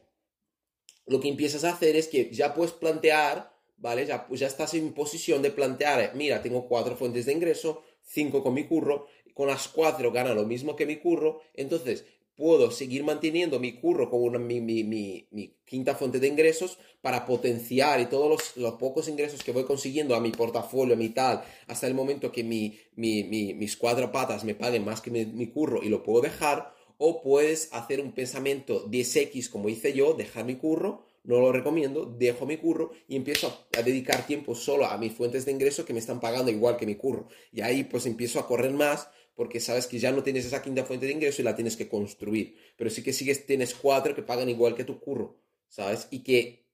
lo 1.05 1.21
que 1.21 1.29
empiezas 1.29 1.65
a 1.65 1.75
hacer 1.75 1.95
es 1.95 2.09
que 2.09 2.31
ya 2.31 2.55
puedes 2.55 2.73
plantear, 2.73 3.55
¿vale? 3.77 4.07
Ya, 4.07 4.27
pues 4.27 4.41
ya 4.41 4.47
estás 4.47 4.73
en 4.73 4.95
posición 4.95 5.43
de 5.43 5.51
plantear, 5.51 6.13
mira, 6.15 6.41
tengo 6.41 6.67
cuatro 6.67 6.97
fuentes 6.97 7.27
de 7.27 7.35
ingreso, 7.35 7.85
cinco 8.01 8.43
con 8.43 8.55
mi 8.55 8.65
curro, 8.65 9.07
con 9.35 9.49
las 9.49 9.69
cuatro 9.69 10.11
gana 10.11 10.33
lo 10.33 10.47
mismo 10.47 10.75
que 10.75 10.87
mi 10.87 10.97
curro, 10.97 11.43
entonces 11.53 12.07
puedo 12.37 12.71
seguir 12.71 13.05
manteniendo 13.05 13.61
mi 13.61 13.75
curro 13.75 14.11
como 14.11 14.25
una, 14.25 14.39
mi, 14.39 14.61
mi, 14.61 14.85
mi, 14.85 15.57
quinta 15.65 15.95
fuente 15.95 16.21
de 16.21 16.29
ingresos 16.29 16.79
para 17.01 17.27
potenciar 17.27 18.01
y 18.01 18.07
todos 18.07 18.29
los, 18.29 18.57
los, 18.57 18.75
pocos 18.75 19.09
ingresos 19.09 19.43
que 19.43 19.53
voy 19.53 19.65
consiguiendo 19.65 20.15
a 20.15 20.21
mi 20.21 20.31
portafolio, 20.31 20.95
a 20.95 20.99
mi 20.99 21.11
tal, 21.11 21.43
hasta 21.67 21.87
el 21.87 21.95
momento 21.95 22.33
que 22.33 22.45
mi, 22.45 22.79
mis 22.97 23.77
cuatro 23.77 24.11
patas 24.13 24.45
me 24.45 24.55
paguen 24.55 24.85
más 24.85 25.01
que 25.01 25.11
mi, 25.11 25.47
curro 25.49 25.83
y 25.83 25.89
lo 25.89 26.03
puedo 26.03 26.21
dejar, 26.21 26.75
o 26.99 27.23
puedes 27.23 27.73
hacer 27.73 28.01
un 28.01 28.13
pensamiento 28.13 28.89
10x 28.89 29.51
como 29.51 29.69
hice 29.69 29.93
yo, 29.93 30.15
dejar 30.15 30.45
mi 30.45 30.57
curro, 30.57 31.05
no 31.25 31.41
lo 31.41 31.53
recomiendo, 31.53 32.05
dejo 32.05 32.47
mi 32.47 32.59
curro 32.59 32.93
y 33.09 33.17
empiezo 33.17 33.67
a, 33.77 33.83
dedicar 33.83 34.27
tiempo 34.27 34.55
solo 34.55 34.87
a 34.87 34.99
mis 34.99 35.13
fuentes 35.13 35.45
de 35.47 35.53
ingresos 35.53 35.87
que 35.87 35.95
me 35.95 35.99
están 35.99 36.21
pagando 36.21 36.51
igual 36.51 36.77
que 36.77 36.87
mi 36.87 36.97
curro. 36.97 37.29
Y 37.51 37.63
ahí 37.63 37.85
pues 37.85 38.05
empiezo 38.07 38.39
a 38.39 38.47
correr 38.47 38.73
más 38.73 39.09
porque 39.35 39.61
sabes 39.61 39.87
que 39.87 39.99
ya 39.99 40.13
no 40.13 40.23
tienes 40.23 40.45
esa 40.45 40.63
quinta 40.63 40.85
fuente 40.85 41.07
de 41.07 41.13
ingreso 41.13 41.43
y 41.43 41.45
la 41.45 41.57
tienes 41.57 41.77
que 41.77 41.89
construir. 41.89 42.57
Pero 42.77 42.91
sí 42.91 43.03
que 43.03 43.13
sigues, 43.13 43.47
tienes 43.47 43.75
cuatro 43.75 44.15
que 44.15 44.23
pagan 44.23 44.49
igual 44.49 44.75
que 44.75 44.85
tu 44.85 45.01
curro, 45.01 45.37
¿sabes? 45.69 46.07
Y 46.11 46.21
que, 46.21 46.67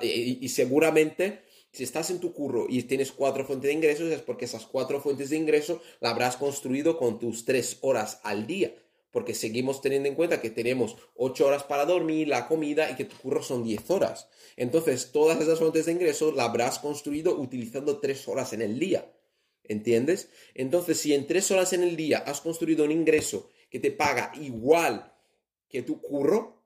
y, 0.00 0.48
seguramente, 0.48 1.40
si 1.72 1.82
estás 1.82 2.10
en 2.10 2.20
tu 2.20 2.32
curro 2.32 2.66
y 2.68 2.82
tienes 2.84 3.10
cuatro 3.10 3.44
fuentes 3.44 3.68
de 3.68 3.74
ingresos, 3.74 4.12
es 4.12 4.22
porque 4.22 4.44
esas 4.44 4.66
cuatro 4.66 5.00
fuentes 5.00 5.30
de 5.30 5.36
ingreso 5.36 5.82
la 6.00 6.10
habrás 6.10 6.36
construido 6.36 6.96
con 6.96 7.18
tus 7.18 7.44
tres 7.44 7.78
horas 7.80 8.20
al 8.22 8.46
día. 8.46 8.74
Porque 9.10 9.34
seguimos 9.34 9.80
teniendo 9.80 10.08
en 10.08 10.16
cuenta 10.16 10.40
que 10.40 10.50
tenemos 10.50 10.96
ocho 11.14 11.46
horas 11.46 11.62
para 11.62 11.84
dormir, 11.84 12.26
la 12.26 12.48
comida 12.48 12.90
y 12.90 12.96
que 12.96 13.04
tu 13.04 13.16
curro 13.16 13.42
son 13.42 13.62
diez 13.62 13.88
horas. 13.88 14.28
Entonces, 14.56 15.12
todas 15.12 15.40
esas 15.40 15.60
fuentes 15.60 15.86
de 15.86 15.92
ingreso 15.92 16.32
la 16.32 16.44
habrás 16.44 16.80
construido 16.80 17.36
utilizando 17.38 17.98
tres 17.98 18.26
horas 18.26 18.52
en 18.52 18.62
el 18.62 18.78
día. 18.78 19.08
¿Entiendes? 19.64 20.30
Entonces, 20.54 21.00
si 21.00 21.14
en 21.14 21.26
tres 21.26 21.50
horas 21.50 21.72
en 21.72 21.82
el 21.82 21.96
día 21.96 22.18
has 22.18 22.40
construido 22.40 22.84
un 22.84 22.92
ingreso 22.92 23.50
que 23.70 23.80
te 23.80 23.90
paga 23.90 24.32
igual 24.40 25.12
que 25.68 25.82
tu 25.82 26.00
curro, 26.00 26.62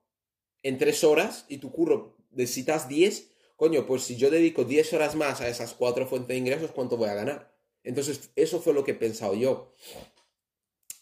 en 0.61 0.77
tres 0.77 1.03
horas, 1.03 1.45
y 1.47 1.57
tu 1.57 1.71
curro 1.71 2.17
necesitas 2.31 2.87
10, 2.89 3.31
coño, 3.55 3.85
pues 3.85 4.03
si 4.03 4.17
yo 4.17 4.29
dedico 4.29 4.65
10 4.65 4.93
horas 4.93 5.15
más 5.15 5.41
a 5.41 5.47
esas 5.47 5.73
cuatro 5.73 6.07
fuentes 6.07 6.29
de 6.29 6.37
ingresos, 6.37 6.71
¿cuánto 6.71 6.97
voy 6.97 7.09
a 7.09 7.15
ganar? 7.15 7.55
Entonces, 7.83 8.31
eso 8.35 8.61
fue 8.61 8.73
lo 8.73 8.83
que 8.83 8.91
he 8.91 8.95
pensado 8.95 9.33
yo. 9.35 9.73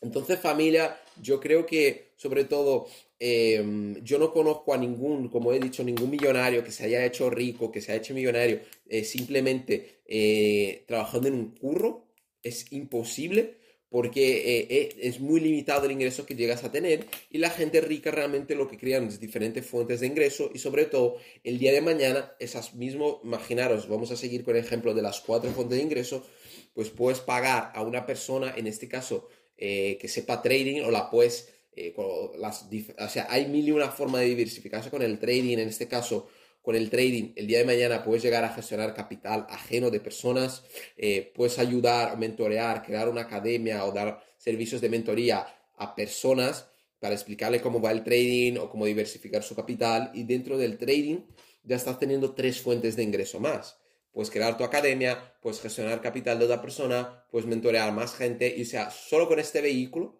Entonces, 0.01 0.39
familia, 0.39 0.99
yo 1.21 1.39
creo 1.39 1.65
que, 1.65 2.11
sobre 2.15 2.43
todo, 2.43 2.87
em, 3.19 3.95
yo 4.03 4.19
no 4.19 4.31
conozco 4.31 4.73
a 4.73 4.77
ningún, 4.77 5.29
como 5.29 5.51
he 5.53 5.59
dicho, 5.59 5.83
ningún 5.83 6.11
millonario 6.11 6.63
que 6.63 6.71
se 6.71 6.85
haya 6.85 7.05
hecho 7.05 7.29
rico, 7.29 7.71
que 7.71 7.81
se 7.81 7.91
haya 7.91 8.01
hecho 8.01 8.13
millonario 8.13 8.61
eh, 8.87 9.03
simplemente 9.03 10.01
eh, 10.05 10.83
trabajando 10.87 11.27
en 11.27 11.33
un 11.35 11.55
curro. 11.55 12.05
Es 12.43 12.71
imposible 12.71 13.55
porque 13.89 14.65
eh, 14.69 14.95
es 15.01 15.19
muy 15.19 15.39
limitado 15.39 15.85
el 15.85 15.93
ingreso 15.93 16.25
que 16.25 16.35
llegas 16.35 16.63
a 16.63 16.71
tener 16.71 17.05
y 17.31 17.37
la 17.37 17.49
gente 17.49 17.81
rica 17.81 18.11
realmente 18.11 18.53
lo 18.53 18.67
que 18.67 18.77
crean 18.77 19.07
es 19.07 19.19
diferentes 19.19 19.65
fuentes 19.65 20.01
de 20.01 20.07
ingreso 20.07 20.51
y 20.53 20.59
sobre 20.59 20.85
todo 20.85 21.17
el 21.43 21.57
día 21.57 21.71
de 21.71 21.81
mañana 21.81 22.33
esas 22.39 22.73
mismo, 22.75 23.21
imaginaros, 23.23 23.87
vamos 23.87 24.11
a 24.11 24.17
seguir 24.17 24.43
con 24.43 24.55
el 24.55 24.63
ejemplo 24.63 24.93
de 24.93 25.01
las 25.01 25.21
cuatro 25.21 25.49
fuentes 25.51 25.77
de 25.77 25.83
ingreso, 25.83 26.25
pues 26.73 26.89
puedes 26.89 27.21
pagar 27.21 27.71
a 27.73 27.81
una 27.81 28.05
persona, 28.05 28.53
en 28.55 28.67
este 28.67 28.87
caso, 28.87 29.29
que 29.57 30.07
sepa 30.07 30.41
trading 30.41 30.83
o 30.83 30.91
la 30.91 31.09
puedes 31.09 31.49
eh, 31.77 31.93
las, 32.39 32.67
o 32.97 33.07
sea, 33.07 33.27
hay 33.29 33.45
mil 33.45 33.67
y 33.67 33.71
una 33.71 33.89
forma 33.89 34.19
de 34.19 34.25
diversificarse 34.25 34.89
con 34.89 35.03
el 35.03 35.19
trading. 35.19 35.59
En 35.59 35.69
este 35.69 35.87
caso, 35.87 36.27
con 36.63 36.75
el 36.75 36.89
trading, 36.89 37.33
el 37.35 37.45
día 37.45 37.59
de 37.59 37.65
mañana 37.65 38.03
puedes 38.03 38.23
llegar 38.23 38.43
a 38.43 38.49
gestionar 38.49 38.95
capital 38.95 39.45
ajeno 39.47 39.91
de 39.91 39.99
personas, 39.99 40.63
eh, 40.97 41.31
puedes 41.35 41.59
ayudar, 41.59 42.17
mentorear, 42.17 42.81
crear 42.81 43.07
una 43.07 43.21
academia 43.21 43.85
o 43.85 43.91
dar 43.91 44.19
servicios 44.37 44.81
de 44.81 44.89
mentoría 44.89 45.45
a 45.77 45.95
personas 45.95 46.67
para 46.99 47.13
explicarle 47.13 47.61
cómo 47.61 47.79
va 47.79 47.91
el 47.91 48.03
trading 48.03 48.57
o 48.57 48.71
cómo 48.71 48.87
diversificar 48.87 49.43
su 49.43 49.55
capital. 49.55 50.09
Y 50.15 50.23
dentro 50.23 50.57
del 50.57 50.79
trading 50.79 51.19
ya 51.63 51.75
estás 51.75 51.99
teniendo 51.99 52.33
tres 52.33 52.59
fuentes 52.59 52.95
de 52.95 53.03
ingreso 53.03 53.39
más. 53.39 53.77
Puedes 54.17 54.31
crear 54.31 54.57
tu 54.57 54.63
academia, 54.63 55.37
puedes 55.43 55.61
gestionar 55.61 56.01
capital 56.01 56.39
de 56.39 56.45
otra 56.45 56.59
persona, 56.59 57.27
puedes 57.29 57.47
mentorear 57.47 57.93
más 57.93 58.15
gente. 58.15 58.51
Y 58.57 58.63
o 58.63 58.65
sea, 58.65 58.89
solo 58.89 59.27
con 59.27 59.37
este 59.37 59.61
vehículo 59.61 60.17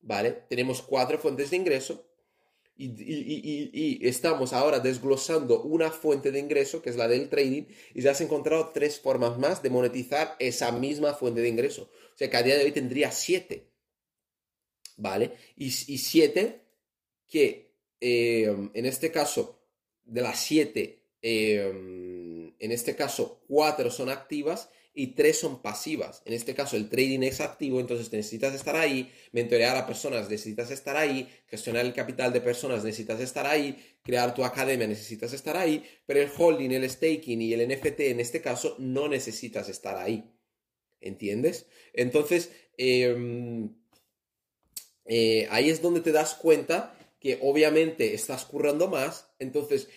¿vale? 0.00 0.44
Tenemos 0.48 0.80
cuatro 0.82 1.18
fuentes 1.18 1.50
de 1.50 1.56
ingreso 1.56 2.08
y, 2.76 3.98
estamos 4.06 4.52
ahora 4.52 4.78
desglosando 4.78 5.62
una 5.62 5.90
fuente 5.90 6.30
de 6.30 6.38
ingreso, 6.38 6.82
que 6.82 6.90
es 6.90 6.96
la 6.96 7.08
del 7.08 7.28
trading, 7.28 7.64
y 7.94 8.02
ya 8.02 8.12
has 8.12 8.20
encontrado 8.20 8.70
tres 8.72 9.00
formas 9.00 9.38
más 9.38 9.60
de 9.60 9.70
monetizar 9.70 10.36
esa 10.38 10.70
misma 10.72 11.14
fuente 11.14 11.40
de 11.40 11.48
ingreso. 11.48 11.90
O 12.14 12.18
sea 12.18 12.30
que 12.30 12.36
a 12.36 12.44
día 12.44 12.56
de 12.56 12.64
hoy 12.64 12.72
tendría 12.72 13.10
siete, 13.12 13.72
¿vale? 14.96 15.32
Y, 15.56 15.70
siete 15.70 16.62
que 17.28 17.74
eh, 18.00 18.70
en 18.74 18.86
este 18.86 19.10
caso, 19.10 19.60
de 20.04 20.20
las 20.20 20.40
siete, 20.40 21.06
eh, 21.22 22.41
en 22.58 22.72
este 22.72 22.96
caso, 22.96 23.42
cuatro 23.46 23.90
son 23.90 24.08
activas 24.08 24.70
y 24.94 25.08
tres 25.08 25.38
son 25.38 25.62
pasivas. 25.62 26.22
En 26.26 26.34
este 26.34 26.54
caso, 26.54 26.76
el 26.76 26.88
trading 26.88 27.20
es 27.22 27.40
activo, 27.40 27.80
entonces 27.80 28.12
necesitas 28.12 28.54
estar 28.54 28.76
ahí, 28.76 29.10
mentorear 29.32 29.76
a 29.76 29.86
personas, 29.86 30.28
necesitas 30.28 30.70
estar 30.70 30.96
ahí, 30.96 31.28
gestionar 31.46 31.86
el 31.86 31.94
capital 31.94 32.32
de 32.32 32.40
personas, 32.40 32.84
necesitas 32.84 33.20
estar 33.20 33.46
ahí, 33.46 33.76
crear 34.02 34.34
tu 34.34 34.44
academia, 34.44 34.86
necesitas 34.86 35.32
estar 35.32 35.56
ahí, 35.56 35.84
pero 36.06 36.20
el 36.20 36.30
holding, 36.36 36.70
el 36.70 36.88
staking 36.88 37.40
y 37.40 37.54
el 37.54 37.66
NFT, 37.68 38.00
en 38.00 38.20
este 38.20 38.42
caso, 38.42 38.76
no 38.78 39.08
necesitas 39.08 39.68
estar 39.68 39.96
ahí. 39.96 40.30
¿Entiendes? 41.00 41.66
Entonces, 41.94 42.52
em, 42.76 43.74
eh, 45.06 45.48
ahí 45.50 45.68
es 45.68 45.82
donde 45.82 46.00
te 46.00 46.12
das 46.12 46.34
cuenta 46.34 46.96
que 47.18 47.38
obviamente 47.40 48.14
estás 48.14 48.44
currando 48.44 48.88
más, 48.88 49.28
entonces 49.38 49.88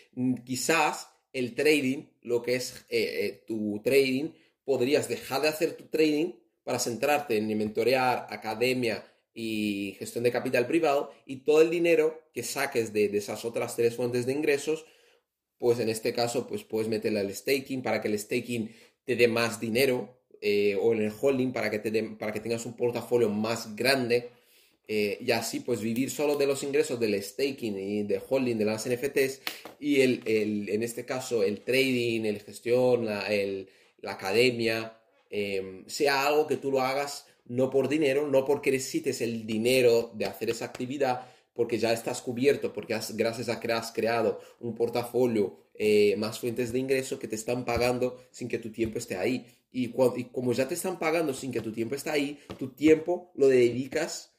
quizás 0.46 1.10
el 1.34 1.54
trading, 1.54 2.06
lo 2.26 2.42
que 2.42 2.56
es 2.56 2.86
eh, 2.90 3.26
eh, 3.26 3.44
tu 3.48 3.82
trading, 3.84 4.32
podrías 4.64 5.08
dejar 5.08 5.42
de 5.42 5.48
hacer 5.48 5.74
tu 5.74 5.86
trading 5.86 6.34
para 6.64 6.80
centrarte 6.80 7.38
en 7.38 7.56
mentorear, 7.58 8.28
academia 8.30 9.06
y 9.34 9.96
gestión 10.00 10.24
de 10.24 10.32
capital 10.32 10.66
privado 10.66 11.12
y 11.26 11.38
todo 11.38 11.62
el 11.62 11.70
dinero 11.70 12.22
que 12.34 12.44
saques 12.44 12.92
de, 12.94 13.06
esas 13.16 13.46
otras 13.46 13.76
tres 13.76 13.96
fuentes 13.96 14.26
de 14.26 14.34
ingresos, 14.34 14.86
pues 15.58 15.80
en 15.80 15.90
este 15.90 16.14
caso 16.14 16.48
pues 16.48 16.64
puedes 16.64 16.88
meterle 16.88 17.20
al 17.20 17.34
staking 17.34 17.84
para 17.84 18.02
que 18.02 18.08
el 18.08 18.18
staking 18.18 18.72
te 19.04 19.16
dé 19.16 19.28
más 19.28 19.60
dinero 19.60 20.18
eh, 20.42 20.76
o 20.82 20.94
en 20.94 21.04
el 21.04 21.14
holding 21.20 21.54
para 21.54 21.70
que, 21.70 21.80
te 21.80 22.04
para 22.04 22.32
que 22.32 22.40
tengas 22.40 22.66
un 22.66 22.76
portafolio 22.76 23.30
más 23.30 23.76
grande 23.76 24.32
eh, 24.88 25.18
y 25.20 25.32
así 25.32 25.62
pues 25.62 25.82
vivir 25.82 26.12
solo 26.12 26.36
de 26.36 26.48
los 26.48 26.64
ingresos 26.64 27.00
del 27.00 27.22
staking 27.22 27.78
y 27.78 28.04
de 28.04 28.22
holding 28.30 28.58
de 28.58 28.66
las 28.66 28.88
NFTs 28.88 29.42
y 29.80 30.02
el, 30.02 30.22
en 30.26 30.84
este 30.84 31.06
caso 31.06 31.44
el 31.44 31.62
trading, 31.62 32.26
el 32.26 32.42
gestión, 32.42 33.08
el 33.30 33.68
la 34.06 34.14
academia, 34.14 34.98
em, 35.30 35.84
sea 35.88 36.26
algo 36.28 36.48
que 36.48 36.58
tú 36.58 36.72
lo 36.72 36.82
hagas 36.82 37.26
no 37.46 37.70
por 37.70 37.90
dinero, 37.90 38.28
no 38.28 38.46
porque 38.46 38.72
necesites 38.72 39.22
el 39.22 39.46
dinero 39.46 40.12
de 40.16 40.26
hacer 40.26 40.50
esa 40.50 40.66
actividad, 40.66 41.28
porque 41.54 41.78
ya 41.78 41.92
estás 41.92 42.22
cubierto, 42.22 42.72
porque 42.74 42.98
gracias 43.14 43.50
a 43.50 43.60
que 43.60 43.72
has 43.72 43.92
creado 43.92 44.40
un 44.60 44.76
portafolio, 44.76 45.58
eh, 45.74 46.16
más 46.18 46.40
fuentes 46.40 46.72
de 46.72 46.80
ingreso 46.80 47.20
que 47.20 47.28
te 47.28 47.36
están 47.36 47.66
pagando 47.66 48.18
sin 48.32 48.48
que 48.48 48.60
tu 48.60 48.72
tiempo 48.72 48.98
esté 48.98 49.18
ahí. 49.18 49.46
Y, 49.72 49.90
como 50.32 50.54
ya 50.54 50.68
te 50.68 50.74
están 50.74 50.98
pagando 50.98 51.34
sin 51.34 51.52
que 51.52 51.62
tu 51.62 51.74
tiempo 51.74 51.96
esté 51.96 52.10
ahí, 52.10 52.40
tu 52.58 52.70
tiempo 52.70 53.32
lo 53.36 53.48
dedicas 53.48 54.35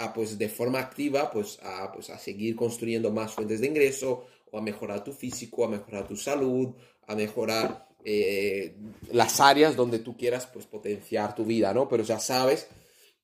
a, 0.00 0.12
pues, 0.12 0.38
de 0.38 0.48
forma 0.48 0.80
activa 0.80 1.30
pues, 1.30 1.58
a, 1.62 1.92
pues, 1.92 2.10
a 2.10 2.18
seguir 2.18 2.56
construyendo 2.56 3.10
más 3.12 3.32
fuentes 3.32 3.60
de 3.60 3.66
ingreso, 3.66 4.26
o 4.50 4.58
a 4.58 4.62
mejorar 4.62 5.04
tu 5.04 5.12
físico, 5.12 5.64
a 5.64 5.68
mejorar 5.68 6.08
tu 6.08 6.16
salud, 6.16 6.74
a 7.06 7.14
mejorar 7.14 7.88
eh, 8.04 8.76
las 9.12 9.40
áreas 9.40 9.76
donde 9.76 9.98
tú 9.98 10.16
quieras 10.16 10.46
pues 10.46 10.66
potenciar 10.66 11.34
tu 11.34 11.44
vida, 11.44 11.72
¿no? 11.72 11.88
Pero 11.88 12.02
ya 12.02 12.18
sabes 12.18 12.66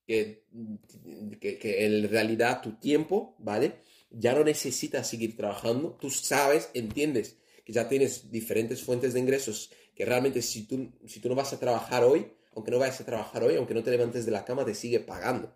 que, 0.06 0.44
que, 1.40 1.86
en 1.86 2.08
realidad 2.08 2.60
tu 2.62 2.72
tiempo, 2.72 3.34
¿vale? 3.38 3.80
Ya 4.10 4.34
no 4.34 4.44
necesitas 4.44 5.08
seguir 5.08 5.36
trabajando, 5.36 5.96
tú 6.00 6.10
sabes, 6.10 6.70
entiendes 6.74 7.36
que 7.64 7.72
ya 7.72 7.88
tienes 7.88 8.30
diferentes 8.30 8.82
fuentes 8.82 9.14
de 9.14 9.20
ingresos, 9.20 9.70
que 9.94 10.04
realmente 10.04 10.40
si 10.42 10.66
tú, 10.66 10.92
si 11.06 11.18
tú 11.20 11.28
no 11.28 11.34
vas 11.34 11.52
a 11.52 11.58
trabajar 11.58 12.04
hoy, 12.04 12.30
aunque 12.54 12.70
no 12.70 12.78
vayas 12.78 13.00
a 13.00 13.04
trabajar 13.04 13.42
hoy, 13.42 13.56
aunque 13.56 13.74
no 13.74 13.82
te 13.82 13.90
levantes 13.90 14.24
de 14.24 14.30
la 14.30 14.44
cama, 14.44 14.64
te 14.64 14.74
sigue 14.74 15.00
pagando. 15.00 15.52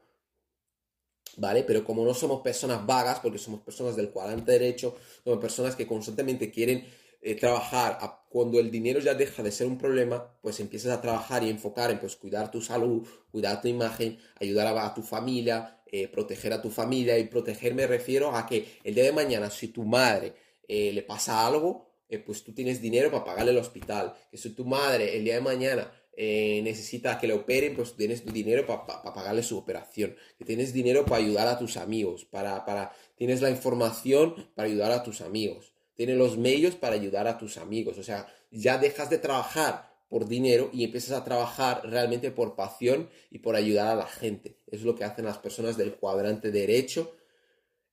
¿Vale? 1.36 1.62
Pero 1.62 1.84
como 1.84 2.04
no 2.04 2.14
somos 2.14 2.40
personas 2.40 2.84
vagas, 2.84 3.20
porque 3.20 3.38
somos 3.38 3.60
personas 3.60 3.96
del 3.96 4.10
cuadrante 4.10 4.52
derecho, 4.52 4.96
somos 5.24 5.38
personas 5.38 5.76
que 5.76 5.86
constantemente 5.86 6.50
quieren 6.50 6.84
eh, 7.22 7.34
trabajar, 7.34 7.98
cuando 8.30 8.58
el 8.58 8.70
dinero 8.70 8.98
ya 8.98 9.14
deja 9.14 9.42
de 9.42 9.52
ser 9.52 9.66
un 9.66 9.76
problema, 9.76 10.32
pues 10.40 10.58
empiezas 10.60 10.92
a 10.92 11.02
trabajar 11.02 11.42
y 11.42 11.50
enfocar 11.50 11.90
en 11.90 11.98
pues, 11.98 12.16
cuidar 12.16 12.50
tu 12.50 12.62
salud, 12.62 13.06
cuidar 13.30 13.60
tu 13.60 13.68
imagen, 13.68 14.18
ayudar 14.40 14.66
a, 14.76 14.94
tu 14.94 15.02
familia, 15.02 15.82
eh, 15.86 16.08
proteger 16.08 16.52
a 16.52 16.62
tu 16.62 16.70
familia. 16.70 17.18
Y 17.18 17.24
proteger 17.24 17.74
me 17.74 17.86
refiero 17.86 18.34
a 18.34 18.46
que 18.46 18.78
el 18.84 18.94
día 18.94 19.04
de 19.04 19.12
mañana, 19.12 19.50
si 19.50 19.68
tu 19.68 19.84
madre 19.84 20.34
eh, 20.66 20.92
le 20.92 21.02
pasa 21.02 21.46
algo, 21.46 21.88
pues 22.26 22.42
tú 22.42 22.52
tienes 22.52 22.82
dinero 22.82 23.08
para 23.10 23.24
pagarle 23.24 23.52
el 23.52 23.58
hospital. 23.58 24.14
Que 24.30 24.36
si 24.36 24.50
tu 24.50 24.64
madre 24.64 25.16
el 25.16 25.22
día 25.24 25.34
de 25.34 25.40
mañana 25.42 25.92
eh, 26.16 26.60
necesita 26.62 27.18
que 27.18 27.26
le 27.26 27.34
operen, 27.34 27.74
pues 27.74 27.94
tienes 27.96 28.24
dinero 28.24 28.66
para 28.66 28.84
pagarle 29.14 29.42
su 29.42 29.56
operación, 29.56 30.16
tienes 30.44 30.72
dinero 30.72 31.04
para 31.04 31.22
ayudar 31.22 31.48
a 31.48 31.58
tus 31.58 31.76
amigos, 31.76 32.24
para, 32.24 32.64
para, 32.64 32.92
tienes 33.16 33.40
la 33.40 33.50
información 33.50 34.50
para 34.54 34.68
ayudar 34.68 34.92
a 34.92 35.02
tus 35.02 35.20
amigos, 35.20 35.72
tienes 35.94 36.16
los 36.16 36.36
medios 36.36 36.74
para 36.74 36.94
ayudar 36.94 37.26
a 37.26 37.38
tus 37.38 37.56
amigos, 37.56 37.96
o 37.98 38.02
sea, 38.02 38.26
ya 38.50 38.78
dejas 38.78 39.08
de 39.08 39.18
trabajar 39.18 39.90
por 40.08 40.26
dinero 40.26 40.70
y 40.72 40.82
empiezas 40.82 41.12
a 41.12 41.24
trabajar 41.24 41.82
realmente 41.88 42.32
por 42.32 42.56
pasión 42.56 43.08
y 43.30 43.38
por 43.38 43.54
ayudar 43.54 43.86
a 43.86 43.94
la 43.94 44.06
gente. 44.06 44.58
Es 44.66 44.82
lo 44.82 44.96
que 44.96 45.04
hacen 45.04 45.24
las 45.24 45.38
personas 45.38 45.76
del 45.76 45.94
cuadrante 45.94 46.50
derecho, 46.50 47.14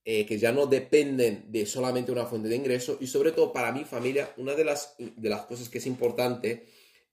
eh, 0.03 0.25
que 0.25 0.39
ya 0.39 0.51
no 0.51 0.65
dependen 0.65 1.51
de 1.51 1.65
solamente 1.65 2.11
una 2.11 2.25
fuente 2.25 2.49
de 2.49 2.55
ingreso 2.55 2.97
y 2.99 3.07
sobre 3.07 3.33
todo 3.33 3.53
para 3.53 3.71
mi 3.71 3.83
familia, 3.83 4.33
una 4.37 4.55
de 4.55 4.65
las, 4.65 4.95
de 4.97 5.29
las 5.29 5.41
cosas 5.41 5.69
que 5.69 5.77
es 5.77 5.85
importante 5.85 6.65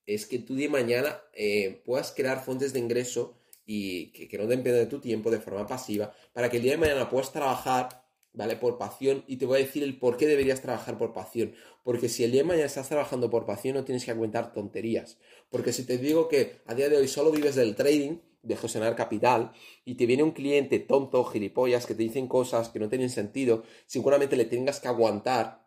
es 0.06 0.26
que 0.26 0.38
tú 0.38 0.54
de 0.54 0.68
mañana 0.68 1.20
eh, 1.32 1.82
puedas 1.84 2.12
crear 2.12 2.44
fuentes 2.44 2.72
de 2.72 2.80
ingreso 2.80 3.38
y 3.66 4.12
que, 4.12 4.28
que 4.28 4.38
no 4.38 4.46
dependen 4.46 4.74
de 4.74 4.86
tu 4.86 5.00
tiempo 5.00 5.30
de 5.30 5.40
forma 5.40 5.66
pasiva 5.66 6.12
para 6.32 6.50
que 6.50 6.58
el 6.58 6.62
día 6.62 6.72
de 6.72 6.78
mañana 6.78 7.08
puedas 7.08 7.32
trabajar 7.32 8.04
¿vale? 8.34 8.56
Por 8.56 8.76
pasión. 8.76 9.24
Y 9.26 9.36
te 9.36 9.46
voy 9.46 9.60
a 9.60 9.64
decir 9.64 9.82
el 9.82 9.98
por 9.98 10.16
qué 10.16 10.26
deberías 10.26 10.60
trabajar 10.60 10.98
por 10.98 11.12
pasión. 11.12 11.54
Porque 11.82 12.08
si 12.08 12.24
el 12.24 12.32
día 12.32 12.42
de 12.42 12.48
mañana 12.48 12.66
estás 12.66 12.88
trabajando 12.88 13.30
por 13.30 13.46
pasión, 13.46 13.76
no 13.76 13.84
tienes 13.84 14.04
que 14.04 14.10
aguantar 14.10 14.52
tonterías. 14.52 15.18
Porque 15.50 15.72
si 15.72 15.84
te 15.84 15.96
digo 15.98 16.28
que 16.28 16.60
a 16.66 16.74
día 16.74 16.88
de 16.88 16.96
hoy 16.96 17.08
solo 17.08 17.30
vives 17.30 17.54
del 17.54 17.74
trading, 17.74 18.18
de 18.42 18.56
gestionar 18.56 18.94
capital, 18.94 19.52
y 19.84 19.94
te 19.94 20.04
viene 20.04 20.22
un 20.22 20.32
cliente 20.32 20.78
tonto, 20.78 21.24
gilipollas, 21.24 21.86
que 21.86 21.94
te 21.94 22.02
dicen 22.02 22.28
cosas 22.28 22.68
que 22.68 22.78
no 22.78 22.88
tienen 22.88 23.08
sentido, 23.08 23.62
seguramente 23.86 24.36
le 24.36 24.44
tengas 24.44 24.80
que 24.80 24.88
aguantar, 24.88 25.63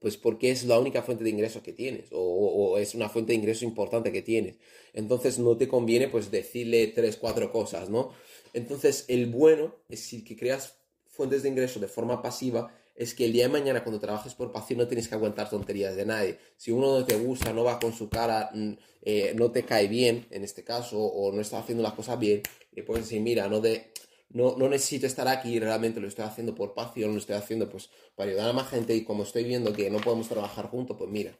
pues 0.00 0.16
porque 0.16 0.50
es 0.50 0.64
la 0.64 0.78
única 0.80 1.02
fuente 1.02 1.24
de 1.24 1.30
ingreso 1.30 1.62
que 1.62 1.72
tienes, 1.72 2.08
o, 2.10 2.78
es 2.78 2.94
una 2.94 3.08
fuente 3.08 3.32
de 3.32 3.38
ingreso 3.38 3.64
importante 3.64 4.10
que 4.10 4.22
tienes. 4.22 4.56
Entonces 4.94 5.38
no 5.38 5.56
te 5.56 5.68
conviene 5.68 6.08
pues 6.08 6.30
decirle 6.30 6.88
tres, 6.88 7.16
cuatro 7.16 7.52
cosas, 7.52 7.90
¿no? 7.90 8.12
Entonces 8.52 9.04
el 9.08 9.26
bueno 9.26 9.76
es 9.88 10.00
si 10.00 10.24
que 10.24 10.36
creas 10.36 10.74
fuentes 11.06 11.42
de 11.42 11.50
ingreso 11.50 11.78
de 11.78 11.88
forma 11.88 12.22
pasiva 12.22 12.74
es 13.00 13.14
que 13.14 13.24
el 13.24 13.32
día 13.32 13.44
de 13.44 13.48
mañana 13.48 13.82
cuando 13.82 14.00
trabajes 14.00 14.34
por 14.34 14.52
pasión 14.52 14.78
no 14.78 14.86
tienes 14.86 15.08
que 15.08 15.14
aguantar 15.14 15.48
tonterías 15.48 15.96
de 15.96 16.04
nadie. 16.04 16.38
Si 16.56 16.70
uno 16.70 16.98
no 16.98 17.04
te 17.04 17.16
gusta, 17.16 17.52
no 17.52 17.64
va 17.64 17.78
con 17.78 17.94
su 17.94 18.10
cara, 18.10 18.50
mm, 18.52 18.72
eh, 19.02 19.32
no 19.36 19.50
te 19.50 19.64
cae 19.64 19.88
bien, 19.88 20.26
en 20.30 20.44
este 20.44 20.64
caso, 20.64 20.98
o 20.98 21.32
no 21.32 21.40
está 21.40 21.58
haciendo 21.58 21.82
las 21.82 21.94
cosas 21.94 22.18
bien, 22.18 22.42
le 22.72 22.82
puedes 22.82 23.04
decir, 23.04 23.22
mira, 23.22 23.48
no, 23.48 23.60
de, 23.60 23.90
no, 24.30 24.56
no 24.56 24.68
necesito 24.68 25.06
estar 25.06 25.26
aquí, 25.28 25.58
realmente 25.58 26.00
lo 26.00 26.08
estoy 26.08 26.24
haciendo 26.24 26.54
por 26.54 26.74
pasión, 26.74 27.12
lo 27.12 27.18
estoy 27.18 27.36
haciendo 27.36 27.68
pues 27.68 27.90
para 28.14 28.30
ayudar 28.30 28.50
a 28.50 28.52
más 28.52 28.68
gente 28.68 28.94
y 28.94 29.04
como 29.04 29.24
estoy 29.24 29.44
viendo 29.44 29.72
que 29.72 29.90
no 29.90 29.98
podemos 29.98 30.28
trabajar 30.28 30.66
juntos, 30.68 30.96
pues 30.96 31.10
mira. 31.10 31.36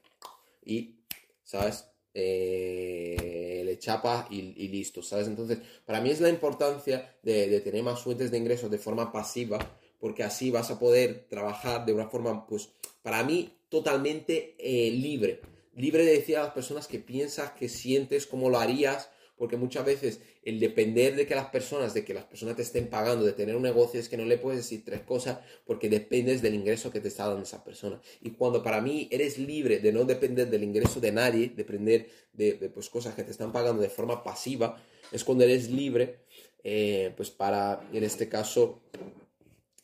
Y, 0.64 0.96
¿sabes? 1.44 1.84
Eh, 2.12 3.62
le 3.64 3.78
chapa 3.78 4.26
y, 4.30 4.68
listo, 4.68 5.02
¿sabes? 5.02 5.28
Entonces, 5.28 5.58
para 5.84 6.00
mí 6.00 6.10
es 6.10 6.20
la 6.20 6.28
importancia 6.28 7.16
de, 7.22 7.60
tener 7.60 7.82
más 7.84 8.00
fuentes 8.00 8.30
de 8.30 8.38
ingresos 8.38 8.70
de 8.70 8.78
forma 8.78 9.12
pasiva, 9.12 9.58
porque 10.00 10.24
así 10.24 10.50
vas 10.50 10.70
a 10.70 10.78
poder 10.78 11.26
trabajar 11.28 11.86
de 11.86 11.92
una 11.92 12.08
forma, 12.08 12.46
pues, 12.46 12.70
para 13.02 13.22
mí, 13.22 13.54
totalmente 13.68 14.56
eh, 14.58 14.90
libre. 14.90 15.40
Libre 15.76 16.04
de 16.04 16.12
decir 16.12 16.36
a 16.36 16.42
las 16.42 16.52
personas 16.52 16.88
que 16.88 16.98
piensas, 16.98 17.52
que 17.52 17.68
sientes, 17.68 18.26
cómo 18.26 18.50
lo 18.50 18.58
harías, 18.58 19.10
porque 19.40 19.56
muchas 19.56 19.86
veces 19.86 20.20
el 20.44 20.60
depender 20.60 21.16
de 21.16 21.26
que 21.26 21.34
las 21.34 21.46
personas, 21.46 21.94
de 21.94 22.04
que 22.04 22.12
las 22.12 22.24
personas 22.24 22.56
te 22.56 22.62
estén 22.62 22.88
pagando, 22.88 23.24
de 23.24 23.32
tener 23.32 23.56
un 23.56 23.62
negocio, 23.62 23.98
es 23.98 24.10
que 24.10 24.18
no 24.18 24.26
le 24.26 24.36
puedes 24.36 24.58
decir 24.58 24.84
tres 24.84 25.00
cosas 25.00 25.38
porque 25.64 25.88
dependes 25.88 26.42
del 26.42 26.54
ingreso 26.54 26.92
que 26.92 27.00
te 27.00 27.08
está 27.08 27.26
dando 27.26 27.44
esa 27.44 27.64
persona. 27.64 27.98
Y 28.20 28.32
cuando 28.32 28.62
para 28.62 28.82
mí 28.82 29.08
eres 29.10 29.38
libre 29.38 29.78
de 29.78 29.94
no 29.94 30.04
depender 30.04 30.50
del 30.50 30.62
ingreso 30.62 31.00
de 31.00 31.12
nadie, 31.12 31.54
depender 31.56 32.10
de, 32.34 32.52
pues, 32.74 32.90
cosas 32.90 33.14
que 33.14 33.24
te 33.24 33.30
están 33.30 33.50
pagando 33.50 33.80
de 33.80 33.88
forma 33.88 34.22
pasiva, 34.22 34.76
es 35.10 35.24
cuando 35.24 35.44
eres 35.44 35.70
libre, 35.70 36.18
eh, 36.62 37.14
pues 37.16 37.30
para, 37.30 37.88
en 37.94 38.04
este 38.04 38.28
caso, 38.28 38.82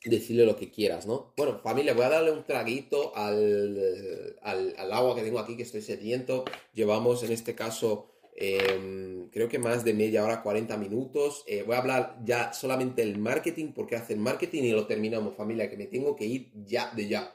decirle 0.04 0.44
lo 0.44 0.58
que 0.58 0.70
quieras, 0.70 1.06
¿no? 1.06 1.32
Bueno, 1.34 1.60
familia, 1.60 1.94
voy 1.94 2.04
a 2.04 2.10
darle 2.10 2.30
un 2.30 2.44
traguito 2.44 3.16
al, 3.16 4.36
al, 4.42 4.74
al 4.76 4.92
agua 4.92 5.14
que 5.14 5.22
tengo 5.22 5.38
aquí, 5.38 5.56
que 5.56 5.62
estoy 5.62 5.80
sediento. 5.80 6.44
Llevamos, 6.74 7.22
en 7.22 7.32
este 7.32 7.54
caso, 7.54 8.15
Em, 8.38 9.30
creo 9.30 9.48
que 9.48 9.58
más 9.58 9.82
de 9.82 9.94
media 9.94 10.22
hora, 10.22 10.42
40 10.42 10.76
minutos. 10.76 11.42
Eh, 11.46 11.62
voy 11.62 11.74
a 11.74 11.78
hablar 11.78 12.18
ya 12.22 12.52
solamente 12.52 13.02
del 13.02 13.18
marketing, 13.18 13.72
porque 13.72 13.96
hacen 13.96 14.20
marketing 14.20 14.62
y 14.64 14.72
lo 14.72 14.86
terminamos, 14.86 15.34
familia, 15.34 15.70
que 15.70 15.76
me 15.78 15.86
tengo 15.86 16.14
que 16.14 16.26
ir 16.26 16.50
ya 16.66 16.92
de 16.94 17.08
ya. 17.08 17.34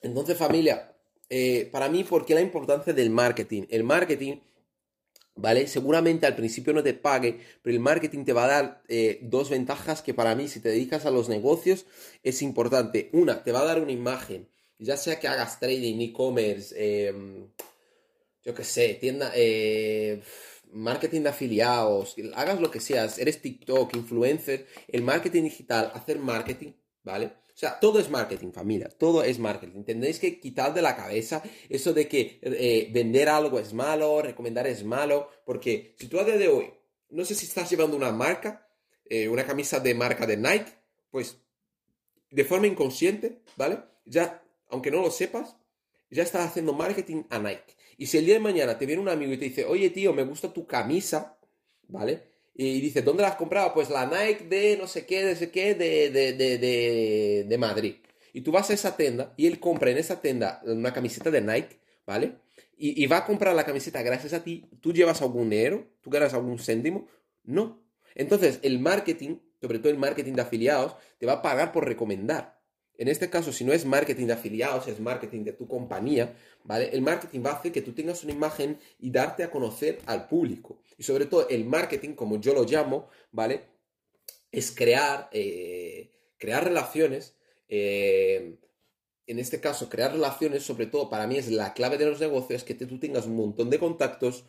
Entonces, 0.00 0.36
familia, 0.36 0.92
eh, 1.28 1.68
para 1.70 1.88
mí, 1.88 2.02
¿por 2.02 2.26
qué 2.26 2.34
la 2.34 2.40
importancia 2.40 2.92
del 2.92 3.10
marketing? 3.10 3.64
El 3.70 3.84
marketing, 3.84 4.38
¿vale? 5.36 5.68
Seguramente 5.68 6.26
al 6.26 6.34
principio 6.34 6.72
no 6.72 6.82
te 6.82 6.94
pague, 6.94 7.38
pero 7.62 7.74
el 7.76 7.80
marketing 7.80 8.24
te 8.24 8.32
va 8.32 8.44
a 8.44 8.48
dar 8.48 8.82
eh, 8.88 9.20
dos 9.22 9.50
ventajas 9.50 10.02
que 10.02 10.14
para 10.14 10.34
mí, 10.34 10.48
si 10.48 10.58
te 10.60 10.70
dedicas 10.70 11.06
a 11.06 11.12
los 11.12 11.28
negocios, 11.28 11.86
es 12.24 12.42
importante. 12.42 13.08
Una, 13.12 13.44
te 13.44 13.52
va 13.52 13.60
a 13.60 13.64
dar 13.64 13.80
una 13.80 13.92
imagen, 13.92 14.48
ya 14.78 14.96
sea 14.96 15.20
que 15.20 15.28
hagas 15.28 15.60
trading, 15.60 16.00
e-commerce, 16.00 16.74
em, 16.76 17.48
yo 18.48 18.54
qué 18.54 18.64
sé, 18.64 18.94
tienda, 18.94 19.30
eh, 19.34 20.22
marketing 20.72 21.20
de 21.20 21.28
afiliados, 21.28 22.16
hagas 22.34 22.58
lo 22.58 22.70
que 22.70 22.80
seas, 22.80 23.18
eres 23.18 23.42
TikTok, 23.42 23.94
influencer, 23.94 24.66
el 24.88 25.02
marketing 25.02 25.42
digital, 25.42 25.92
hacer 25.94 26.18
marketing, 26.18 26.72
¿vale? 27.02 27.26
O 27.26 27.58
sea, 27.60 27.78
todo 27.78 28.00
es 28.00 28.08
marketing, 28.08 28.52
familia, 28.52 28.88
todo 28.88 29.22
es 29.22 29.38
marketing. 29.38 29.84
Tendréis 29.84 30.18
que 30.18 30.40
quitar 30.40 30.72
de 30.72 30.80
la 30.80 30.96
cabeza 30.96 31.42
eso 31.68 31.92
de 31.92 32.08
que 32.08 32.38
eh, 32.40 32.88
vender 32.90 33.28
algo 33.28 33.58
es 33.58 33.74
malo, 33.74 34.22
recomendar 34.22 34.66
es 34.66 34.82
malo, 34.82 35.28
porque 35.44 35.94
si 35.98 36.08
tú 36.08 36.18
a 36.18 36.24
día 36.24 36.38
de 36.38 36.48
hoy, 36.48 36.72
no 37.10 37.26
sé 37.26 37.34
si 37.34 37.44
estás 37.44 37.68
llevando 37.68 37.98
una 37.98 38.12
marca, 38.12 38.66
eh, 39.04 39.28
una 39.28 39.44
camisa 39.44 39.78
de 39.78 39.94
marca 39.94 40.26
de 40.26 40.38
Nike, 40.38 40.72
pues 41.10 41.36
de 42.30 42.44
forma 42.46 42.66
inconsciente, 42.66 43.42
¿vale? 43.56 43.80
Ya, 44.06 44.42
aunque 44.70 44.90
no 44.90 45.02
lo 45.02 45.10
sepas, 45.10 45.54
ya 46.10 46.22
estás 46.22 46.48
haciendo 46.48 46.72
marketing 46.72 47.24
a 47.28 47.38
Nike. 47.38 47.77
Y 47.98 48.06
si 48.06 48.16
el 48.16 48.24
día 48.24 48.34
de 48.34 48.40
mañana 48.40 48.78
te 48.78 48.86
viene 48.86 49.02
un 49.02 49.08
amigo 49.08 49.32
y 49.32 49.36
te 49.36 49.46
dice, 49.46 49.64
oye 49.64 49.90
tío, 49.90 50.14
me 50.14 50.22
gusta 50.22 50.52
tu 50.52 50.66
camisa, 50.66 51.36
¿vale? 51.88 52.22
Y 52.54 52.80
dice, 52.80 53.02
¿dónde 53.02 53.22
la 53.22 53.30
has 53.30 53.36
comprado? 53.36 53.74
Pues 53.74 53.90
la 53.90 54.06
Nike 54.06 54.44
de 54.48 54.76
no 54.78 54.86
sé 54.86 55.04
qué, 55.04 55.24
de 55.24 55.36
sé 55.36 55.50
qué, 55.50 55.74
de, 55.74 56.10
de, 56.10 56.32
de, 56.32 57.44
de, 57.48 57.58
Madrid. 57.58 57.96
Y 58.32 58.42
tú 58.42 58.52
vas 58.52 58.70
a 58.70 58.74
esa 58.74 58.96
tienda 58.96 59.34
y 59.36 59.46
él 59.46 59.60
compra 59.60 59.90
en 59.90 59.98
esa 59.98 60.20
tienda 60.20 60.62
una 60.64 60.92
camiseta 60.92 61.30
de 61.30 61.40
Nike, 61.40 61.80
¿vale? 62.06 62.36
Y, 62.76 63.02
y, 63.02 63.06
va 63.06 63.18
a 63.18 63.26
comprar 63.26 63.54
la 63.54 63.66
camiseta 63.66 64.02
gracias 64.02 64.32
a 64.32 64.44
ti. 64.44 64.68
¿Tú 64.80 64.92
llevas 64.92 65.20
algún 65.20 65.50
dinero? 65.50 65.88
¿Tú 66.00 66.10
ganas 66.10 66.34
algún 66.34 66.58
céntimo? 66.58 67.08
No. 67.42 67.82
Entonces, 68.14 68.60
el 68.62 68.78
marketing, 68.78 69.38
sobre 69.60 69.80
todo 69.80 69.90
el 69.90 69.98
marketing 69.98 70.34
de 70.34 70.42
afiliados, 70.42 70.94
te 71.18 71.26
va 71.26 71.34
a 71.34 71.42
pagar 71.42 71.72
por 71.72 71.84
recomendar. 71.84 72.57
En 72.98 73.06
este 73.06 73.30
caso, 73.30 73.52
si 73.52 73.64
no 73.64 73.72
es 73.72 73.86
marketing 73.86 74.26
de 74.26 74.32
afiliados, 74.32 74.88
es 74.88 74.98
marketing 74.98 75.44
de 75.44 75.52
tu 75.52 75.68
compañía, 75.68 76.36
¿vale? 76.64 76.90
El 76.92 77.00
marketing 77.00 77.42
va 77.46 77.52
a 77.52 77.54
hacer 77.54 77.70
que 77.70 77.80
tú 77.80 77.92
tengas 77.92 78.24
una 78.24 78.32
imagen 78.32 78.78
y 78.98 79.10
darte 79.12 79.44
a 79.44 79.50
conocer 79.52 80.00
al 80.06 80.26
público. 80.26 80.82
Y 80.98 81.04
sobre 81.04 81.26
todo 81.26 81.48
el 81.48 81.64
marketing, 81.64 82.14
como 82.14 82.40
yo 82.40 82.54
lo 82.54 82.64
llamo, 82.64 83.08
¿vale? 83.30 83.66
Es 84.50 84.72
crear, 84.72 85.28
eh, 85.32 86.10
crear 86.38 86.64
relaciones. 86.64 87.36
Eh, 87.68 88.56
en 89.28 89.38
este 89.38 89.60
caso, 89.60 89.88
crear 89.88 90.12
relaciones, 90.12 90.64
sobre 90.64 90.86
todo 90.86 91.08
para 91.08 91.28
mí 91.28 91.36
es 91.36 91.48
la 91.52 91.74
clave 91.74 91.98
de 91.98 92.06
los 92.06 92.18
negocios, 92.18 92.64
que 92.64 92.74
tú 92.74 92.98
tengas 92.98 93.26
un 93.26 93.36
montón 93.36 93.70
de 93.70 93.78
contactos 93.78 94.44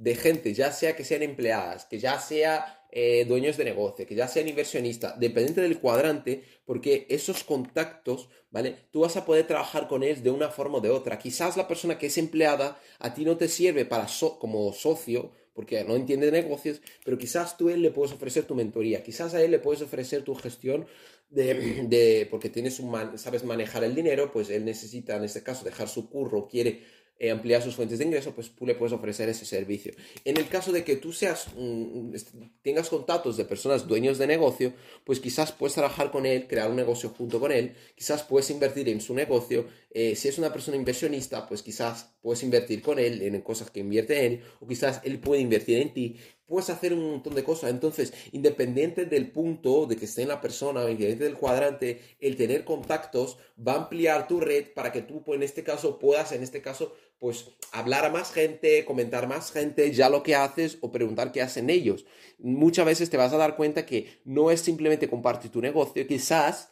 de 0.00 0.14
gente, 0.14 0.54
ya 0.54 0.72
sea 0.72 0.96
que 0.96 1.04
sean 1.04 1.22
empleadas, 1.22 1.84
que 1.84 1.98
ya 1.98 2.18
sea 2.18 2.86
eh, 2.90 3.26
dueños 3.26 3.58
de 3.58 3.64
negocio, 3.64 4.06
que 4.06 4.14
ya 4.14 4.26
sean 4.26 4.48
inversionistas, 4.48 5.20
dependiente 5.20 5.60
del 5.60 5.78
cuadrante, 5.78 6.42
porque 6.64 7.06
esos 7.10 7.44
contactos, 7.44 8.30
¿vale? 8.50 8.76
Tú 8.92 9.00
vas 9.00 9.18
a 9.18 9.26
poder 9.26 9.46
trabajar 9.46 9.88
con 9.88 10.02
ellos 10.02 10.22
de 10.22 10.30
una 10.30 10.48
forma 10.48 10.78
o 10.78 10.80
de 10.80 10.88
otra. 10.88 11.18
Quizás 11.18 11.58
la 11.58 11.68
persona 11.68 11.98
que 11.98 12.06
es 12.06 12.16
empleada 12.16 12.80
a 12.98 13.12
ti 13.12 13.26
no 13.26 13.36
te 13.36 13.46
sirve 13.46 13.84
para 13.84 14.06
como 14.38 14.72
socio, 14.72 15.32
porque 15.52 15.84
no 15.84 15.96
entiende 15.96 16.32
negocios, 16.32 16.80
pero 17.04 17.18
quizás 17.18 17.58
tú 17.58 17.68
a 17.68 17.74
él 17.74 17.82
le 17.82 17.90
puedes 17.90 18.14
ofrecer 18.14 18.44
tu 18.44 18.54
mentoría, 18.54 19.02
quizás 19.02 19.34
a 19.34 19.42
él 19.42 19.50
le 19.50 19.58
puedes 19.58 19.82
ofrecer 19.82 20.22
tu 20.22 20.34
gestión 20.34 20.86
de, 21.28 21.84
de 21.88 22.26
porque 22.30 22.48
tienes 22.48 22.80
un 22.80 23.18
sabes 23.18 23.44
manejar 23.44 23.84
el 23.84 23.94
dinero, 23.94 24.32
pues 24.32 24.48
él 24.48 24.64
necesita 24.64 25.16
en 25.16 25.24
este 25.24 25.42
caso 25.42 25.64
dejar 25.64 25.88
su 25.88 26.08
curro, 26.08 26.48
quiere 26.48 26.84
eh, 27.22 27.30
ampliar 27.30 27.60
sus 27.62 27.76
fuentes 27.76 27.98
de 27.98 28.06
ingreso, 28.06 28.34
pues 28.34 28.50
tú 28.50 28.66
le 28.66 28.74
puedes 28.74 28.94
ofrecer 28.94 29.28
ese 29.28 29.44
servicio. 29.44 29.92
En 30.24 30.38
el 30.38 30.48
caso 30.48 30.72
de 30.72 30.84
que 30.84 30.96
tú 30.96 31.12
seas, 31.12 31.48
tengas 32.62 32.88
contactos 32.88 33.36
de 33.36 33.44
personas 33.44 33.86
dueños 33.86 34.16
de 34.16 34.26
negocio, 34.26 34.72
pues 35.04 35.20
quizás 35.20 35.52
puedes 35.52 35.74
trabajar 35.74 36.10
con 36.10 36.24
él, 36.24 36.46
crear 36.48 36.70
un 36.70 36.76
negocio 36.76 37.10
junto 37.10 37.38
con 37.38 37.52
él, 37.52 37.74
quizás 37.94 38.22
puedes 38.22 38.48
invertir 38.48 38.88
en 38.88 39.02
su 39.02 39.12
negocio. 39.12 39.66
Eh, 39.90 40.16
si 40.16 40.28
es 40.28 40.38
una 40.38 40.50
persona 40.50 40.78
inversionista, 40.78 41.46
pues 41.46 41.62
quizás 41.62 42.14
puedes 42.22 42.42
invertir 42.42 42.80
con 42.80 42.98
él 42.98 43.20
en 43.20 43.38
cosas 43.42 43.70
que 43.70 43.80
invierte 43.80 44.24
él, 44.24 44.40
o 44.58 44.66
quizás 44.66 45.02
él 45.04 45.18
puede 45.18 45.42
invertir 45.42 45.78
en 45.78 45.92
ti 45.92 46.16
puedes 46.50 46.68
hacer 46.68 46.92
un 46.92 47.12
montón 47.12 47.36
de 47.36 47.44
cosas. 47.44 47.70
Entonces, 47.70 48.12
independiente 48.32 49.06
del 49.06 49.30
punto 49.30 49.86
de 49.86 49.96
que 49.96 50.06
esté 50.06 50.22
en 50.22 50.28
la 50.28 50.40
persona, 50.40 50.82
independiente 50.82 51.24
del 51.24 51.36
cuadrante, 51.36 52.00
el 52.18 52.36
tener 52.36 52.64
contactos 52.64 53.38
va 53.56 53.74
a 53.74 53.76
ampliar 53.76 54.26
tu 54.26 54.40
red 54.40 54.72
para 54.74 54.90
que 54.90 55.02
tú, 55.02 55.22
pues, 55.22 55.36
en 55.36 55.44
este 55.44 55.62
caso, 55.62 56.00
puedas, 56.00 56.32
en 56.32 56.42
este 56.42 56.60
caso, 56.60 56.92
pues, 57.20 57.52
hablar 57.70 58.04
a 58.04 58.10
más 58.10 58.32
gente, 58.32 58.84
comentar 58.84 59.28
más 59.28 59.52
gente 59.52 59.92
ya 59.92 60.10
lo 60.10 60.24
que 60.24 60.34
haces 60.34 60.78
o 60.80 60.90
preguntar 60.90 61.30
qué 61.30 61.40
hacen 61.40 61.70
ellos. 61.70 62.04
Muchas 62.40 62.84
veces 62.84 63.10
te 63.10 63.16
vas 63.16 63.32
a 63.32 63.36
dar 63.36 63.54
cuenta 63.54 63.86
que 63.86 64.20
no 64.24 64.50
es 64.50 64.60
simplemente 64.60 65.08
compartir 65.08 65.52
tu 65.52 65.60
negocio, 65.60 66.04
quizás 66.04 66.70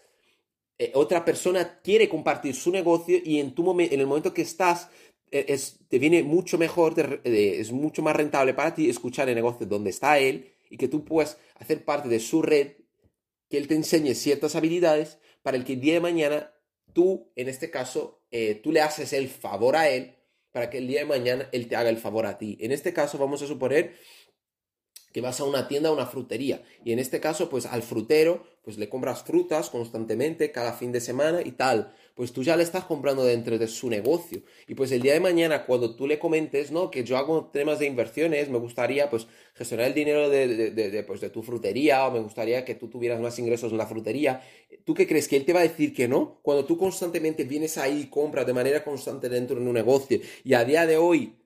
eh, 0.81 0.93
otra 0.95 1.25
persona 1.25 1.81
quiere 1.83 2.09
compartir 2.09 2.55
su 2.55 2.71
negocio 2.71 3.19
y 3.25 3.41
en, 3.41 3.53
tu 3.53 3.79
en 3.81 4.01
el 4.01 4.07
momento 4.07 4.33
que 4.33 4.43
estás 4.43 4.89
es, 5.31 5.81
te 5.89 5.99
viene 5.99 6.23
mucho 6.23 6.59
mejor, 6.59 6.95
es 7.25 7.73
mucho 7.73 8.03
más 8.03 8.17
rentable 8.17 8.55
para 8.55 8.75
ti 8.75 8.89
escuchar 8.89 9.29
el 9.29 9.35
negocio 9.35 9.67
donde 9.67 9.91
está 9.91 10.19
él 10.19 10.53
y 10.71 10.77
que 10.77 10.89
tú 10.89 11.05
puedas 11.05 11.39
hacer 11.57 11.85
parte 11.85 12.09
de 12.09 12.21
su 12.21 12.43
red, 12.43 12.73
que 13.49 13.59
él 13.59 13.69
te 13.69 13.75
enseñe 13.75 14.15
ciertas 14.15 14.57
habilidades 14.57 15.19
para 15.43 15.57
el 15.57 15.65
que 15.65 15.75
el 15.75 15.81
día 15.81 15.95
de 15.95 16.01
mañana 16.01 16.53
tú, 16.93 17.31
en 17.37 17.49
este 17.49 17.71
caso, 17.71 18.23
eh, 18.31 18.57
tú 18.57 18.73
le 18.73 18.81
haces 18.81 19.13
el 19.13 19.29
favor 19.29 19.77
a 19.77 19.89
él 19.89 20.17
para 20.53 20.71
que 20.71 20.79
el 20.79 20.89
día 20.89 21.01
de 21.01 21.07
mañana 21.07 21.49
él 21.53 21.69
te 21.69 21.77
haga 21.77 21.91
el 21.91 21.99
favor 21.99 22.27
a 22.27 22.39
ti. 22.39 22.59
En 22.61 22.73
este 22.73 22.93
caso 22.93 23.19
vamos 23.19 23.43
a 23.43 23.47
suponer 23.47 23.95
que 25.13 25.21
vas 25.21 25.41
a 25.41 25.45
una 25.45 25.69
tienda, 25.69 25.89
a 25.89 25.93
una 25.93 26.07
frutería. 26.07 26.63
Y 26.85 26.93
en 26.93 26.99
este 26.99 27.21
caso, 27.21 27.49
pues 27.49 27.67
al 27.67 27.83
frutero, 27.83 28.47
pues 28.69 28.77
le 28.77 28.91
compras 28.91 29.23
frutas 29.23 29.71
constantemente, 29.71 30.53
cada 30.53 30.75
fin 30.75 30.93
de 30.93 31.01
semana 31.01 31.41
y 31.43 31.53
tal. 31.53 31.91
Pues 32.15 32.35
tú 32.35 32.43
ya 32.43 32.55
le 32.55 32.63
estás 32.63 32.85
comprando 32.85 33.25
dentro 33.25 33.57
de 33.57 33.67
su 33.67 33.89
negocio. 33.89 34.43
Y 34.67 34.75
pues 34.75 34.93
el 34.93 35.01
día 35.01 35.15
de 35.15 35.21
mañana, 35.21 35.65
cuando 35.65 35.97
tú 35.97 36.07
le 36.07 36.19
comentes, 36.19 36.71
no, 36.71 36.91
que 36.91 37.03
yo 37.03 37.17
hago 37.17 37.47
temas 37.47 37.79
de 37.79 37.87
inversiones, 37.87 38.51
me 38.51 38.59
gustaría 38.59 39.09
pues 39.09 39.27
gestionar 39.55 39.87
el 39.87 39.95
dinero 39.95 40.29
de, 40.29 40.71
de, 40.71 41.03
pues, 41.03 41.23
de 41.23 41.31
tu 41.31 41.43
frutería, 41.43 42.07
o 42.07 42.11
me 42.11 42.21
gustaría 42.21 42.67
que 42.67 42.75
tú 42.75 42.89
tuvieras 42.89 43.21
más 43.21 43.39
ingresos 43.39 43.73
en 43.73 43.79
la 43.79 43.87
frutería. 43.87 44.43
¿Tú 44.85 44.93
qué 44.93 45.07
crees? 45.07 45.29
¿Que 45.29 45.37
él 45.37 45.47
te 45.47 45.55
va 45.55 45.61
a 45.61 45.63
decir 45.63 45.95
que 45.95 46.07
no? 46.07 46.39
Cuando 46.43 46.67
tú 46.67 46.77
constantemente 46.77 47.45
vienes 47.45 47.79
ahí 47.79 48.03
y 48.03 48.11
compras 48.11 48.47
de 48.47 48.53
manera 48.53 48.85
constante 48.85 49.31
dentro 49.31 49.59
de 49.59 49.63
un 49.63 49.73
negocio 49.73 50.21
y 50.45 50.53
a 50.53 50.63
día 50.67 50.85
de 50.85 50.99
hoy 50.99 51.38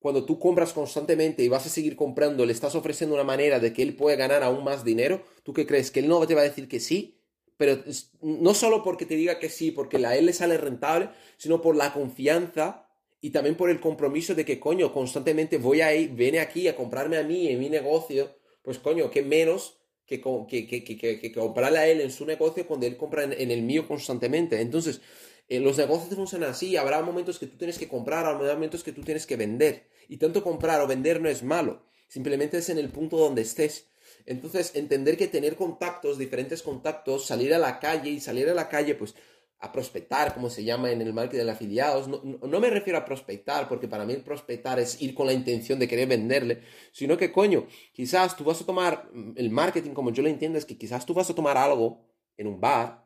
cuando 0.00 0.24
tú 0.24 0.38
compras 0.38 0.72
constantemente 0.72 1.44
y 1.44 1.48
vas 1.48 1.66
a 1.66 1.68
seguir 1.68 1.94
comprando, 1.94 2.46
le 2.46 2.52
estás 2.52 2.74
ofreciendo 2.74 3.14
una 3.14 3.24
manera 3.24 3.60
de 3.60 3.72
que 3.72 3.82
él 3.82 3.94
pueda 3.94 4.16
ganar 4.16 4.42
aún 4.42 4.64
más 4.64 4.82
dinero, 4.82 5.22
¿tú 5.42 5.52
qué 5.52 5.66
crees? 5.66 5.90
¿Que 5.90 6.00
él 6.00 6.08
no 6.08 6.26
te 6.26 6.34
va 6.34 6.40
a 6.40 6.44
decir 6.44 6.68
que 6.68 6.80
sí? 6.80 7.18
Pero 7.58 7.82
no 8.22 8.54
solo 8.54 8.82
porque 8.82 9.04
te 9.04 9.14
diga 9.14 9.38
que 9.38 9.50
sí, 9.50 9.70
porque 9.70 10.04
a 10.04 10.16
él 10.16 10.24
le 10.24 10.32
sale 10.32 10.56
rentable, 10.56 11.10
sino 11.36 11.60
por 11.60 11.76
la 11.76 11.92
confianza 11.92 12.88
y 13.20 13.30
también 13.30 13.56
por 13.56 13.68
el 13.68 13.80
compromiso 13.80 14.34
de 14.34 14.46
que, 14.46 14.58
coño, 14.58 14.90
constantemente 14.94 15.58
voy 15.58 15.82
a 15.82 15.94
ir, 15.94 16.10
viene 16.12 16.40
aquí 16.40 16.66
a 16.68 16.74
comprarme 16.74 17.18
a 17.18 17.22
mí 17.22 17.48
en 17.48 17.60
mi 17.60 17.68
negocio, 17.68 18.34
pues 18.62 18.78
coño, 18.78 19.10
qué 19.10 19.22
menos 19.22 19.76
que, 20.06 20.22
que, 20.48 21.20
que, 21.20 21.32
comprarle 21.32 21.78
a 21.78 21.86
él 21.86 22.00
en 22.00 22.10
su 22.10 22.24
negocio 22.24 22.66
cuando 22.66 22.86
él 22.86 22.96
compra 22.96 23.24
en 23.24 23.50
el 23.50 23.62
mío 23.62 23.86
constantemente. 23.86 24.60
Entonces, 24.60 25.02
eh, 25.50 25.58
los 25.58 25.76
negocios 25.76 26.14
funcionan 26.14 26.50
así, 26.50 26.76
habrá 26.76 27.02
momentos 27.02 27.40
que 27.40 27.46
tú 27.48 27.58
tienes 27.58 27.76
que 27.76 27.88
comprar, 27.88 28.24
habrá 28.24 28.54
momentos 28.54 28.84
que 28.84 28.92
tú 28.92 29.02
tienes 29.02 29.26
que 29.26 29.34
vender. 29.36 29.88
Y 30.08 30.16
tanto 30.16 30.44
comprar 30.44 30.80
o 30.80 30.86
vender 30.86 31.20
no 31.20 31.28
es 31.28 31.42
malo, 31.42 31.82
simplemente 32.06 32.58
es 32.58 32.68
en 32.68 32.78
el 32.78 32.88
punto 32.88 33.16
donde 33.16 33.42
estés. 33.42 33.88
Entonces, 34.26 34.76
entender 34.76 35.16
que 35.16 35.26
tener 35.26 35.56
contactos, 35.56 36.18
diferentes 36.18 36.62
contactos, 36.62 37.26
salir 37.26 37.52
a 37.52 37.58
la 37.58 37.80
calle 37.80 38.10
y 38.10 38.20
salir 38.20 38.48
a 38.48 38.54
la 38.54 38.68
calle, 38.68 38.94
pues 38.94 39.16
a 39.58 39.72
prospectar, 39.72 40.32
como 40.34 40.50
se 40.50 40.62
llama 40.62 40.92
en 40.92 41.00
el 41.00 41.12
marketing 41.12 41.44
de 41.44 41.50
afiliados. 41.50 42.06
No, 42.06 42.22
no, 42.22 42.60
me 42.60 42.70
refiero 42.70 42.98
a 43.00 43.04
prospectar, 43.04 43.68
porque 43.68 43.88
para 43.88 44.06
mí 44.06 44.14
prospectar 44.18 44.78
es 44.78 45.02
ir 45.02 45.14
con 45.14 45.26
la 45.26 45.32
intención 45.32 45.80
de 45.80 45.88
querer 45.88 46.06
venderle, 46.06 46.62
sino 46.92 47.16
que, 47.16 47.32
coño, 47.32 47.66
quizás 47.92 48.36
tú 48.36 48.44
vas 48.44 48.60
a 48.62 48.66
tomar, 48.66 49.10
el 49.34 49.50
marketing 49.50 49.90
como 49.90 50.12
yo 50.12 50.22
lo 50.22 50.28
entiendo 50.28 50.58
es 50.58 50.64
que 50.64 50.78
quizás 50.78 51.04
tú 51.04 51.12
vas 51.12 51.28
a 51.28 51.34
tomar 51.34 51.58
algo 51.58 52.06
en 52.36 52.46
un 52.46 52.60
bar 52.60 53.04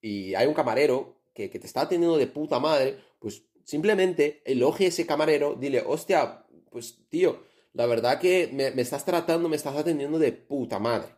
y 0.00 0.34
hay 0.34 0.46
un 0.46 0.54
camarero 0.54 1.19
que, 1.34 1.48
te 1.48 1.66
está 1.66 1.82
atendiendo 1.82 2.16
de 2.16 2.26
puta 2.26 2.58
madre, 2.58 2.98
pues 3.18 3.42
simplemente 3.64 4.42
elogie 4.44 4.86
a 4.86 4.88
ese 4.88 5.06
camarero, 5.06 5.54
dile, 5.54 5.82
hostia, 5.86 6.44
pues 6.70 6.98
tío, 7.08 7.42
la 7.72 7.86
verdad 7.86 8.18
que 8.18 8.48
me, 8.52 8.68
estás 8.80 9.04
tratando, 9.04 9.48
me 9.48 9.56
estás 9.56 9.76
atendiendo 9.76 10.18
de 10.18 10.32
puta 10.32 10.78
madre. 10.78 11.14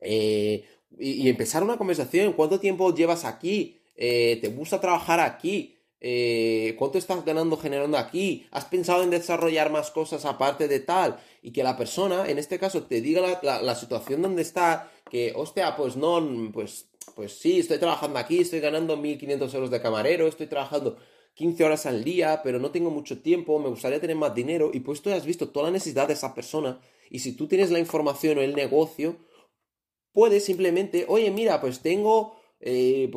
Eh, 0.00 0.64
y, 0.98 1.28
empezar 1.28 1.62
una 1.62 1.78
conversación, 1.78 2.32
¿cuánto 2.32 2.58
tiempo 2.58 2.94
llevas 2.94 3.24
aquí? 3.24 3.78
Eh, 3.94 4.38
¿Te 4.40 4.48
gusta 4.48 4.80
trabajar 4.80 5.20
aquí? 5.20 5.76
Eh, 6.00 6.74
¿Cuánto 6.78 6.98
estás 6.98 7.24
ganando 7.24 7.56
generando 7.56 7.98
aquí? 7.98 8.46
¿Has 8.50 8.64
pensado 8.64 9.02
en 9.02 9.10
desarrollar 9.10 9.70
más 9.70 9.90
cosas 9.90 10.24
aparte 10.24 10.66
de 10.66 10.80
tal? 10.80 11.20
Y 11.42 11.52
que 11.52 11.62
la 11.62 11.76
persona, 11.76 12.28
en 12.28 12.38
este 12.38 12.58
caso, 12.58 12.84
te 12.84 13.00
diga 13.00 13.38
la, 13.42 13.62
la 13.62 13.74
situación 13.76 14.22
donde 14.22 14.42
está, 14.42 14.90
que, 15.10 15.32
hostia, 15.36 15.76
pues 15.76 15.96
no, 15.96 16.50
pues 16.52 16.89
pues 17.14 17.32
sí, 17.38 17.60
estoy 17.60 17.78
trabajando 17.78 18.18
aquí, 18.18 18.40
estoy 18.40 18.60
ganando 18.60 18.96
1.500 18.96 19.54
euros 19.54 19.70
de 19.70 19.80
camarero, 19.80 20.26
estoy 20.26 20.46
trabajando 20.46 20.96
15 21.34 21.64
horas 21.64 21.86
al 21.86 22.04
día, 22.04 22.40
pero 22.42 22.58
no 22.58 22.70
tengo 22.70 22.90
mucho 22.90 23.22
tiempo, 23.22 23.58
me 23.58 23.68
gustaría 23.68 24.00
tener 24.00 24.16
más 24.16 24.34
dinero, 24.34 24.70
y 24.72 24.80
pues 24.80 25.02
tú 25.02 25.10
has 25.10 25.24
visto 25.24 25.48
toda 25.48 25.66
la 25.66 25.72
necesidad 25.72 26.06
de 26.06 26.14
esa 26.14 26.34
persona, 26.34 26.80
y 27.10 27.20
si 27.20 27.32
tú 27.32 27.48
tienes 27.48 27.70
la 27.70 27.78
información 27.78 28.38
o 28.38 28.40
el 28.42 28.54
negocio, 28.54 29.16
puedes 30.12 30.44
simplemente, 30.44 31.04
oye, 31.08 31.30
mira, 31.30 31.60
pues 31.60 31.80
tengo, 31.80 32.36
eh, 32.60 33.10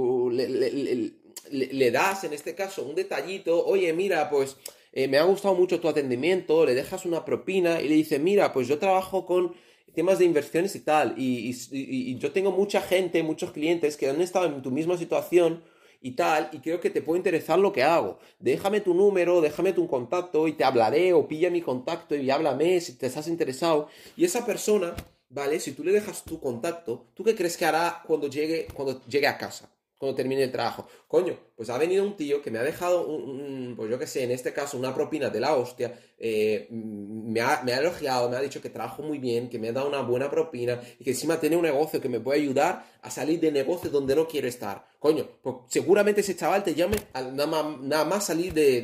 le, 1.52 1.92
das 1.92 2.24
en 2.24 2.34
este 2.34 2.56
caso 2.56 2.84
un 2.84 2.96
detallito, 2.96 3.66
oye, 3.66 3.94
mira, 3.94 4.30
pues 4.30 4.58
eh, 4.92 5.08
me 5.08 5.18
ha 5.18 5.24
gustado 5.24 5.56
mucho 5.56 5.80
tu 5.80 5.88
atendimiento, 5.88 6.66
le 6.66 6.76
dejas 6.76 7.06
una 7.06 7.26
propina 7.26 7.82
y 7.82 7.90
le 7.90 7.96
dices, 7.96 8.20
mira, 8.20 8.54
pues 8.54 8.68
yo 8.68 8.80
trabajo 8.80 9.26
con 9.26 9.54
temas 9.94 10.20
de 10.20 10.26
inversiones 10.26 10.76
y 10.76 10.80
tal. 10.82 11.16
Y, 11.18 12.18
yo 12.18 12.32
tengo 12.32 12.52
mucha 12.52 12.82
gente, 12.82 13.24
muchos 13.24 13.52
clientes 13.52 13.98
que 13.98 14.10
han 14.10 14.22
estado 14.22 14.46
en 14.46 14.62
tu 14.62 14.72
misma 14.72 14.98
situación 14.98 15.64
y 16.02 16.12
tal, 16.12 16.50
y 16.52 16.60
creo 16.60 16.82
que 16.82 16.90
te 16.90 17.02
puede 17.02 17.20
interesar 17.20 17.60
lo 17.60 17.72
que 17.72 17.84
hago. 17.84 18.20
Déjame 18.40 18.82
tu 18.82 18.94
número, 18.94 19.40
déjame 19.40 19.72
tu 19.72 19.88
contacto 19.88 20.48
y 20.50 20.54
te 20.54 20.66
hablaré 20.66 21.14
o 21.14 21.28
pilla 21.28 21.50
mi 21.50 21.62
contacto 21.62 22.16
y 22.16 22.30
háblame 22.30 22.82
si 22.82 22.98
te 22.98 23.08
estás 23.08 23.28
interesado. 23.28 23.88
Y 24.18 24.26
esa 24.26 24.46
persona, 24.46 24.94
¿vale? 25.30 25.60
Si 25.62 25.72
tú 25.72 25.84
le 25.84 25.94
dejas 25.94 26.24
tu 26.24 26.42
contacto, 26.42 27.08
¿tú 27.14 27.24
qué 27.24 27.36
crees 27.36 27.56
que 27.56 27.66
hará 27.66 28.04
cuando 28.06 28.28
llegue, 28.28 28.68
cuando 28.74 29.02
llegue 29.06 29.28
a 29.28 29.38
casa? 29.38 29.73
Termine 30.14 30.44
el 30.44 30.52
trabajo. 30.52 30.88
Coño, 31.08 31.38
pues 31.56 31.70
ha 31.70 31.78
venido 31.78 32.04
un 32.04 32.18
tío 32.18 32.42
que 32.42 32.52
me 32.52 32.60
ha 32.60 32.64
dejado, 32.64 33.08
un, 33.08 33.74
pues 33.76 33.90
yo 33.90 33.98
qué 33.98 34.08
sé, 34.08 34.24
en 34.24 34.32
este 34.32 34.52
caso 34.52 34.78
una 34.78 34.94
propina 34.94 35.30
de 35.30 35.40
la 35.40 35.56
hostia, 35.56 35.98
eh, 36.18 36.68
me, 36.70 37.42
ha, 37.42 37.62
me, 37.64 37.74
ha, 37.74 37.80
elogiado, 37.80 38.30
me 38.30 38.36
ha 38.36 38.42
dicho 38.42 38.62
que 38.62 38.70
trabajo 38.70 39.04
muy 39.04 39.20
bien, 39.20 39.50
que 39.50 39.60
me 39.60 39.70
ha 39.70 39.72
dado 39.72 39.88
una 39.88 40.02
buena 40.02 40.30
propina 40.30 40.82
y 41.00 41.04
que 41.04 41.12
encima 41.12 41.40
tiene 41.40 41.56
un 41.56 41.64
negocio 41.64 42.02
que 42.02 42.10
me 42.10 42.20
puede 42.20 42.42
ayudar 42.42 42.86
a 43.02 43.10
salir 43.10 43.40
de 43.40 43.52
negocio 43.52 43.90
donde 43.90 44.16
no 44.16 44.28
quiero 44.28 44.48
estar. 44.48 44.86
Coño, 45.00 45.28
pues 45.42 45.56
seguramente 45.68 46.22
ese 46.22 46.36
chaval 46.36 46.64
te 46.64 46.76
llame 46.76 46.98
nada, 47.14 47.48
más, 47.48 47.80
nada 47.82 48.06
más 48.06 48.26
salir 48.26 48.54
de, 48.54 48.82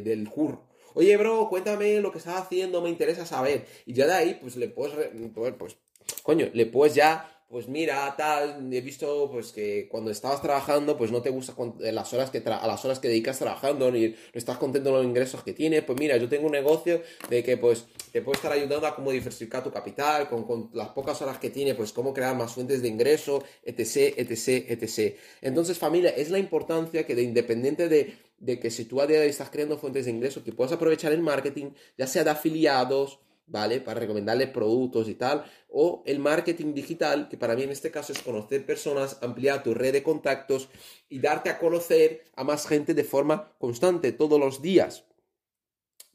del 0.00 0.28
curro. 0.28 0.66
Oye, 0.94 1.16
bro, 1.16 1.48
cuéntame 1.48 2.00
lo 2.00 2.12
que 2.12 2.18
estás 2.18 2.40
haciendo, 2.40 2.82
me 2.82 2.90
interesa 2.90 3.24
saber. 3.24 3.66
Y 3.86 3.94
ya 3.94 4.06
de 4.06 4.12
ahí, 4.12 4.38
pues 4.40 4.56
le 4.56 4.68
puedes, 4.68 5.10
pues, 5.34 5.54
pues 5.58 5.76
coño, 6.22 6.50
le 6.52 6.66
puedes 6.66 6.94
ya 6.94 7.41
pues 7.52 7.68
mira, 7.68 8.14
tal, 8.16 8.72
he 8.72 8.80
visto 8.80 9.28
pues 9.30 9.52
que 9.52 9.86
cuando 9.90 10.10
estabas 10.10 10.40
trabajando, 10.40 10.96
pues 10.96 11.12
no 11.12 11.20
te 11.20 11.28
gusta 11.28 11.54
las 11.80 12.10
horas 12.14 12.30
que 12.30 12.38
a 12.38 12.66
las 12.66 12.82
horas 12.86 12.98
que 12.98 13.08
dedicas 13.08 13.38
trabajando, 13.38 13.90
ni 13.90 14.08
no 14.08 14.14
estás 14.32 14.56
contento 14.56 14.88
con 14.88 15.00
los 15.00 15.06
ingresos 15.06 15.42
que 15.42 15.52
tienes, 15.52 15.84
pues 15.84 15.98
mira, 15.98 16.16
yo 16.16 16.30
tengo 16.30 16.46
un 16.46 16.52
negocio 16.52 17.02
de 17.28 17.44
que 17.44 17.58
pues 17.58 17.84
te 18.10 18.22
puedo 18.22 18.36
estar 18.36 18.52
ayudando 18.52 18.86
a 18.86 18.96
cómo 18.96 19.12
diversificar 19.12 19.62
tu 19.62 19.70
capital, 19.70 20.30
con, 20.30 20.70
las 20.72 20.88
pocas 20.88 21.20
horas 21.20 21.36
que 21.36 21.50
tiene, 21.50 21.74
pues 21.74 21.92
cómo 21.92 22.14
crear 22.14 22.34
más 22.34 22.54
fuentes 22.54 22.80
de 22.80 22.88
ingreso, 22.88 23.44
etc, 23.62 24.14
etc, 24.16 24.70
etc. 24.70 25.18
Entonces, 25.42 25.76
familia, 25.76 26.08
es 26.08 26.30
la 26.30 26.38
importancia 26.38 27.04
que 27.04 27.14
de 27.14 27.22
independiente 27.22 27.90
de, 27.90 28.16
de 28.38 28.58
que 28.58 28.70
si 28.70 28.86
tú 28.86 29.02
a 29.02 29.06
día 29.06 29.18
de 29.18 29.24
hoy 29.24 29.30
estás 29.30 29.50
creando 29.50 29.76
fuentes 29.76 30.06
de 30.06 30.10
ingreso, 30.10 30.42
que 30.42 30.52
puedas 30.52 30.72
aprovechar 30.72 31.12
el 31.12 31.20
marketing, 31.20 31.72
ya 31.98 32.06
sea 32.06 32.24
de 32.24 32.30
afiliados, 32.30 33.18
¿vale? 33.46 33.80
Para 33.80 34.00
recomendarle 34.00 34.46
productos 34.46 35.08
y 35.08 35.14
tal. 35.14 35.44
O 35.68 36.02
el 36.06 36.18
marketing 36.18 36.74
digital, 36.74 37.28
que 37.28 37.36
para 37.36 37.54
mí 37.54 37.62
en 37.62 37.70
este 37.70 37.90
caso 37.90 38.12
es 38.12 38.20
conocer 38.20 38.64
personas, 38.66 39.18
ampliar 39.22 39.62
tu 39.62 39.74
red 39.74 39.92
de 39.92 40.02
contactos 40.02 40.68
y 41.08 41.18
darte 41.20 41.50
a 41.50 41.58
conocer 41.58 42.24
a 42.34 42.44
más 42.44 42.66
gente 42.66 42.94
de 42.94 43.04
forma 43.04 43.52
constante, 43.58 44.12
todos 44.12 44.38
los 44.38 44.62
días. 44.62 45.04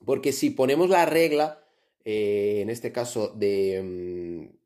Porque 0.06 0.32
si 0.32 0.52
ponemos 0.52 0.90
la 0.90 1.06
regla, 1.06 1.64
eh, 2.06 2.60
en 2.62 2.70
este 2.70 2.92
caso 2.92 3.30
de... 3.36 3.82
Mm, 3.84 4.58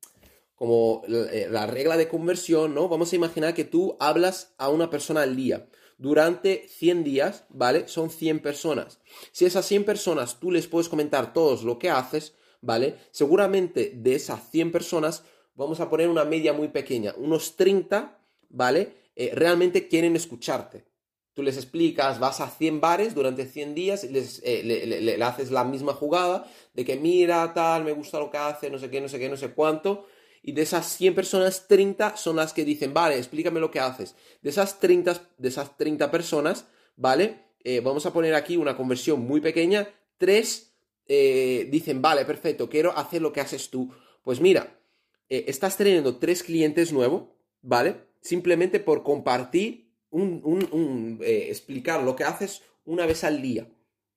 como 0.56 1.02
eh, 1.08 1.48
la 1.50 1.66
regla 1.66 1.98
de 1.98 2.08
conversión, 2.08 2.76
¿no? 2.76 2.88
Vamos 2.88 3.12
a 3.12 3.16
imaginar 3.16 3.56
que 3.56 3.64
tú 3.64 3.98
hablas 4.00 4.54
a 4.60 4.70
una 4.70 4.92
persona 4.92 5.24
al 5.24 5.36
día 5.36 5.68
durante 6.02 6.68
100 6.68 7.04
días, 7.04 7.46
¿vale? 7.50 7.88
Son 7.88 8.10
100 8.10 8.42
personas. 8.42 9.00
Si 9.32 9.46
esas 9.46 9.66
100 9.68 9.86
personas 9.86 10.40
tú 10.40 10.52
les 10.52 10.68
puedes 10.68 10.90
comentar 10.90 11.32
todos 11.32 11.64
lo 11.64 11.80
que 11.80 11.90
haces, 11.90 12.36
¿vale? 12.62 12.98
Seguramente 13.12 13.92
de 13.96 14.16
esas 14.16 14.50
100 14.50 14.72
personas, 14.72 15.24
vamos 15.56 15.80
a 15.80 15.90
poner 15.90 16.10
una 16.10 16.26
media 16.26 16.54
muy 16.54 16.70
pequeña, 16.70 17.14
unos 17.18 17.56
30, 17.56 18.18
¿vale? 18.50 18.94
Eh, 19.16 19.32
realmente 19.34 19.88
quieren 19.88 20.16
escucharte. 20.16 20.86
Tú 21.34 21.44
les 21.44 21.56
explicas, 21.56 22.20
vas 22.20 22.42
a 22.42 22.50
100 22.50 22.82
bares 22.82 23.16
durante 23.16 23.46
100 23.46 23.74
días, 23.74 24.04
les, 24.04 24.42
eh, 24.44 24.64
le, 24.64 25.24
haces 25.24 25.50
la 25.50 25.64
misma 25.64 25.94
jugada 25.94 26.46
de 26.74 26.84
que 26.84 26.98
mira, 26.98 27.54
tal, 27.54 27.86
me 27.86 27.94
gusta 27.94 28.20
lo 28.20 28.30
que 28.30 28.38
hace, 28.38 28.70
no 28.70 28.78
sé 28.78 28.90
qué, 28.90 29.00
no 29.00 29.08
sé 29.08 29.18
qué, 29.18 29.30
no 29.30 29.38
sé 29.38 29.52
cuánto. 29.52 30.06
Y 30.44 30.52
de 30.54 30.64
esas 30.64 30.88
100 30.98 31.16
personas, 31.16 31.68
30 31.68 32.18
son 32.18 32.36
las 32.36 32.52
que 32.52 32.66
dicen, 32.66 32.94
vale, 32.94 33.18
explícame 33.18 33.60
lo 33.60 33.72
que 33.72 33.80
haces. 33.80 34.16
De 34.42 34.50
esas 34.50 34.80
30, 34.80 35.22
de 35.38 35.48
esas 35.48 35.78
30 35.78 36.12
personas, 36.12 36.66
¿vale? 36.98 37.46
Eh, 37.64 37.80
vamos 37.80 38.06
a 38.06 38.12
poner 38.12 38.34
aquí 38.34 38.58
una 38.58 38.76
conversión 38.76 39.22
muy 39.22 39.40
pequeña. 39.40 39.88
3 40.18 40.71
eh, 41.14 41.68
dicen, 41.70 42.02
vale, 42.02 42.24
perfecto, 42.24 42.70
quiero 42.70 42.98
hacer 42.98 43.22
lo 43.22 43.34
que 43.34 43.42
haces 43.42 43.70
tú. 43.70 43.92
Pues 44.24 44.40
mira, 44.40 44.80
estás 45.28 45.76
teniendo 45.76 46.20
3 46.20 46.42
clientes 46.44 46.94
nuevos, 46.94 47.24
¿vale? 47.62 47.98
Simplemente 48.22 48.80
por 48.80 49.04
compartir 49.04 49.92
un, 50.10 51.20
eh, 51.22 51.48
explicar 51.50 52.02
lo 52.02 52.16
que 52.16 52.24
haces 52.24 52.62
una 52.86 53.06
vez 53.06 53.26
al 53.26 53.42
día. 53.42 53.68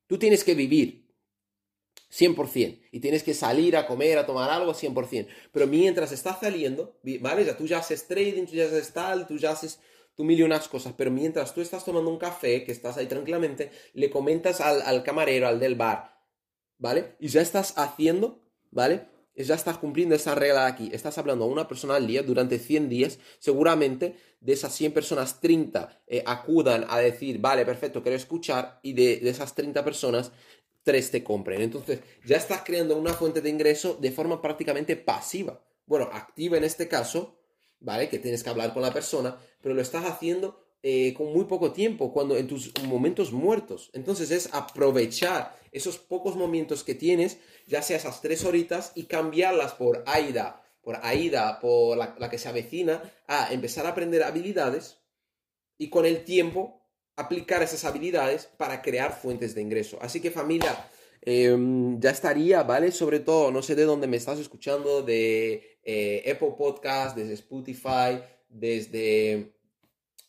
Tú 0.06 0.18
tienes 0.20 0.44
que 0.44 0.54
vivir 0.54 1.08
100% 2.12 2.78
y 2.92 3.00
tienes 3.00 3.24
que 3.24 3.34
salir 3.34 3.76
a 3.76 3.88
comer, 3.88 4.16
a 4.18 4.26
tomar 4.26 4.48
algo 4.50 4.72
100%. 4.72 5.26
Pero 5.50 5.66
mientras 5.66 6.12
estás 6.12 6.38
saliendo, 6.38 6.96
¿vale? 7.20 7.44
Ya 7.44 7.56
tú 7.56 7.66
ya 7.66 7.78
haces 7.78 8.06
trading, 8.06 8.44
tú 8.44 8.52
ya 8.52 8.66
haces 8.66 8.92
tal, 8.92 9.26
tú 9.26 9.36
ya 9.36 9.50
haces 9.50 9.80
tú 10.14 10.22
mil 10.22 10.38
y 10.38 10.44
unas 10.44 10.68
cosas, 10.68 10.94
pero 10.96 11.10
mientras 11.10 11.52
tú 11.52 11.60
estás 11.60 11.84
tomando 11.84 12.08
un 12.08 12.18
café, 12.18 12.62
que 12.62 12.70
estás 12.70 12.96
ahí 12.96 13.06
tranquilamente, 13.06 13.72
le 13.94 14.10
comentas 14.10 14.60
al, 14.60 14.80
al 14.82 15.02
camarero, 15.02 15.48
al 15.48 15.58
del 15.58 15.74
bar, 15.74 16.13
¿vale? 16.84 17.16
Y 17.18 17.28
ya 17.28 17.40
estás 17.40 17.72
haciendo, 17.78 18.42
¿vale? 18.70 19.06
ya 19.34 19.54
estás 19.54 19.78
cumpliendo 19.78 20.14
esa 20.14 20.34
regla 20.34 20.66
de 20.66 20.70
aquí. 20.70 20.90
Estás 20.92 21.16
hablando 21.16 21.46
a 21.46 21.48
una 21.48 21.66
persona 21.66 21.94
al 21.94 22.06
día 22.06 22.22
durante 22.22 22.58
100 22.58 22.90
días. 22.90 23.18
Seguramente 23.38 24.16
de 24.38 24.52
esas 24.52 24.74
100 24.74 24.92
personas, 24.92 25.40
30 25.40 26.02
eh, 26.06 26.22
acudan 26.26 26.84
a 26.90 26.98
decir, 26.98 27.38
vale, 27.40 27.64
perfecto, 27.64 28.02
quiero 28.02 28.16
escuchar. 28.16 28.80
Y 28.82 28.92
de, 28.92 29.26
esas 29.30 29.54
30 29.54 29.82
personas, 29.82 30.30
3 30.82 31.10
te 31.10 31.24
compren. 31.24 31.62
Entonces 31.62 32.00
ya 32.26 32.36
estás 32.36 32.60
creando 32.66 32.98
una 32.98 33.14
fuente 33.14 33.40
de 33.40 33.48
ingreso 33.48 33.96
de 33.98 34.12
forma 34.12 34.42
prácticamente 34.42 34.94
pasiva. 34.94 35.58
Bueno, 35.86 36.10
activa 36.12 36.58
en 36.58 36.64
este 36.64 36.86
caso, 36.86 37.40
¿vale? 37.80 38.10
Que 38.10 38.18
tienes 38.18 38.44
que 38.44 38.50
hablar 38.50 38.74
con 38.74 38.82
la 38.82 38.92
persona, 38.92 39.38
pero 39.62 39.74
lo 39.74 39.80
estás 39.80 40.04
haciendo 40.04 40.62
eh, 40.86 41.14
con 41.14 41.32
muy 41.32 41.46
poco 41.46 41.72
tiempo, 41.72 42.12
cuando 42.12 42.36
en 42.36 42.46
tus 42.46 42.70
momentos 42.82 43.32
muertos. 43.32 43.88
Entonces 43.94 44.30
es 44.30 44.52
aprovechar 44.52 45.56
esos 45.74 45.98
pocos 45.98 46.36
momentos 46.36 46.84
que 46.84 46.94
tienes, 46.94 47.38
ya 47.66 47.82
sea 47.82 47.96
esas 47.96 48.22
tres 48.22 48.44
horitas, 48.44 48.92
y 48.94 49.04
cambiarlas 49.04 49.72
por 49.74 50.04
AIDA, 50.06 50.62
por 50.80 51.00
AIDA, 51.02 51.58
por 51.58 51.98
la, 51.98 52.30
que 52.30 52.38
se 52.38 52.48
avecina, 52.48 53.02
a 53.26 53.52
empezar 53.52 53.84
a 53.84 53.90
aprender 53.90 54.22
habilidades 54.22 54.98
y 55.76 55.90
con 55.90 56.06
el 56.06 56.24
tiempo 56.24 56.80
aplicar 57.16 57.62
esas 57.62 57.84
habilidades 57.84 58.46
para 58.46 58.82
crear 58.82 59.20
fuentes 59.20 59.54
de 59.56 59.62
ingreso. 59.62 59.98
Así 60.00 60.20
que 60.20 60.30
familia, 60.30 60.88
em, 61.22 61.98
ya 62.00 62.10
estaría, 62.10 62.62
¿vale? 62.62 62.92
Sobre 62.92 63.18
todo, 63.18 63.50
no 63.50 63.60
sé 63.60 63.74
de 63.74 63.84
dónde 63.84 64.06
me 64.06 64.16
estás 64.16 64.38
escuchando, 64.38 65.02
de 65.02 65.78
eh, 65.82 66.30
Apple 66.30 66.54
Podcast, 66.56 67.16
desde 67.16 67.34
Spotify, 67.34 68.22
desde 68.48 69.52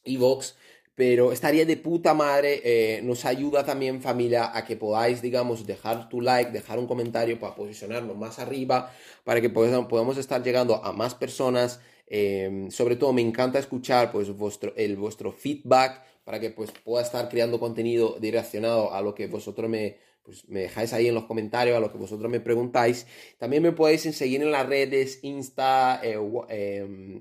Evox, 0.03 0.55
pero 0.95 1.33
estaría 1.33 1.65
de 1.65 1.77
puta 1.77 2.13
madre, 2.13 2.61
eh, 2.63 3.01
nos 3.03 3.25
ayuda 3.25 3.65
también 3.65 4.01
familia 4.01 4.57
a 4.57 4.65
que 4.65 4.77
podáis, 4.77 5.21
digamos, 5.21 5.67
dejar 5.67 6.07
tu 6.07 6.21
like, 6.21 6.51
dejar 6.51 6.79
un 6.79 6.87
comentario 6.87 7.37
para 7.37 7.53
posicionarnos 7.53 8.17
más 8.17 8.39
arriba, 8.39 8.91
para 9.25 9.41
que 9.41 9.49
podamos 9.49 10.17
estar 10.17 10.41
llegando 10.41 10.83
a 10.83 10.93
más 10.93 11.13
personas. 11.13 11.81
Eh, 12.07 12.67
sobre 12.69 12.95
todo 12.95 13.13
me 13.13 13.21
encanta 13.21 13.59
escuchar 13.59 14.11
pues 14.11 14.29
vuestro, 14.29 14.73
el, 14.75 14.95
vuestro 14.95 15.31
feedback 15.31 16.03
para 16.23 16.39
que 16.39 16.51
pues 16.51 16.71
pueda 16.71 17.03
estar 17.03 17.29
creando 17.29 17.59
contenido 17.59 18.17
direccionado 18.19 18.93
a 18.93 19.01
lo 19.01 19.15
que 19.15 19.25
vosotros 19.27 19.67
me, 19.69 19.97
pues, 20.23 20.47
me 20.47 20.61
dejáis 20.61 20.93
ahí 20.93 21.07
en 21.07 21.15
los 21.15 21.25
comentarios, 21.25 21.77
a 21.77 21.79
lo 21.79 21.91
que 21.91 21.97
vosotros 21.97 22.31
me 22.31 22.39
preguntáis. 22.39 23.05
También 23.37 23.63
me 23.63 23.71
podéis 23.71 24.01
seguir 24.01 24.41
en 24.41 24.51
las 24.51 24.67
redes, 24.67 25.19
Insta, 25.23 25.99
eh, 26.03 26.17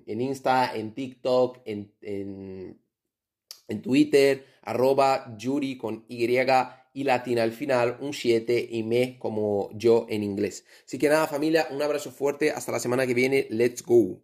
en 0.06 0.20
Insta, 0.20 0.74
en 0.74 0.94
TikTok, 0.94 1.60
en, 1.64 2.78
en, 3.68 3.82
Twitter, 3.82 4.46
arroba 4.62 5.34
Yuri 5.36 5.76
con 5.76 6.04
Y 6.08 6.26
y 6.96 7.02
latina 7.02 7.42
al 7.42 7.52
final, 7.52 7.98
un 8.00 8.14
7 8.14 8.68
y 8.70 8.82
me 8.84 9.18
como 9.18 9.68
yo 9.74 10.06
en 10.08 10.22
inglés. 10.22 10.64
Así 10.86 10.96
que 10.96 11.08
nada 11.08 11.26
familia, 11.26 11.66
un 11.70 11.82
abrazo 11.82 12.12
fuerte, 12.12 12.52
hasta 12.52 12.70
la 12.70 12.78
semana 12.78 13.06
que 13.06 13.14
viene, 13.14 13.46
let's 13.50 13.82
go. 13.82 14.22